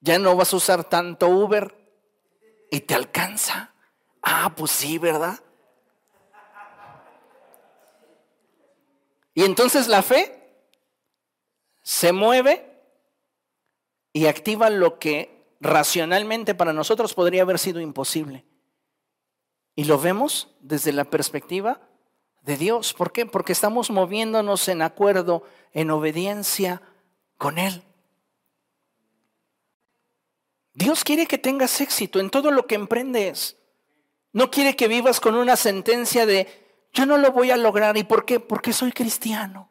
Ya 0.00 0.18
no 0.18 0.34
vas 0.34 0.52
a 0.52 0.56
usar 0.56 0.82
tanto 0.82 1.28
Uber 1.28 1.74
y 2.72 2.80
te 2.80 2.96
alcanza. 2.96 3.72
Ah, 4.20 4.52
pues 4.56 4.72
sí, 4.72 4.98
¿verdad? 4.98 5.38
Y 9.34 9.44
entonces 9.44 9.86
la 9.86 10.02
fe 10.02 10.66
se 11.82 12.12
mueve 12.12 12.68
y 14.12 14.26
activa 14.26 14.70
lo 14.70 14.98
que 14.98 15.54
racionalmente 15.60 16.56
para 16.56 16.72
nosotros 16.72 17.14
podría 17.14 17.42
haber 17.42 17.60
sido 17.60 17.80
imposible. 17.80 18.44
Y 19.76 19.84
lo 19.84 20.00
vemos 20.00 20.48
desde 20.60 20.92
la 20.92 21.04
perspectiva 21.04 21.91
de 22.42 22.56
Dios. 22.56 22.92
¿Por 22.92 23.12
qué? 23.12 23.26
Porque 23.26 23.52
estamos 23.52 23.90
moviéndonos 23.90 24.68
en 24.68 24.82
acuerdo, 24.82 25.44
en 25.72 25.90
obediencia 25.90 26.82
con 27.38 27.58
Él. 27.58 27.82
Dios 30.74 31.04
quiere 31.04 31.26
que 31.26 31.38
tengas 31.38 31.80
éxito 31.80 32.18
en 32.20 32.30
todo 32.30 32.50
lo 32.50 32.66
que 32.66 32.74
emprendes. 32.74 33.56
No 34.32 34.50
quiere 34.50 34.76
que 34.76 34.88
vivas 34.88 35.20
con 35.20 35.34
una 35.34 35.56
sentencia 35.56 36.24
de, 36.24 36.48
yo 36.92 37.04
no 37.06 37.18
lo 37.18 37.32
voy 37.32 37.50
a 37.50 37.56
lograr. 37.56 37.96
¿Y 37.96 38.04
por 38.04 38.24
qué? 38.24 38.40
Porque 38.40 38.72
soy 38.72 38.92
cristiano. 38.92 39.68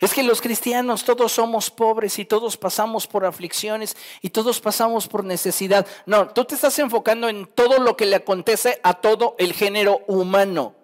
Es 0.00 0.14
que 0.14 0.22
los 0.22 0.40
cristianos 0.40 1.04
todos 1.04 1.32
somos 1.32 1.70
pobres 1.70 2.18
y 2.18 2.24
todos 2.24 2.56
pasamos 2.56 3.06
por 3.06 3.24
aflicciones 3.24 3.96
y 4.22 4.30
todos 4.30 4.60
pasamos 4.60 5.08
por 5.08 5.24
necesidad. 5.24 5.86
No, 6.06 6.28
tú 6.28 6.44
te 6.44 6.54
estás 6.54 6.78
enfocando 6.78 7.28
en 7.28 7.46
todo 7.46 7.78
lo 7.78 7.96
que 7.96 8.06
le 8.06 8.16
acontece 8.16 8.80
a 8.82 8.94
todo 8.94 9.34
el 9.38 9.52
género 9.52 10.02
humano. 10.06 10.79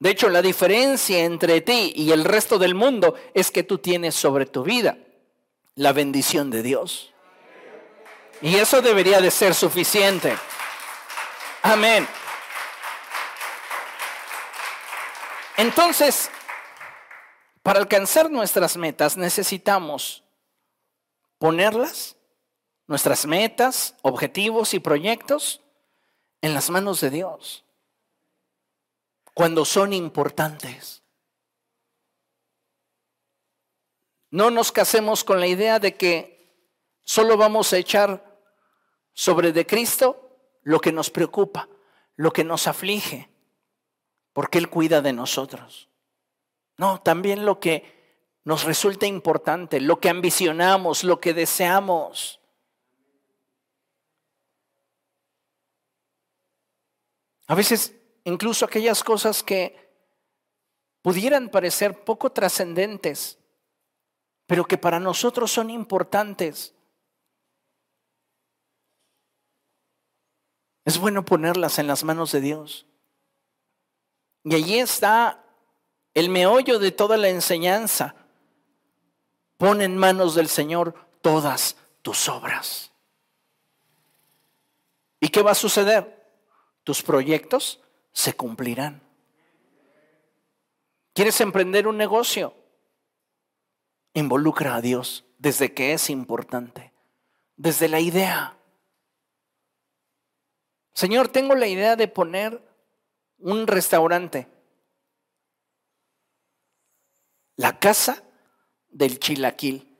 De 0.00 0.10
hecho, 0.10 0.28
la 0.28 0.42
diferencia 0.42 1.24
entre 1.24 1.60
ti 1.60 1.92
y 1.96 2.12
el 2.12 2.24
resto 2.24 2.58
del 2.58 2.74
mundo 2.74 3.14
es 3.34 3.50
que 3.50 3.64
tú 3.64 3.78
tienes 3.78 4.14
sobre 4.14 4.46
tu 4.46 4.62
vida 4.62 4.96
la 5.74 5.92
bendición 5.92 6.50
de 6.50 6.62
Dios. 6.62 7.12
Y 8.40 8.56
eso 8.56 8.80
debería 8.80 9.20
de 9.20 9.30
ser 9.30 9.54
suficiente. 9.54 10.36
Amén. 11.62 12.06
Entonces, 15.56 16.30
para 17.64 17.80
alcanzar 17.80 18.30
nuestras 18.30 18.76
metas 18.76 19.16
necesitamos 19.16 20.22
ponerlas, 21.38 22.16
nuestras 22.86 23.26
metas, 23.26 23.96
objetivos 24.02 24.72
y 24.74 24.78
proyectos, 24.78 25.60
en 26.40 26.54
las 26.54 26.70
manos 26.70 27.00
de 27.00 27.10
Dios, 27.10 27.64
cuando 29.38 29.64
son 29.64 29.92
importantes. 29.92 31.04
No 34.32 34.50
nos 34.50 34.72
casemos 34.72 35.22
con 35.22 35.38
la 35.38 35.46
idea 35.46 35.78
de 35.78 35.96
que 35.96 36.56
solo 37.04 37.36
vamos 37.36 37.72
a 37.72 37.78
echar 37.78 38.36
sobre 39.12 39.52
de 39.52 39.64
Cristo 39.64 40.40
lo 40.62 40.80
que 40.80 40.90
nos 40.90 41.10
preocupa, 41.10 41.68
lo 42.16 42.32
que 42.32 42.42
nos 42.42 42.66
aflige, 42.66 43.30
porque 44.32 44.58
Él 44.58 44.68
cuida 44.68 45.02
de 45.02 45.12
nosotros. 45.12 45.88
No, 46.76 47.00
también 47.00 47.46
lo 47.46 47.60
que 47.60 48.40
nos 48.42 48.64
resulta 48.64 49.06
importante, 49.06 49.80
lo 49.80 50.00
que 50.00 50.08
ambicionamos, 50.08 51.04
lo 51.04 51.20
que 51.20 51.32
deseamos. 51.32 52.40
A 57.46 57.54
veces 57.54 57.97
incluso 58.28 58.66
aquellas 58.66 59.02
cosas 59.02 59.42
que 59.42 59.88
pudieran 61.00 61.48
parecer 61.48 62.04
poco 62.04 62.30
trascendentes, 62.30 63.38
pero 64.46 64.66
que 64.66 64.76
para 64.76 65.00
nosotros 65.00 65.50
son 65.50 65.70
importantes. 65.70 66.74
Es 70.84 70.98
bueno 70.98 71.24
ponerlas 71.24 71.78
en 71.78 71.86
las 71.86 72.04
manos 72.04 72.32
de 72.32 72.40
Dios. 72.40 72.86
Y 74.44 74.54
allí 74.54 74.78
está 74.78 75.44
el 76.14 76.28
meollo 76.28 76.78
de 76.78 76.92
toda 76.92 77.16
la 77.16 77.28
enseñanza. 77.28 78.14
Pon 79.56 79.80
en 79.82 79.96
manos 79.96 80.34
del 80.34 80.48
Señor 80.48 80.94
todas 81.22 81.76
tus 82.02 82.28
obras. 82.28 82.92
¿Y 85.20 85.28
qué 85.28 85.42
va 85.42 85.52
a 85.52 85.54
suceder? 85.54 86.26
Tus 86.84 87.02
proyectos 87.02 87.80
se 88.12 88.34
cumplirán. 88.34 89.02
¿Quieres 91.12 91.40
emprender 91.40 91.88
un 91.88 91.96
negocio? 91.96 92.54
Involucra 94.14 94.76
a 94.76 94.80
Dios 94.80 95.24
desde 95.38 95.74
que 95.74 95.92
es 95.92 96.10
importante, 96.10 96.92
desde 97.56 97.88
la 97.88 98.00
idea. 98.00 98.56
Señor, 100.92 101.28
tengo 101.28 101.54
la 101.54 101.66
idea 101.68 101.96
de 101.96 102.08
poner 102.08 102.62
un 103.38 103.66
restaurante. 103.66 104.48
La 107.56 107.78
casa 107.78 108.22
del 108.90 109.18
chilaquil. 109.18 109.96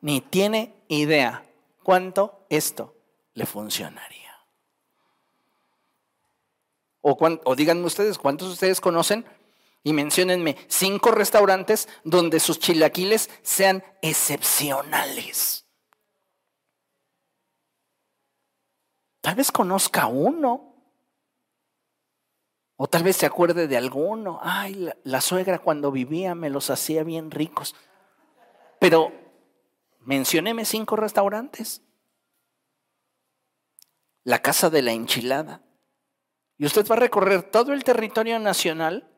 Ni 0.00 0.20
tiene 0.20 0.84
idea 0.88 1.44
cuánto 1.82 2.46
esto 2.50 2.96
le 3.34 3.46
funcionaría. 3.46 4.23
O, 7.06 7.18
o 7.44 7.54
díganme 7.54 7.84
ustedes, 7.84 8.16
¿cuántos 8.16 8.48
de 8.48 8.54
ustedes 8.54 8.80
conocen? 8.80 9.26
Y 9.82 9.92
menciónenme 9.92 10.56
cinco 10.68 11.10
restaurantes 11.10 11.86
donde 12.02 12.40
sus 12.40 12.58
chilaquiles 12.58 13.28
sean 13.42 13.84
excepcionales. 14.00 15.66
Tal 19.20 19.34
vez 19.34 19.52
conozca 19.52 20.06
uno. 20.06 20.74
O 22.76 22.86
tal 22.88 23.02
vez 23.02 23.16
se 23.16 23.26
acuerde 23.26 23.68
de 23.68 23.76
alguno. 23.76 24.40
Ay, 24.42 24.90
la, 25.04 25.20
suegra 25.20 25.58
cuando 25.58 25.92
vivía 25.92 26.34
me 26.34 26.48
los 26.48 26.70
hacía 26.70 27.04
bien 27.04 27.30
ricos. 27.30 27.74
Pero 28.80 29.12
mencionéme 30.00 30.64
cinco 30.64 30.96
restaurantes. 30.96 31.82
La 34.22 34.40
casa 34.40 34.70
de 34.70 34.80
la 34.80 34.92
enchilada. 34.92 35.60
Y 36.58 36.66
usted 36.66 36.86
va 36.88 36.94
a 36.94 37.00
recorrer 37.00 37.42
todo 37.42 37.72
el 37.72 37.84
territorio 37.84 38.38
nacional 38.38 39.08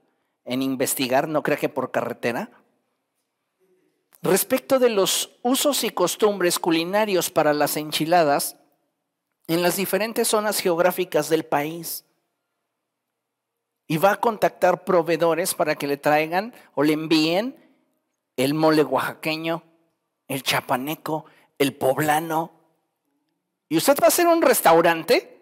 en 0.45 0.63
investigar, 0.63 1.29
no 1.29 1.43
crea 1.43 1.57
que 1.57 1.69
por 1.69 1.91
carretera, 1.91 2.51
respecto 4.23 4.79
de 4.79 4.91
los 4.91 5.39
usos 5.43 5.85
y 5.85 5.91
costumbres 5.91 6.59
culinarios 6.59 7.31
para 7.31 7.53
las 7.53 7.77
enchiladas 7.77 8.57
en 9.47 9.63
las 9.63 9.77
diferentes 9.77 10.29
zonas 10.29 10.61
geográficas 10.61 11.29
del 11.29 11.45
país 11.45 12.05
y 13.87 13.99
va 13.99 14.13
a 14.13 14.21
contactar 14.21 14.85
proveedores 14.85 15.55
para 15.55 15.77
que 15.77 15.87
le 15.87 15.97
traigan 15.97 16.55
o 16.75 16.83
le 16.83 16.93
envíen 16.93 17.57
el 18.37 18.55
mole 18.55 18.83
oaxaqueño, 18.83 19.63
el 20.29 20.43
chapaneco, 20.43 21.27
el 21.59 21.75
poblano. 21.75 22.53
Y 23.69 23.77
usted 23.77 23.97
va 24.01 24.07
a 24.07 24.09
hacer 24.09 24.27
un 24.27 24.43
restaurante 24.43 25.36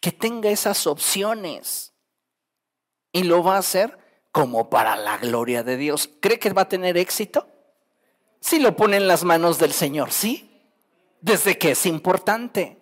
que 0.00 0.12
tenga 0.12 0.50
esas 0.50 0.86
opciones. 0.86 1.92
Y 3.12 3.24
lo 3.24 3.42
va 3.42 3.56
a 3.56 3.60
hacer 3.60 3.98
como 4.30 4.68
para 4.68 4.96
la 4.96 5.16
gloria 5.18 5.62
de 5.62 5.76
Dios. 5.76 6.10
¿Cree 6.20 6.38
que 6.38 6.52
va 6.52 6.62
a 6.62 6.68
tener 6.68 6.96
éxito? 6.96 7.48
Si 8.40 8.58
lo 8.58 8.76
pone 8.76 8.98
en 8.98 9.08
las 9.08 9.24
manos 9.24 9.58
del 9.58 9.72
Señor, 9.72 10.12
sí. 10.12 10.62
Desde 11.20 11.58
que 11.58 11.72
es 11.72 11.86
importante. 11.86 12.78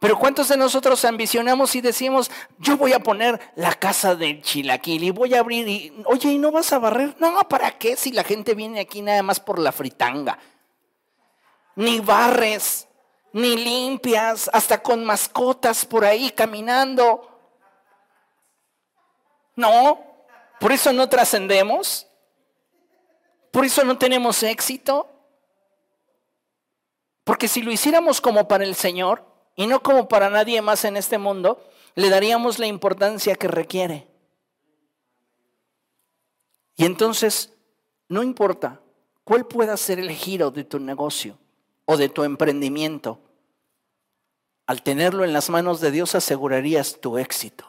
Pero 0.00 0.18
¿cuántos 0.18 0.48
de 0.48 0.56
nosotros 0.56 1.04
ambicionamos 1.04 1.74
y 1.74 1.80
decimos, 1.80 2.30
yo 2.58 2.76
voy 2.76 2.92
a 2.92 3.00
poner 3.00 3.40
la 3.56 3.74
casa 3.74 4.14
del 4.14 4.42
chilaquil 4.42 5.04
y 5.04 5.10
voy 5.10 5.34
a 5.34 5.40
abrir 5.40 5.68
y, 5.68 5.92
oye, 6.06 6.30
¿y 6.30 6.38
no 6.38 6.52
vas 6.52 6.72
a 6.72 6.78
barrer? 6.78 7.16
No, 7.18 7.36
¿para 7.48 7.78
qué 7.78 7.96
si 7.96 8.12
la 8.12 8.22
gente 8.24 8.54
viene 8.54 8.80
aquí 8.80 9.02
nada 9.02 9.22
más 9.22 9.40
por 9.40 9.58
la 9.58 9.72
fritanga? 9.72 10.38
Ni 11.74 12.00
barres, 12.00 12.87
ni 13.32 13.56
limpias, 13.56 14.50
hasta 14.52 14.82
con 14.82 15.04
mascotas 15.04 15.84
por 15.84 16.04
ahí 16.04 16.30
caminando. 16.30 17.28
No, 19.56 20.00
por 20.60 20.72
eso 20.72 20.92
no 20.92 21.08
trascendemos, 21.08 22.06
por 23.50 23.64
eso 23.64 23.84
no 23.84 23.98
tenemos 23.98 24.42
éxito. 24.42 25.08
Porque 27.24 27.48
si 27.48 27.62
lo 27.62 27.70
hiciéramos 27.70 28.20
como 28.20 28.48
para 28.48 28.64
el 28.64 28.74
Señor, 28.74 29.28
y 29.58 29.66
no 29.66 29.82
como 29.82 30.06
para 30.06 30.30
nadie 30.30 30.62
más 30.62 30.84
en 30.84 30.96
este 30.96 31.18
mundo, 31.18 31.60
le 31.96 32.10
daríamos 32.10 32.60
la 32.60 32.68
importancia 32.68 33.34
que 33.34 33.48
requiere. 33.48 34.06
Y 36.76 36.84
entonces, 36.84 37.52
no 38.08 38.22
importa 38.22 38.80
cuál 39.24 39.46
pueda 39.46 39.76
ser 39.76 39.98
el 39.98 40.12
giro 40.12 40.52
de 40.52 40.62
tu 40.62 40.78
negocio 40.78 41.36
o 41.86 41.96
de 41.96 42.08
tu 42.08 42.22
emprendimiento, 42.22 43.18
al 44.68 44.82
tenerlo 44.82 45.24
en 45.24 45.32
las 45.32 45.48
manos 45.48 45.80
de 45.80 45.90
Dios 45.90 46.14
asegurarías 46.14 47.00
tu 47.00 47.16
éxito. 47.16 47.66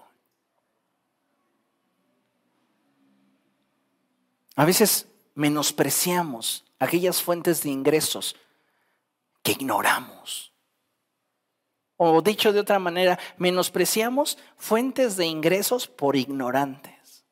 A 4.58 4.66
veces 4.66 5.08
menospreciamos 5.34 6.66
aquellas 6.78 7.24
fuentes 7.24 7.64
de 7.64 7.70
ingresos 7.70 8.36
que 9.43 9.54
ignoramos. 9.54 10.52
O 11.95 12.22
dicho 12.22 12.52
de 12.52 12.60
otra 12.60 12.80
manera, 12.80 13.18
menospreciamos 13.38 14.38
fuentes 14.58 15.16
de 15.16 15.26
ingresos 15.26 15.88
por 15.88 16.18
ignorantes. 16.18 17.24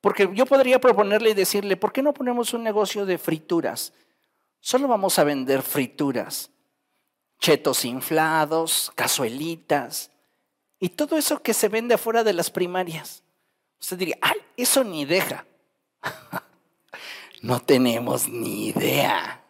Porque 0.00 0.28
yo 0.34 0.46
podría 0.46 0.80
proponerle 0.80 1.30
y 1.30 1.34
decirle, 1.34 1.76
¿por 1.76 1.92
qué 1.92 2.02
no 2.02 2.12
ponemos 2.12 2.54
un 2.54 2.64
negocio 2.64 3.06
de 3.06 3.18
frituras? 3.18 3.92
Solo 4.58 4.88
vamos 4.88 5.20
a 5.20 5.24
vender 5.24 5.62
frituras. 5.62 6.50
Chetos 7.38 7.84
inflados, 7.84 8.92
cazuelitas 8.94 10.10
y 10.80 10.90
todo 10.90 11.16
eso 11.16 11.42
que 11.42 11.54
se 11.54 11.68
vende 11.68 11.94
afuera 11.94 12.24
de 12.24 12.32
las 12.32 12.50
primarias. 12.50 13.22
Usted 13.80 13.96
diría, 13.96 14.18
ay, 14.20 14.36
eso 14.56 14.84
ni 14.84 15.04
deja. 15.04 15.44
no 17.42 17.60
tenemos 17.60 18.28
ni 18.28 18.68
idea. 18.68 19.42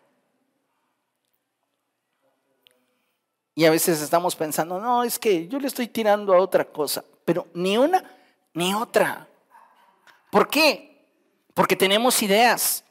Y 3.54 3.64
a 3.64 3.70
veces 3.70 4.00
estamos 4.00 4.36
pensando, 4.36 4.78
no, 4.78 5.02
es 5.02 5.18
que 5.18 5.48
yo 5.48 5.58
le 5.58 5.66
estoy 5.66 5.88
tirando 5.88 6.32
a 6.32 6.40
otra 6.40 6.64
cosa, 6.64 7.04
pero 7.24 7.48
ni 7.54 7.76
una 7.76 8.04
ni 8.54 8.72
otra. 8.72 9.28
¿Por 10.30 10.48
qué? 10.48 11.06
Porque 11.54 11.74
tenemos 11.74 12.22
ideas, 12.22 12.84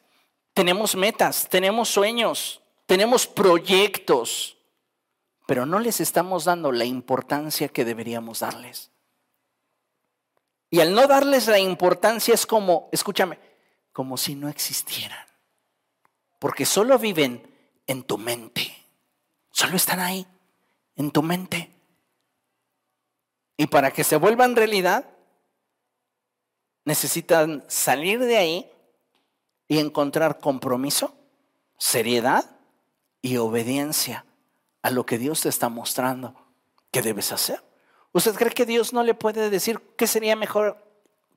tenemos 0.54 0.96
metas, 0.96 1.48
tenemos 1.48 1.88
sueños, 1.88 2.62
tenemos 2.86 3.26
proyectos, 3.26 4.57
pero 5.48 5.66
no 5.66 5.80
les 5.80 6.02
estamos 6.02 6.44
dando 6.44 6.74
la 6.74 6.84
importancia 6.84 7.70
que 7.70 7.86
deberíamos 7.86 8.42
darles. 8.42 8.92
Y 10.70 10.82
al 10.82 10.94
no 10.94 11.08
darles 11.08 11.48
la 11.48 11.58
importancia 11.58 12.34
es 12.34 12.46
como, 12.46 12.90
escúchame, 12.92 13.40
como 13.94 14.18
si 14.18 14.36
no 14.36 14.50
existieran. 14.50 15.26
Porque 16.38 16.66
solo 16.66 17.00
viven 17.00 17.50
en 17.88 18.04
tu 18.04 18.18
mente. 18.18 18.76
Solo 19.50 19.78
están 19.78 20.02
ahí 20.02 20.28
en 20.98 21.12
tu 21.12 21.24
mente. 21.24 21.72
Y 23.56 23.68
para 23.68 23.92
que 23.92 24.04
se 24.04 24.18
vuelvan 24.18 24.58
realidad, 24.58 25.06
necesitan 26.84 27.64
salir 27.70 28.20
de 28.20 28.38
ahí 28.38 28.72
y 29.70 29.80
encontrar 29.80 30.40
compromiso, 30.40 31.16
seriedad 31.78 32.44
y 33.22 33.38
obediencia 33.38 34.26
a 34.88 34.90
lo 34.90 35.06
que 35.06 35.18
Dios 35.18 35.42
te 35.42 35.50
está 35.50 35.68
mostrando 35.68 36.34
que 36.92 37.02
debes 37.02 37.34
hacer. 37.34 37.62
¿Usted 38.14 38.34
cree 38.36 38.52
que 38.52 38.66
Dios 38.66 38.94
no 38.94 39.04
le 39.04 39.14
puede 39.14 39.50
decir 39.50 39.82
qué 39.98 40.08
sería 40.08 40.38
mejor 40.38 40.82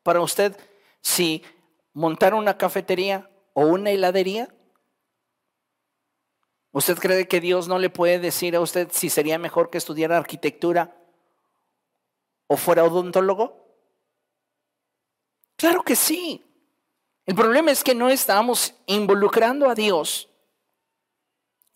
para 0.05 0.21
usted 0.21 0.57
si 1.01 1.43
montar 1.93 2.35
una 2.35 2.57
cafetería 2.57 3.29
o 3.55 3.63
una 3.63 3.91
heladería? 3.91 4.55
¿Usted 6.71 6.97
cree 6.99 7.27
que 7.27 7.41
Dios 7.41 7.67
no 7.67 7.81
le 7.81 7.91
puede 7.91 8.21
decir 8.21 8.55
a 8.55 8.61
usted 8.61 8.87
si 8.93 9.11
sería 9.11 9.37
mejor 9.37 9.69
que 9.69 9.79
estudiara 9.79 10.17
arquitectura 10.17 10.97
o 12.47 12.57
fuera 12.57 12.85
odontólogo? 12.85 13.67
Claro 15.57 15.83
que 15.83 15.97
sí. 15.97 16.47
El 17.27 17.35
problema 17.35 17.73
es 17.73 17.83
que 17.83 17.97
no 17.97 18.11
estamos 18.11 18.75
involucrando 18.87 19.69
a 19.69 19.75
Dios 19.75 20.30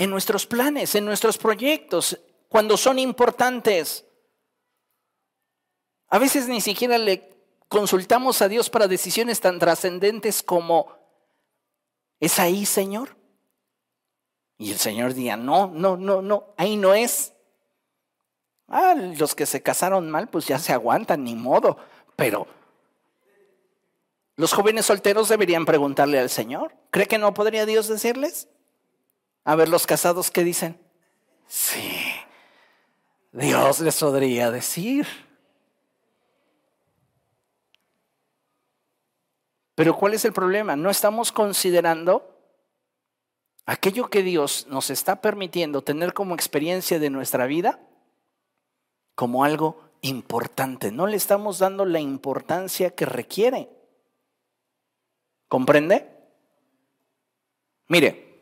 en 0.05 0.11
nuestros 0.11 0.46
planes, 0.46 0.94
en 0.94 1.05
nuestros 1.07 1.38
proyectos, 1.38 2.20
cuando 2.48 2.76
son 2.76 2.98
importantes. 2.98 4.05
A 6.09 6.18
veces 6.18 6.46
ni 6.46 6.61
siquiera 6.61 6.98
le 6.98 7.34
consultamos 7.68 8.42
a 8.42 8.48
Dios 8.48 8.68
para 8.68 8.86
decisiones 8.86 9.40
tan 9.40 9.59
trascendentes 9.59 10.42
como, 10.42 10.88
¿es 12.20 12.38
ahí, 12.38 12.66
Señor? 12.66 13.16
Y 14.59 14.70
el 14.72 14.78
Señor 14.78 15.14
diría, 15.14 15.36
no, 15.36 15.68
no, 15.68 15.96
no, 15.96 16.22
no, 16.22 16.55
ahí 16.57 16.76
no 16.76 16.94
es. 16.94 17.32
Ah, 18.68 18.94
los 18.94 19.34
que 19.34 19.46
se 19.46 19.62
casaron 19.62 20.11
mal, 20.11 20.28
pues 20.28 20.46
ya 20.46 20.59
se 20.59 20.72
aguantan, 20.72 21.24
ni 21.24 21.34
modo. 21.34 21.78
Pero 22.14 22.46
los 24.36 24.52
jóvenes 24.52 24.86
solteros 24.86 25.30
deberían 25.30 25.64
preguntarle 25.64 26.18
al 26.18 26.30
Señor. 26.30 26.74
¿Cree 26.90 27.07
que 27.07 27.18
no 27.18 27.34
podría 27.34 27.66
Dios 27.66 27.88
decirles? 27.88 28.48
A 29.45 29.55
ver, 29.57 29.68
los 29.68 29.86
casados, 29.86 30.30
¿qué 30.30 30.42
dicen? 30.42 30.80
Sí, 31.47 32.01
Dios 33.32 33.80
les 33.80 34.01
podría 34.01 34.51
decir. 34.51 35.07
Pero 39.74 39.97
¿cuál 39.97 40.14
es 40.14 40.24
el 40.24 40.32
problema? 40.32 40.76
No 40.76 40.88
estamos 40.88 41.32
considerando 41.32 42.30
aquello 43.66 44.09
que 44.09 44.22
Dios 44.22 44.66
nos 44.68 44.90
está 44.90 45.20
permitiendo 45.20 45.82
tener 45.82 46.14
como 46.14 46.34
experiencia 46.34 46.99
de 46.99 47.11
nuestra 47.11 47.47
vida 47.47 47.80
como 49.14 49.45
algo 49.45 49.80
importante. 50.01 50.90
No 50.90 51.07
le 51.07 51.16
estamos 51.16 51.59
dando 51.59 51.84
la 51.84 52.01
importancia 52.01 52.90
que 52.90 53.07
requiere. 53.07 53.68
¿Comprende? 55.49 56.11
Mire, 57.88 58.34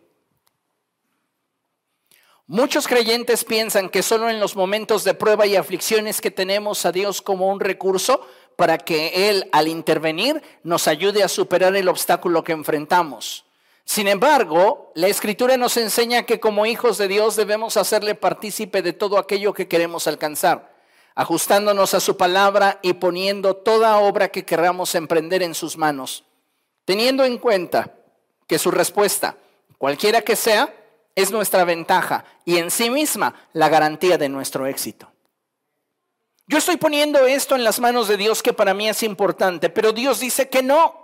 muchos 2.52 2.86
creyentes 2.86 3.44
piensan 3.44 3.88
que 3.88 4.02
solo 4.02 4.28
en 4.28 4.38
los 4.38 4.56
momentos 4.56 5.04
de 5.04 5.14
prueba 5.14 5.46
y 5.46 5.56
aflicciones 5.56 6.20
que 6.20 6.30
tenemos 6.30 6.84
a 6.84 6.92
Dios 6.92 7.22
como 7.22 7.48
un 7.48 7.60
recurso 7.60 8.26
para 8.56 8.76
que 8.76 9.30
Él 9.30 9.48
al 9.52 9.68
intervenir 9.68 10.42
nos 10.62 10.86
ayude 10.86 11.22
a 11.22 11.28
superar 11.28 11.74
el 11.74 11.88
obstáculo 11.88 12.44
que 12.44 12.52
enfrentamos. 12.52 13.46
Sin 13.86 14.06
embargo, 14.06 14.92
la 14.94 15.08
escritura 15.08 15.56
nos 15.56 15.78
enseña 15.78 16.24
que 16.24 16.40
como 16.40 16.66
hijos 16.66 16.98
de 16.98 17.08
Dios 17.08 17.36
debemos 17.36 17.78
hacerle 17.78 18.14
partícipe 18.14 18.82
de 18.82 18.92
todo 18.92 19.16
aquello 19.16 19.54
que 19.54 19.66
queremos 19.66 20.06
alcanzar, 20.06 20.76
ajustándonos 21.14 21.94
a 21.94 22.00
su 22.00 22.18
palabra 22.18 22.80
y 22.82 22.92
poniendo 22.92 23.56
toda 23.56 23.96
obra 23.96 24.28
que 24.28 24.44
queramos 24.44 24.94
emprender 24.94 25.42
en 25.42 25.54
sus 25.54 25.78
manos, 25.78 26.24
teniendo 26.84 27.24
en 27.24 27.38
cuenta 27.38 27.94
que 28.46 28.58
su 28.58 28.70
respuesta, 28.70 29.36
cualquiera 29.78 30.20
que 30.20 30.36
sea, 30.36 30.81
es 31.14 31.30
nuestra 31.30 31.64
ventaja 31.64 32.24
y 32.44 32.58
en 32.58 32.70
sí 32.70 32.90
misma 32.90 33.34
la 33.52 33.68
garantía 33.68 34.18
de 34.18 34.28
nuestro 34.28 34.66
éxito. 34.66 35.10
Yo 36.46 36.58
estoy 36.58 36.76
poniendo 36.76 37.26
esto 37.26 37.54
en 37.54 37.64
las 37.64 37.80
manos 37.80 38.08
de 38.08 38.16
Dios 38.16 38.42
que 38.42 38.52
para 38.52 38.74
mí 38.74 38.88
es 38.88 39.02
importante, 39.02 39.70
pero 39.70 39.92
Dios 39.92 40.20
dice 40.20 40.48
que 40.48 40.62
no 40.62 41.02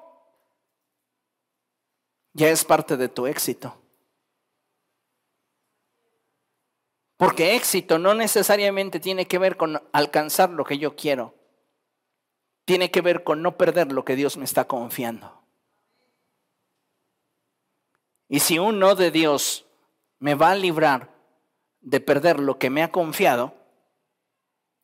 ya 2.33 2.49
es 2.49 2.65
parte 2.65 2.97
de 2.97 3.09
tu 3.09 3.27
éxito. 3.27 3.81
Porque 7.17 7.57
éxito 7.57 7.99
no 7.99 8.15
necesariamente 8.15 9.01
tiene 9.01 9.27
que 9.27 9.39
ver 9.39 9.57
con 9.57 9.83
alcanzar 9.93 10.51
lo 10.51 10.65
que 10.65 10.79
yo 10.79 10.95
quiero. 10.95 11.35
Tiene 12.65 12.93
que 12.93 13.01
ver 13.01 13.25
con 13.25 13.43
no 13.43 13.57
perder 13.57 13.91
lo 13.91 14.05
que 14.05 14.15
Dios 14.15 14.37
me 14.37 14.45
está 14.45 14.67
confiando. 14.67 15.43
Y 18.29 18.41
si 18.41 18.59
un 18.59 18.79
no 18.79 18.95
de 18.95 19.11
Dios 19.11 19.68
me 20.19 20.35
va 20.35 20.51
a 20.51 20.57
librar 20.57 21.11
de 21.81 22.01
perder 22.01 22.41
lo 22.41 22.59
que 22.59 22.71
me 22.71 22.83
ha 22.83 22.91
confiado, 22.91 23.55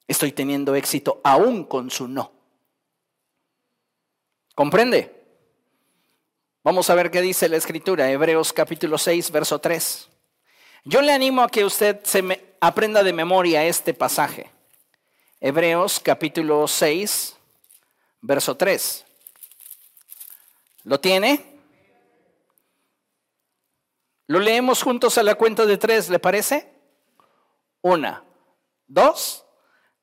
estoy 0.07 0.33
teniendo 0.33 0.75
éxito 0.75 1.21
aún 1.25 1.65
con 1.65 1.91
su 1.91 2.09
no. 2.09 2.33
¿Comprende? 4.55 5.11
Vamos 6.63 6.89
a 6.89 6.95
ver 6.95 7.11
qué 7.11 7.21
dice 7.21 7.49
la 7.49 7.57
escritura, 7.57 8.11
Hebreos 8.11 8.53
capítulo 8.53 8.97
6, 8.97 9.31
verso 9.31 9.59
3. 9.59 10.09
Yo 10.85 11.03
le 11.03 11.13
animo 11.13 11.43
a 11.43 11.49
que 11.49 11.65
usted 11.65 12.01
se 12.05 12.23
me 12.23 12.41
aprenda 12.61 13.03
de 13.03 13.13
memoria 13.13 13.65
este 13.65 13.95
pasaje. 13.95 14.51
Hebreos 15.41 16.01
capítulo 16.01 16.67
6, 16.69 17.37
verso 18.23 18.57
3. 18.57 19.05
¿Lo 20.85 21.01
tiene? 21.01 21.54
Lo 24.27 24.41
leemos 24.41 24.83
juntos 24.83 25.19
a 25.19 25.23
la 25.23 25.35
cuenta 25.35 25.67
de 25.67 25.77
tres, 25.77 26.09
¿le 26.09 26.19
parece? 26.19 26.73
Una, 27.83 28.25
dos, 28.87 29.45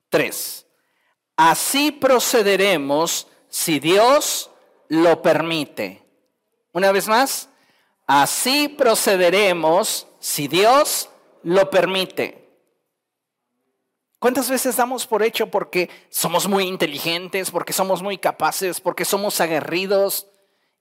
tres. 0.10 0.68
Así 1.36 1.92
procederemos 1.92 3.28
si 3.50 3.80
Dios 3.80 4.52
lo 4.90 5.22
permite. 5.24 6.04
Una 6.72 6.92
vez 6.92 7.08
más, 7.08 7.50
así 8.06 8.68
procederemos 8.68 10.08
si 10.20 10.48
Dios 10.48 11.10
lo 11.42 11.72
permite. 11.72 12.38
¿Cuántas 14.20 14.52
veces 14.52 14.76
damos 14.76 15.08
por 15.08 15.24
hecho 15.24 15.48
porque 15.48 15.90
somos 16.10 16.48
muy 16.48 16.66
inteligentes, 16.66 17.50
porque 17.50 17.74
somos 17.74 18.04
muy 18.04 18.20
capaces, 18.20 18.80
porque 18.80 19.04
somos 19.04 19.42
aguerridos 19.42 20.28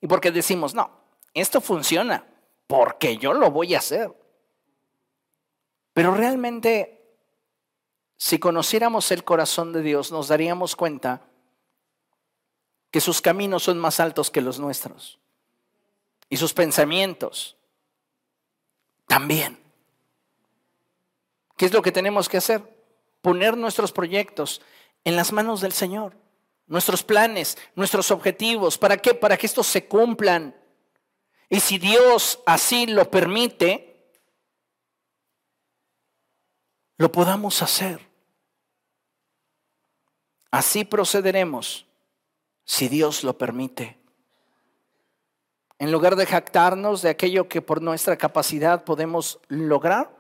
y 0.03 0.07
porque 0.09 0.31
decimos, 0.31 0.75
no, 0.75 0.91
esto 1.33 1.63
funciona 1.63 2.27
porque 2.71 3.19
yo 3.19 3.35
lo 3.35 3.51
voy 3.51 3.75
a 3.75 3.79
hacer? 3.79 4.13
Pero 5.93 6.15
realmente, 6.15 7.03
si 8.17 8.39
conociéramos 8.39 9.11
el 9.11 9.25
corazón 9.25 9.73
de 9.73 9.83
Dios, 9.83 10.13
nos 10.13 10.29
daríamos 10.29 10.77
cuenta 10.77 11.21
que 12.93 13.01
sus 13.01 13.21
caminos 13.21 13.65
son 13.65 13.77
más 13.77 13.99
altos 13.99 14.31
que 14.31 14.41
los 14.41 14.61
nuestros 14.61 15.19
y 16.29 16.37
sus 16.37 16.55
pensamientos 16.55 17.57
también. 19.09 19.59
¿Qué 21.57 21.67
es 21.67 21.73
lo 21.73 21.83
que 21.83 21.91
tenemos 21.91 22.29
que 22.29 22.37
hacer? 22.37 22.63
Poner 23.21 23.57
nuestros 23.57 23.91
proyectos 23.91 24.63
en 25.03 25.17
las 25.17 25.33
manos 25.33 25.61
del 25.61 25.73
Señor, 25.73 26.17
nuestros 26.69 27.03
planes, 27.03 27.59
nuestros 27.75 28.13
objetivos. 28.13 28.79
¿Para 28.79 28.97
qué? 28.97 29.13
Para 29.13 29.37
que 29.37 29.47
estos 29.47 29.67
se 29.67 29.87
cumplan. 29.87 30.55
Y 31.53 31.59
si 31.59 31.79
Dios 31.79 32.41
así 32.47 32.87
lo 32.87 33.11
permite, 33.11 34.09
lo 36.97 37.11
podamos 37.11 37.61
hacer. 37.61 38.09
Así 40.53 40.85
procederemos 40.85 41.87
si 42.65 42.89
Dios 42.89 43.25
lo 43.25 43.37
permite. 43.37 43.99
En 45.81 45.91
lugar 45.91 46.15
de 46.15 46.27
jactarnos 46.27 47.03
de 47.03 47.09
aquello 47.09 47.49
que 47.49 47.61
por 47.61 47.83
nuestra 47.83 48.17
capacidad 48.17 48.85
podemos 48.85 49.41
lograr, 49.49 50.15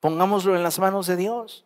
pongámoslo 0.00 0.56
en 0.56 0.64
las 0.64 0.80
manos 0.80 1.06
de 1.06 1.16
Dios. 1.16 1.64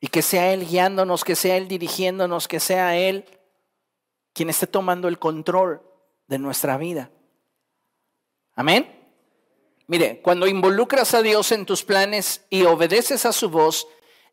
Y 0.00 0.08
que 0.08 0.22
sea 0.22 0.52
Él 0.52 0.66
guiándonos, 0.66 1.22
que 1.22 1.36
sea 1.36 1.56
Él 1.56 1.68
dirigiéndonos, 1.68 2.48
que 2.48 2.58
sea 2.58 2.96
Él 2.96 3.24
quien 4.32 4.50
esté 4.50 4.66
tomando 4.66 5.06
el 5.06 5.20
control 5.20 5.91
de 6.32 6.38
nuestra 6.38 6.78
vida. 6.78 7.10
Amén. 8.54 8.90
Mire, 9.86 10.22
cuando 10.22 10.46
involucras 10.46 11.12
a 11.12 11.20
Dios 11.20 11.52
en 11.52 11.66
tus 11.66 11.84
planes 11.84 12.40
y 12.48 12.64
obedeces 12.64 13.26
a 13.26 13.34
su 13.34 13.50
voz 13.50 13.86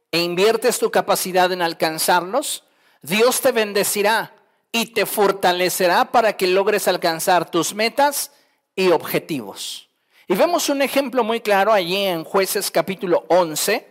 e 0.10 0.20
inviertes 0.20 0.80
tu 0.80 0.92
capacidad 0.92 1.52
en 1.52 1.62
alcanzarlos, 1.62 2.64
Dios 3.02 3.42
te 3.42 3.52
bendecirá 3.52 4.34
y 4.72 4.94
te 4.94 5.06
fortalecerá 5.06 6.10
para 6.10 6.38
que 6.38 6.48
logres 6.48 6.88
alcanzar 6.88 7.52
tus 7.52 7.74
metas 7.74 8.32
y 8.76 8.92
objetivos. 8.92 9.90
Y 10.30 10.36
vemos 10.36 10.70
un 10.70 10.82
ejemplo 10.82 11.26
muy 11.26 11.42
claro 11.42 11.74
allí 11.74 11.98
en 11.98 12.24
jueces 12.24 12.72
capítulo 12.72 13.26
11. 13.28 13.86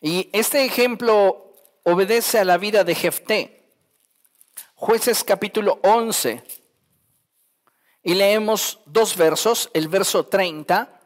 Y 0.00 0.30
este 0.32 0.64
ejemplo 0.64 1.52
obedece 1.82 2.38
a 2.38 2.46
la 2.46 2.56
vida 2.56 2.82
de 2.82 2.94
Jefté. 2.94 3.63
Jueces 4.86 5.24
capítulo 5.24 5.80
11. 5.82 6.44
Y 8.02 8.12
leemos 8.12 8.80
dos 8.84 9.16
versos, 9.16 9.70
el 9.72 9.88
verso 9.88 10.26
30 10.26 11.00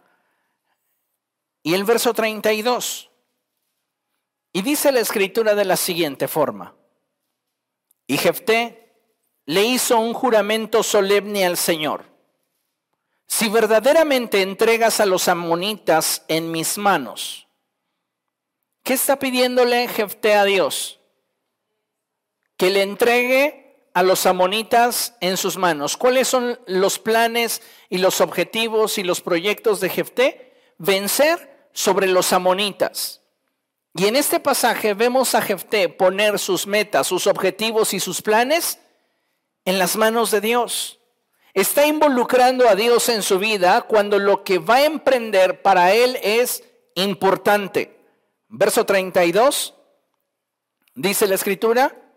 y 1.63 1.75
el 1.75 1.85
verso 1.85 2.13
32. 2.13 3.09
Y 4.53 4.63
dice 4.63 4.91
la 4.91 4.99
escritura 4.99 5.55
de 5.55 5.65
la 5.65 5.77
siguiente 5.77 6.27
forma. 6.27 6.75
Y 8.09 8.17
Jefté 8.17 8.97
le 9.45 9.63
hizo 9.63 9.97
un 10.01 10.13
juramento 10.13 10.83
solemne 10.83 11.47
al 11.47 11.57
Señor. 11.57 12.05
Si 13.29 13.49
verdaderamente 13.49 14.43
entregas 14.43 14.99
a 14.99 15.07
los 15.07 15.29
amonitas 15.29 16.25
en 16.27 16.51
mis 16.51 16.79
manos, 16.79 17.47
¿qué 18.83 18.95
está 18.95 19.21
pidiéndole 19.21 19.87
Jefté 19.87 20.35
a 20.35 20.43
Dios? 20.43 20.99
Que 22.57 22.71
le 22.71 22.83
entregue 22.83 23.68
a 23.99 24.05
los 24.05 24.27
amonitas 24.27 25.17
en 25.21 25.37
sus 25.37 25.57
manos. 25.57 25.97
¿Cuáles 25.97 26.29
son 26.29 26.57
los 26.67 27.01
planes 27.01 27.63
y 27.89 27.99
los 27.99 28.21
objetivos 28.21 28.97
y 28.97 29.03
los 29.03 29.21
proyectos 29.21 29.81
de 29.81 29.89
Jefté? 29.89 30.55
Vencer 30.79 31.69
sobre 31.73 32.07
los 32.07 32.33
amonitas. 32.33 33.23
Y 33.95 34.07
en 34.07 34.15
este 34.15 34.39
pasaje 34.39 34.95
vemos 34.95 35.35
a 35.35 35.43
Jefté 35.43 35.89
poner 35.89 36.39
sus 36.39 36.65
metas, 36.65 37.09
sus 37.09 37.27
objetivos 37.27 37.93
y 37.93 37.99
sus 37.99 38.23
planes 38.23 38.79
en 39.65 39.81
las 39.81 39.97
manos 39.97 40.31
de 40.31 40.43
Dios. 40.43 41.01
Está 41.53 41.85
involucrando 41.85 42.69
a 42.69 42.77
Dios 42.77 43.09
en 43.09 43.25
su 43.25 43.41
vida 43.41 43.83
cuando 43.83 44.21
lo 44.21 44.45
que 44.45 44.59
va 44.61 44.77
a 44.77 44.85
emprender 44.85 45.61
para 45.61 45.93
él 45.93 46.21
es 46.23 46.63
importante. 46.95 47.99
Verso 48.47 48.87
32, 48.87 49.75
dice 50.95 51.27
la 51.27 51.35
escritura, 51.35 52.08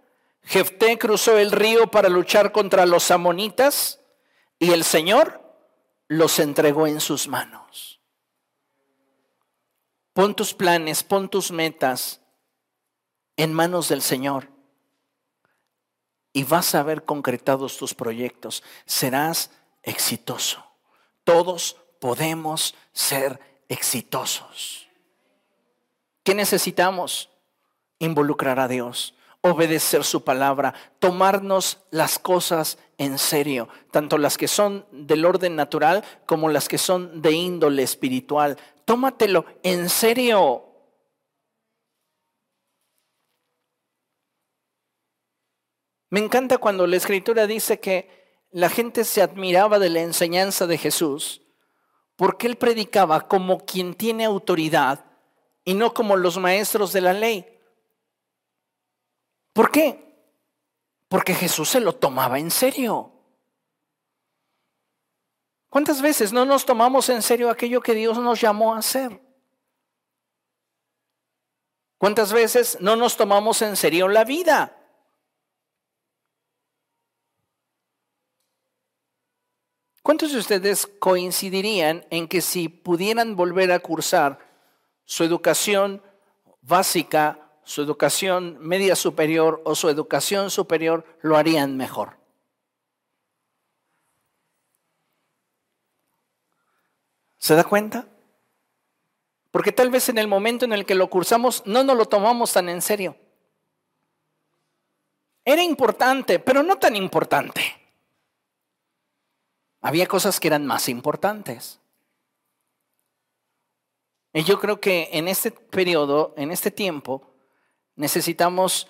Jefté 0.44 0.98
cruzó 0.98 1.38
el 1.38 1.52
río 1.52 1.88
para 1.88 2.10
luchar 2.10 2.52
contra 2.52 2.86
los 2.86 3.12
amonitas 3.12 4.00
y 4.60 4.72
el 4.72 4.84
Señor 4.84 5.42
los 6.08 6.40
entregó 6.40 6.88
en 6.88 7.00
sus 7.00 7.28
manos. 7.28 8.02
Pon 10.14 10.36
tus 10.36 10.54
planes, 10.54 11.04
pon 11.04 11.30
tus 11.30 11.52
metas 11.52 12.22
en 13.38 13.54
manos 13.54 13.88
del 13.88 14.02
Señor 14.02 14.50
y 16.34 16.44
vas 16.44 16.76
a 16.76 16.84
ver 16.84 17.06
concretados 17.06 17.78
tus 17.78 17.94
proyectos. 17.94 18.64
Serás 18.86 19.52
exitoso. 19.84 20.66
Todos 21.24 21.78
podemos 22.00 22.76
ser 22.92 23.40
exitosos. 23.70 24.88
¿Qué 26.24 26.36
necesitamos? 26.36 27.30
Involucrar 28.00 28.60
a 28.60 28.68
Dios, 28.68 29.14
obedecer 29.42 30.04
su 30.04 30.24
palabra, 30.24 30.74
tomarnos 31.00 31.80
las 31.90 32.20
cosas 32.20 32.78
en 32.98 33.18
serio, 33.18 33.70
tanto 33.90 34.18
las 34.18 34.38
que 34.38 34.48
son 34.48 34.86
del 34.92 35.26
orden 35.26 35.56
natural 35.56 36.04
como 36.26 36.50
las 36.50 36.68
que 36.68 36.78
son 36.78 37.22
de 37.22 37.32
índole 37.32 37.84
espiritual. 37.84 38.58
Tómatelo 38.86 39.46
en 39.64 39.90
serio. 39.90 40.66
Me 46.10 46.20
encanta 46.20 46.58
cuando 46.58 46.86
la 46.86 46.98
escritura 46.98 47.48
dice 47.48 47.80
que 47.80 48.22
la 48.52 48.70
gente 48.70 49.06
se 49.06 49.22
admiraba 49.22 49.80
de 49.80 49.90
la 49.90 50.02
enseñanza 50.02 50.68
de 50.68 50.78
Jesús 50.78 51.42
porque 52.22 52.46
él 52.46 52.56
predicaba 52.56 53.28
como 53.28 53.66
quien 53.66 53.96
tiene 53.96 54.26
autoridad 54.26 55.06
y 55.66 55.74
no 55.74 55.94
como 55.94 56.18
los 56.18 56.38
maestros 56.38 56.94
de 56.94 57.02
la 57.02 57.14
ley. 57.14 57.48
¿Por 59.54 59.72
qué? 59.72 60.12
Porque 61.08 61.34
Jesús 61.34 61.70
se 61.70 61.80
lo 61.80 61.94
tomaba 61.94 62.40
en 62.40 62.52
serio. 62.52 63.12
¿Cuántas 65.70 66.02
veces 66.02 66.34
no 66.34 66.46
nos 66.46 66.66
tomamos 66.66 67.10
en 67.10 67.22
serio 67.22 67.50
aquello 67.50 67.82
que 67.82 67.94
Dios 67.94 68.18
nos 68.18 68.42
llamó 68.42 68.76
a 68.76 68.80
hacer? 68.80 69.22
¿Cuántas 71.98 72.34
veces 72.34 72.78
no 72.82 72.96
nos 72.96 73.16
tomamos 73.16 73.62
en 73.62 73.76
serio 73.76 74.08
la 74.08 74.24
vida? 74.24 74.78
¿Cuántos 80.02 80.34
de 80.34 80.40
ustedes 80.40 80.88
coincidirían 80.88 82.06
en 82.10 82.28
que 82.28 82.42
si 82.42 82.70
pudieran 82.70 83.36
volver 83.36 83.72
a 83.72 83.80
cursar 83.80 84.40
su 85.06 85.24
educación 85.24 86.02
básica 86.62 87.41
su 87.64 87.82
educación 87.82 88.58
media 88.60 88.96
superior 88.96 89.62
o 89.66 89.76
su 89.76 89.90
educación 89.90 90.50
superior 90.50 91.06
lo 91.22 91.38
harían 91.38 91.78
mejor. 91.78 92.18
¿Se 97.38 97.56
da 97.56 97.64
cuenta? 97.64 98.08
Porque 99.50 99.72
tal 99.72 99.90
vez 99.90 100.10
en 100.10 100.18
el 100.18 100.28
momento 100.28 100.66
en 100.66 100.74
el 100.74 100.86
que 100.86 100.96
lo 100.96 101.10
cursamos 101.10 101.64
no 101.66 101.84
nos 101.84 101.98
lo 101.98 102.06
tomamos 102.06 102.54
tan 102.54 102.70
en 102.70 102.82
serio. 102.82 103.18
Era 105.44 105.64
importante, 105.64 106.40
pero 106.40 106.64
no 106.64 106.78
tan 106.78 106.96
importante. 106.96 107.62
Había 109.82 110.06
cosas 110.06 110.40
que 110.40 110.48
eran 110.48 110.68
más 110.68 110.88
importantes. 110.88 111.80
Y 114.34 114.44
yo 114.44 114.60
creo 114.60 114.80
que 114.80 115.10
en 115.12 115.28
este 115.28 115.52
periodo, 115.52 116.34
en 116.38 116.52
este 116.52 116.72
tiempo, 116.72 117.31
necesitamos 117.96 118.88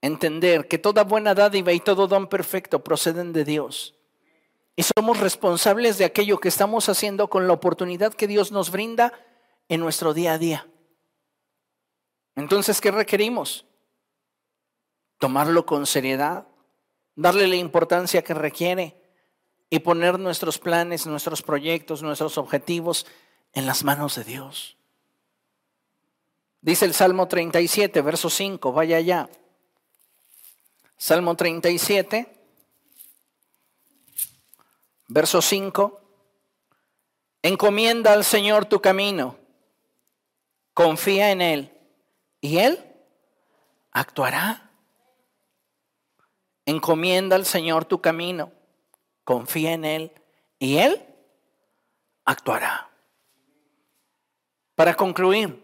entender 0.00 0.68
que 0.68 0.78
toda 0.78 1.04
buena 1.04 1.34
dádiva 1.34 1.72
y 1.72 1.80
todo 1.80 2.06
don 2.06 2.28
perfecto 2.28 2.84
proceden 2.84 3.32
de 3.32 3.44
Dios. 3.44 3.94
Y 4.76 4.82
somos 4.82 5.20
responsables 5.20 5.98
de 5.98 6.04
aquello 6.04 6.38
que 6.38 6.48
estamos 6.48 6.88
haciendo 6.88 7.28
con 7.28 7.46
la 7.46 7.52
oportunidad 7.52 8.12
que 8.12 8.26
Dios 8.26 8.52
nos 8.52 8.70
brinda 8.70 9.12
en 9.68 9.80
nuestro 9.80 10.12
día 10.12 10.34
a 10.34 10.38
día. 10.38 10.68
Entonces, 12.36 12.80
¿qué 12.80 12.90
requerimos? 12.90 13.64
Tomarlo 15.18 15.64
con 15.64 15.86
seriedad, 15.86 16.48
darle 17.14 17.46
la 17.46 17.56
importancia 17.56 18.22
que 18.22 18.34
requiere 18.34 19.00
y 19.70 19.78
poner 19.78 20.18
nuestros 20.18 20.58
planes, 20.58 21.06
nuestros 21.06 21.42
proyectos, 21.42 22.02
nuestros 22.02 22.36
objetivos 22.36 23.06
en 23.52 23.66
las 23.66 23.84
manos 23.84 24.16
de 24.16 24.24
Dios. 24.24 24.76
Dice 26.64 26.86
el 26.86 26.94
Salmo 26.94 27.28
37, 27.28 28.00
verso 28.00 28.30
5, 28.30 28.72
vaya 28.72 28.96
allá. 28.96 29.28
Salmo 30.96 31.36
37, 31.36 32.26
verso 35.08 35.42
5. 35.42 36.00
Encomienda 37.42 38.14
al 38.14 38.24
Señor 38.24 38.64
tu 38.64 38.80
camino, 38.80 39.36
confía 40.72 41.32
en 41.32 41.42
Él 41.42 41.78
y 42.40 42.56
Él 42.56 42.82
actuará. 43.90 44.70
Encomienda 46.64 47.36
al 47.36 47.44
Señor 47.44 47.84
tu 47.84 48.00
camino, 48.00 48.50
confía 49.24 49.74
en 49.74 49.84
Él 49.84 50.12
y 50.58 50.78
Él 50.78 51.04
actuará. 52.24 52.88
Para 54.74 54.94
concluir, 54.94 55.62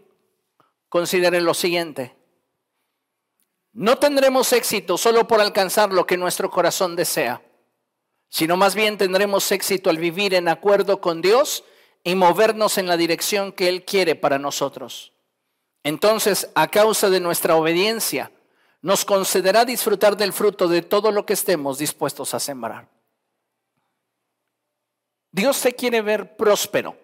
consideren 0.91 1.47
lo 1.47 1.55
siguiente. 1.55 2.15
No 3.73 3.97
tendremos 3.97 4.53
éxito 4.53 4.99
solo 4.99 5.27
por 5.27 5.41
alcanzar 5.41 5.93
lo 5.93 6.07
que 6.07 6.19
nuestro 6.19 6.51
corazón 6.51 6.97
desea, 6.97 7.41
sino 8.29 8.57
más 8.57 8.75
bien 8.75 8.99
tendremos 8.99 9.51
éxito 9.53 9.89
al 9.89 9.97
vivir 9.97 10.35
en 10.35 10.49
acuerdo 10.49 11.01
con 11.01 11.23
Dios 11.23 11.65
y 12.03 12.17
movernos 12.17 12.77
en 12.77 12.87
la 12.87 12.97
dirección 12.97 13.53
que 13.53 13.69
Él 13.69 13.85
quiere 13.85 14.17
para 14.17 14.39
nosotros. 14.39 15.13
Entonces, 15.85 16.51
a 16.55 16.69
causa 16.69 17.09
de 17.09 17.21
nuestra 17.21 17.57
obediencia, 17.57 18.33
nos 18.83 19.05
concederá 19.05 19.65
disfrutar 19.65 20.17
del 20.17 20.33
fruto 20.33 20.67
de 20.67 20.83
todo 20.83 21.13
lo 21.13 21.25
que 21.25 21.35
estemos 21.35 21.79
dispuestos 21.79 22.35
a 22.35 22.41
sembrar. 22.41 22.89
Dios 25.31 25.61
te 25.61 25.75
quiere 25.75 26.03
ver 26.03 26.37
próspero. 26.37 26.97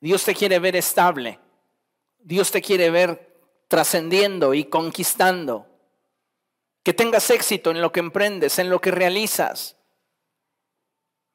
Dios 0.00 0.24
te 0.24 0.34
quiere 0.34 0.58
ver 0.58 0.74
estable. 0.74 1.38
Dios 2.22 2.50
te 2.50 2.62
quiere 2.62 2.90
ver 2.90 3.36
trascendiendo 3.68 4.54
y 4.54 4.64
conquistando. 4.64 5.66
Que 6.82 6.94
tengas 6.94 7.30
éxito 7.30 7.70
en 7.70 7.80
lo 7.80 7.92
que 7.92 8.00
emprendes, 8.00 8.58
en 8.58 8.70
lo 8.70 8.80
que 8.80 8.90
realizas. 8.90 9.76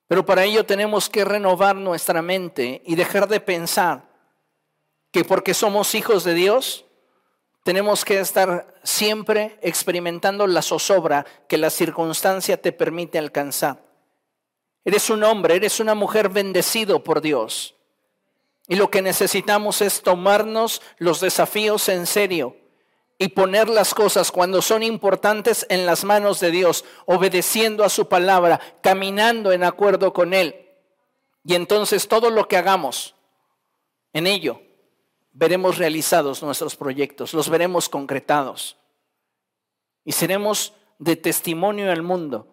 Pero 0.08 0.26
para 0.26 0.44
ello 0.44 0.66
tenemos 0.66 1.10
que 1.10 1.26
renovar 1.26 1.76
nuestra 1.76 2.22
mente 2.22 2.82
y 2.86 2.96
dejar 2.96 3.28
de 3.28 3.40
pensar 3.40 4.10
que 5.12 5.24
porque 5.24 5.54
somos 5.54 5.96
hijos 5.96 6.24
de 6.24 6.34
Dios, 6.34 6.86
tenemos 7.64 8.06
que 8.06 8.20
estar 8.20 8.76
siempre 8.84 9.58
experimentando 9.62 10.46
la 10.46 10.62
zozobra 10.62 11.26
que 11.48 11.58
la 11.58 11.70
circunstancia 11.70 12.62
te 12.62 12.72
permite 12.72 13.18
alcanzar. 13.18 13.84
Eres 14.84 15.10
un 15.10 15.24
hombre, 15.24 15.56
eres 15.56 15.80
una 15.80 15.96
mujer 15.96 16.30
bendecido 16.30 17.04
por 17.04 17.22
Dios. 17.22 17.76
Y 18.68 18.76
lo 18.76 18.90
que 18.90 19.02
necesitamos 19.02 19.82
es 19.82 20.02
tomarnos 20.02 20.82
los 20.98 21.20
desafíos 21.22 21.88
en 21.90 22.08
serio 22.08 22.58
y 23.18 23.30
poner 23.30 23.70
las 23.70 23.94
cosas 23.94 24.32
cuando 24.32 24.62
son 24.62 24.84
importantes 24.84 25.66
en 25.70 25.86
las 25.86 26.04
manos 26.04 26.40
de 26.40 26.52
Dios, 26.52 26.84
obedeciendo 27.06 27.84
a 27.84 27.90
su 27.90 28.08
palabra, 28.08 28.60
caminando 28.82 29.52
en 29.52 29.64
acuerdo 29.64 30.14
con 30.14 30.34
Él. 30.34 30.56
Y 31.44 31.56
entonces 31.56 32.08
todo 32.08 32.30
lo 32.30 32.48
que 32.48 32.58
hagamos 32.58 33.16
en 34.14 34.28
ello, 34.28 34.62
veremos 35.32 35.78
realizados 35.78 36.42
nuestros 36.42 36.76
proyectos, 36.76 37.34
los 37.34 37.50
veremos 37.50 37.88
concretados. 37.88 38.78
Y 40.04 40.14
seremos 40.14 40.74
de 40.98 41.16
testimonio 41.16 41.92
al 41.92 42.02
mundo 42.02 42.48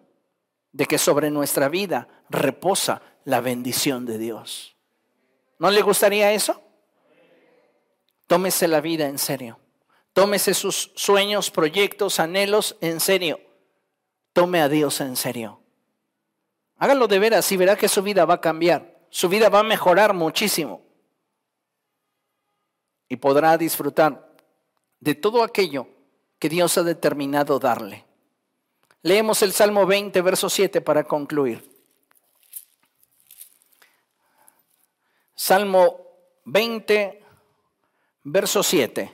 de 0.71 0.85
que 0.85 0.97
sobre 0.97 1.31
nuestra 1.31 1.69
vida 1.69 2.07
reposa 2.29 3.01
la 3.25 3.41
bendición 3.41 4.05
de 4.05 4.17
Dios. 4.17 4.75
¿No 5.63 5.71
le 5.71 5.81
gustaría 5.81 6.29
eso? 6.33 6.61
Tómese 8.27 8.67
la 8.67 8.81
vida 8.81 9.07
en 9.07 9.17
serio. 9.17 9.57
Tómese 10.11 10.53
sus 10.53 10.91
sueños, 10.93 11.51
proyectos, 11.51 12.19
anhelos 12.19 12.75
en 12.81 12.99
serio. 12.99 13.39
Tome 14.33 14.59
a 14.61 14.67
Dios 14.67 14.99
en 14.99 15.15
serio. 15.15 15.61
Hágalo 16.79 17.07
de 17.07 17.17
veras 17.17 17.49
y 17.49 17.55
verá 17.55 17.77
que 17.77 17.87
su 17.87 18.01
vida 18.01 18.25
va 18.25 18.33
a 18.33 18.41
cambiar. 18.41 19.07
Su 19.09 19.29
vida 19.29 19.47
va 19.47 19.59
a 19.59 19.63
mejorar 19.63 20.13
muchísimo. 20.13 20.81
Y 23.07 23.15
podrá 23.15 23.57
disfrutar 23.57 24.35
de 24.99 25.15
todo 25.15 25.43
aquello 25.43 25.87
que 26.39 26.49
Dios 26.49 26.77
ha 26.77 26.83
determinado 26.83 27.57
darle. 27.57 28.03
Leemos 29.01 29.41
el 29.41 29.53
Salmo 29.53 29.85
20, 29.85 30.21
verso 30.23 30.49
7 30.49 30.81
para 30.81 31.05
concluir. 31.05 31.72
Salmo 35.45 35.99
20, 36.45 37.21
verso 38.23 38.63
7. 38.63 39.11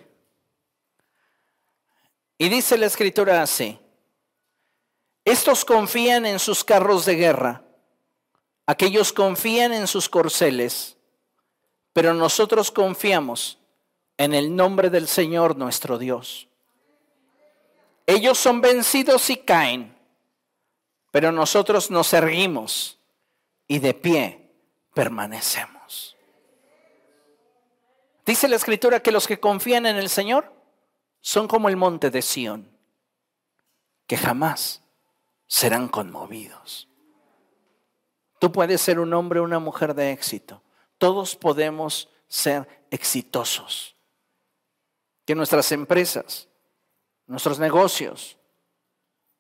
Y 2.38 2.50
dice 2.50 2.78
la 2.78 2.86
escritura 2.86 3.42
así, 3.42 3.80
estos 5.26 5.66
confían 5.66 6.28
en 6.28 6.38
sus 6.38 6.64
carros 6.64 7.06
de 7.06 7.16
guerra, 7.16 7.64
aquellos 8.68 9.12
confían 9.12 9.74
en 9.74 9.88
sus 9.88 10.08
corceles, 10.08 10.98
pero 11.94 12.14
nosotros 12.14 12.70
confiamos 12.70 13.58
en 14.16 14.36
el 14.36 14.56
nombre 14.56 14.92
del 14.92 15.08
Señor 15.08 15.58
nuestro 15.58 15.98
Dios. 15.98 16.48
Ellos 18.06 18.38
son 18.38 18.62
vencidos 18.62 19.32
y 19.32 19.38
caen, 19.38 19.98
pero 21.10 21.32
nosotros 21.32 21.90
nos 21.90 22.14
erguimos 22.14 23.00
y 23.68 23.80
de 23.80 23.96
pie 23.96 24.52
permanecemos. 24.94 25.79
Dice 28.30 28.48
la 28.48 28.58
escritura 28.58 29.00
que 29.00 29.12
los 29.12 29.26
que 29.26 29.40
confían 29.40 29.88
en 29.88 29.96
el 29.96 30.08
Señor 30.08 30.54
son 31.20 31.48
como 31.48 31.68
el 31.68 31.76
monte 31.76 32.12
de 32.12 32.22
Sión, 32.22 32.70
que 34.06 34.18
jamás 34.18 34.84
serán 35.48 35.88
conmovidos. 35.88 36.88
Tú 38.38 38.52
puedes 38.52 38.82
ser 38.82 39.00
un 39.00 39.16
hombre 39.16 39.40
o 39.40 39.44
una 39.44 39.58
mujer 39.58 39.96
de 39.96 40.12
éxito. 40.12 40.62
Todos 41.00 41.36
podemos 41.36 42.08
ser 42.28 42.86
exitosos. 42.92 43.96
Que 45.26 45.34
nuestras 45.34 45.72
empresas, 45.72 46.48
nuestros 47.26 47.58
negocios, 47.58 48.38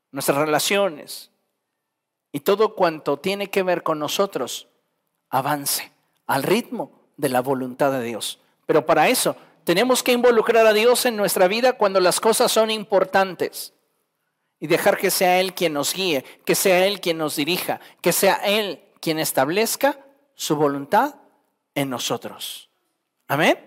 nuestras 0.10 0.40
relaciones 0.40 1.30
y 2.32 2.40
todo 2.40 2.74
cuanto 2.74 3.18
tiene 3.18 3.52
que 3.52 3.62
ver 3.62 3.84
con 3.84 4.00
nosotros 4.00 4.68
avance 5.30 5.92
al 6.26 6.42
ritmo 6.42 7.04
de 7.18 7.30
la 7.30 7.42
voluntad 7.42 7.92
de 7.92 8.02
Dios. 8.02 8.40
Pero 8.70 8.86
para 8.86 9.10
eso 9.10 9.36
tenemos 9.64 10.04
que 10.04 10.12
involucrar 10.12 10.68
a 10.68 10.74
Dios 10.74 11.04
en 11.08 11.16
nuestra 11.16 11.48
vida 11.48 11.74
cuando 11.74 12.00
las 12.00 12.20
cosas 12.20 12.52
son 12.52 12.70
importantes 12.70 13.74
y 14.60 14.68
dejar 14.68 14.96
que 14.96 15.10
sea 15.10 15.40
Él 15.40 15.56
quien 15.56 15.74
nos 15.74 15.92
guíe, 15.92 16.24
que 16.46 16.54
sea 16.54 16.86
Él 16.86 17.02
quien 17.02 17.18
nos 17.18 17.36
dirija, 17.36 17.80
que 18.00 18.12
sea 18.12 18.36
Él 18.36 18.84
quien 19.02 19.18
establezca 19.18 19.98
su 20.36 20.56
voluntad 20.56 21.16
en 21.74 21.90
nosotros. 21.90 22.70
Amén. 23.28 23.58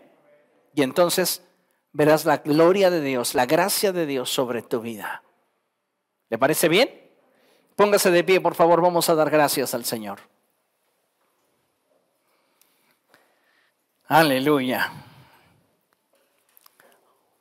Y 0.73 0.85
entonces 0.85 1.43
verás 1.91 2.25
la 2.25 2.37
gloria 2.37 2.89
de 2.89 3.01
Dios, 3.01 3.35
la 3.35 3.47
gracia 3.47 3.91
de 3.91 4.07
Dios 4.07 4.31
sobre 4.31 4.63
tu 4.63 4.83
vida. 4.83 5.25
¿Le 6.29 6.39
parece 6.39 6.69
bien? 6.69 7.11
Póngase 7.75 8.13
de 8.13 8.23
pie, 8.23 8.41
por 8.41 8.55
favor, 8.55 8.81
vamos 8.81 9.09
a 9.09 9.17
dar 9.17 9.31
gracias 9.31 9.75
al 9.75 9.85
Señor. 9.85 10.21
Aleluya. 14.15 14.93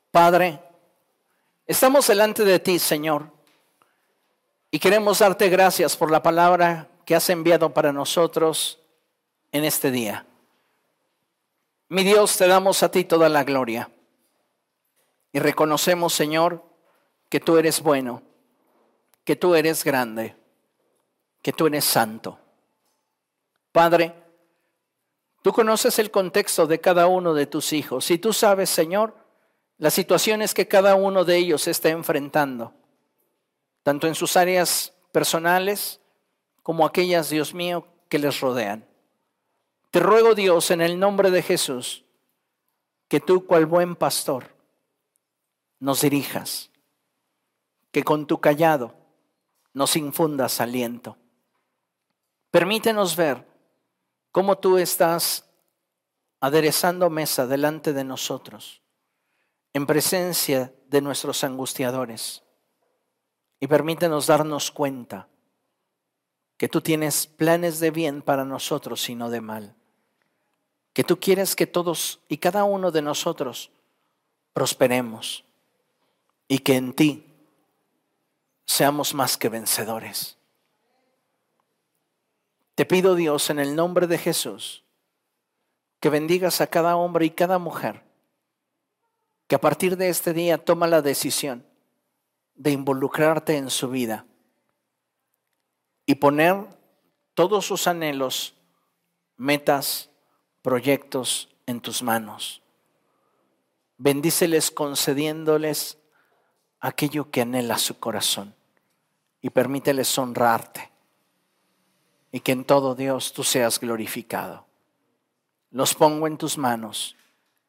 Padre, 0.09 0.57
estamos 1.67 2.07
delante 2.07 2.45
de 2.45 2.59
ti, 2.59 2.79
Señor, 2.79 3.29
y 4.71 4.79
queremos 4.79 5.19
darte 5.19 5.49
gracias 5.49 5.97
por 5.97 6.09
la 6.09 6.23
palabra 6.23 6.87
que 7.03 7.13
has 7.13 7.29
enviado 7.29 7.73
para 7.73 7.91
nosotros 7.91 8.79
en 9.51 9.65
este 9.65 9.91
día. 9.91 10.25
Mi 11.89 12.05
Dios, 12.05 12.37
te 12.37 12.47
damos 12.47 12.83
a 12.83 12.89
ti 12.89 13.03
toda 13.03 13.27
la 13.27 13.43
gloria 13.43 13.91
y 15.33 15.39
reconocemos, 15.39 16.13
Señor, 16.13 16.63
que 17.27 17.41
tú 17.41 17.57
eres 17.57 17.81
bueno, 17.81 18.21
que 19.25 19.35
tú 19.35 19.55
eres 19.55 19.83
grande, 19.83 20.37
que 21.41 21.51
tú 21.51 21.67
eres 21.67 21.83
santo. 21.83 22.39
Padre, 23.73 24.20
tú 25.41 25.51
conoces 25.53 25.99
el 25.99 26.11
contexto 26.11 26.67
de 26.67 26.79
cada 26.79 27.07
uno 27.07 27.33
de 27.33 27.45
tus 27.45 27.73
hijos 27.73 28.09
y 28.11 28.17
tú 28.17 28.33
sabes, 28.33 28.69
Señor, 28.69 29.15
las 29.77 29.93
situaciones 29.93 30.53
que 30.53 30.67
cada 30.67 30.95
uno 30.95 31.25
de 31.25 31.37
ellos 31.37 31.67
está 31.67 31.89
enfrentando, 31.89 32.73
tanto 33.83 34.07
en 34.07 34.15
sus 34.15 34.37
áreas 34.37 34.93
personales 35.11 35.99
como 36.63 36.85
aquellas, 36.85 37.29
Dios 37.29 37.53
mío, 37.53 37.87
que 38.07 38.19
les 38.19 38.39
rodean. 38.39 38.85
Te 39.89 39.99
ruego, 39.99 40.35
Dios, 40.35 40.71
en 40.71 40.81
el 40.81 40.99
nombre 40.99 41.31
de 41.31 41.41
Jesús, 41.41 42.05
que 43.07 43.19
tú, 43.19 43.45
cual 43.45 43.65
buen 43.65 43.95
pastor, 43.95 44.55
nos 45.79 46.01
dirijas, 46.01 46.69
que 47.91 48.03
con 48.03 48.27
tu 48.27 48.39
callado 48.39 48.95
nos 49.73 49.95
infundas 49.95 50.61
aliento. 50.61 51.17
Permítenos 52.51 53.15
ver 53.15 53.50
cómo 54.31 54.57
tú 54.57 54.77
estás 54.77 55.45
aderezando 56.39 57.09
mesa 57.09 57.45
delante 57.47 57.93
de 57.93 58.03
nosotros 58.03 58.81
en 59.73 59.85
presencia 59.85 60.73
de 60.87 61.01
nuestros 61.01 61.43
angustiadores. 61.43 62.43
Y 63.59 63.67
permítenos 63.67 64.27
darnos 64.27 64.71
cuenta 64.71 65.27
que 66.57 66.67
tú 66.67 66.81
tienes 66.81 67.27
planes 67.27 67.79
de 67.79 67.91
bien 67.91 68.21
para 68.21 68.43
nosotros 68.43 69.07
y 69.09 69.15
no 69.15 69.29
de 69.29 69.41
mal. 69.41 69.75
Que 70.93 71.03
tú 71.03 71.19
quieres 71.19 71.55
que 71.55 71.67
todos 71.67 72.21
y 72.27 72.37
cada 72.37 72.63
uno 72.63 72.91
de 72.91 73.01
nosotros 73.01 73.71
prosperemos 74.51 75.45
y 76.47 76.59
que 76.59 76.75
en 76.75 76.93
ti 76.93 77.25
seamos 78.65 79.13
más 79.13 79.37
que 79.37 79.47
vencedores. 79.47 80.37
Te 82.75 82.85
pido 82.85 83.15
Dios 83.15 83.49
en 83.49 83.59
el 83.59 83.75
nombre 83.75 84.07
de 84.07 84.17
Jesús 84.17 84.83
que 85.99 86.09
bendigas 86.09 86.61
a 86.61 86.67
cada 86.67 86.95
hombre 86.95 87.25
y 87.25 87.29
cada 87.31 87.59
mujer 87.59 88.03
que 89.47 89.55
a 89.55 89.61
partir 89.61 89.97
de 89.97 90.09
este 90.09 90.33
día 90.33 90.57
toma 90.57 90.87
la 90.87 91.01
decisión 91.01 91.65
de 92.55 92.71
involucrarte 92.71 93.57
en 93.57 93.69
su 93.69 93.89
vida 93.89 94.25
y 96.05 96.15
poner 96.15 96.67
todos 97.33 97.65
sus 97.65 97.87
anhelos, 97.87 98.55
metas, 99.35 100.09
proyectos 100.61 101.49
en 101.65 101.81
tus 101.81 102.01
manos. 102.01 102.61
Bendíceles 103.97 104.71
concediéndoles 104.71 105.97
aquello 106.79 107.29
que 107.29 107.41
anhela 107.41 107.77
su 107.77 107.99
corazón 107.99 108.55
y 109.41 109.49
permíteles 109.49 110.17
honrarte 110.17 110.90
y 112.31 112.39
que 112.39 112.51
en 112.51 112.63
todo 112.63 112.95
Dios 112.95 113.33
tú 113.33 113.43
seas 113.43 113.79
glorificado. 113.79 114.65
Los 115.69 115.93
pongo 115.95 116.27
en 116.27 116.37
tus 116.37 116.57
manos 116.57 117.15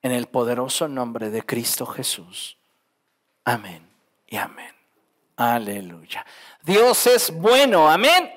en 0.03 0.13
el 0.13 0.27
poderoso 0.27 0.89
nombre 0.89 1.31
de 1.31 1.43
Cristo 1.45 1.87
Jesús. 1.87 2.59
Amén 3.45 3.89
y 4.27 4.37
amén. 4.37 4.75
Aleluya. 5.37 6.25
Dios 6.63 7.07
es 7.07 7.31
bueno, 7.33 7.91
amén. 7.91 8.33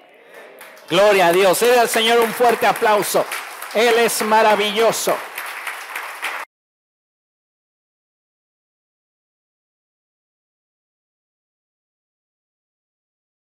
Gloria 0.89 1.27
a 1.27 1.33
Dios. 1.33 1.59
Dale 1.59 1.79
al 1.79 1.89
Señor 1.89 2.19
un 2.19 2.31
fuerte 2.31 2.65
aplauso. 2.67 3.25
Él 3.73 3.95
es 3.97 4.23
maravilloso. 4.23 5.15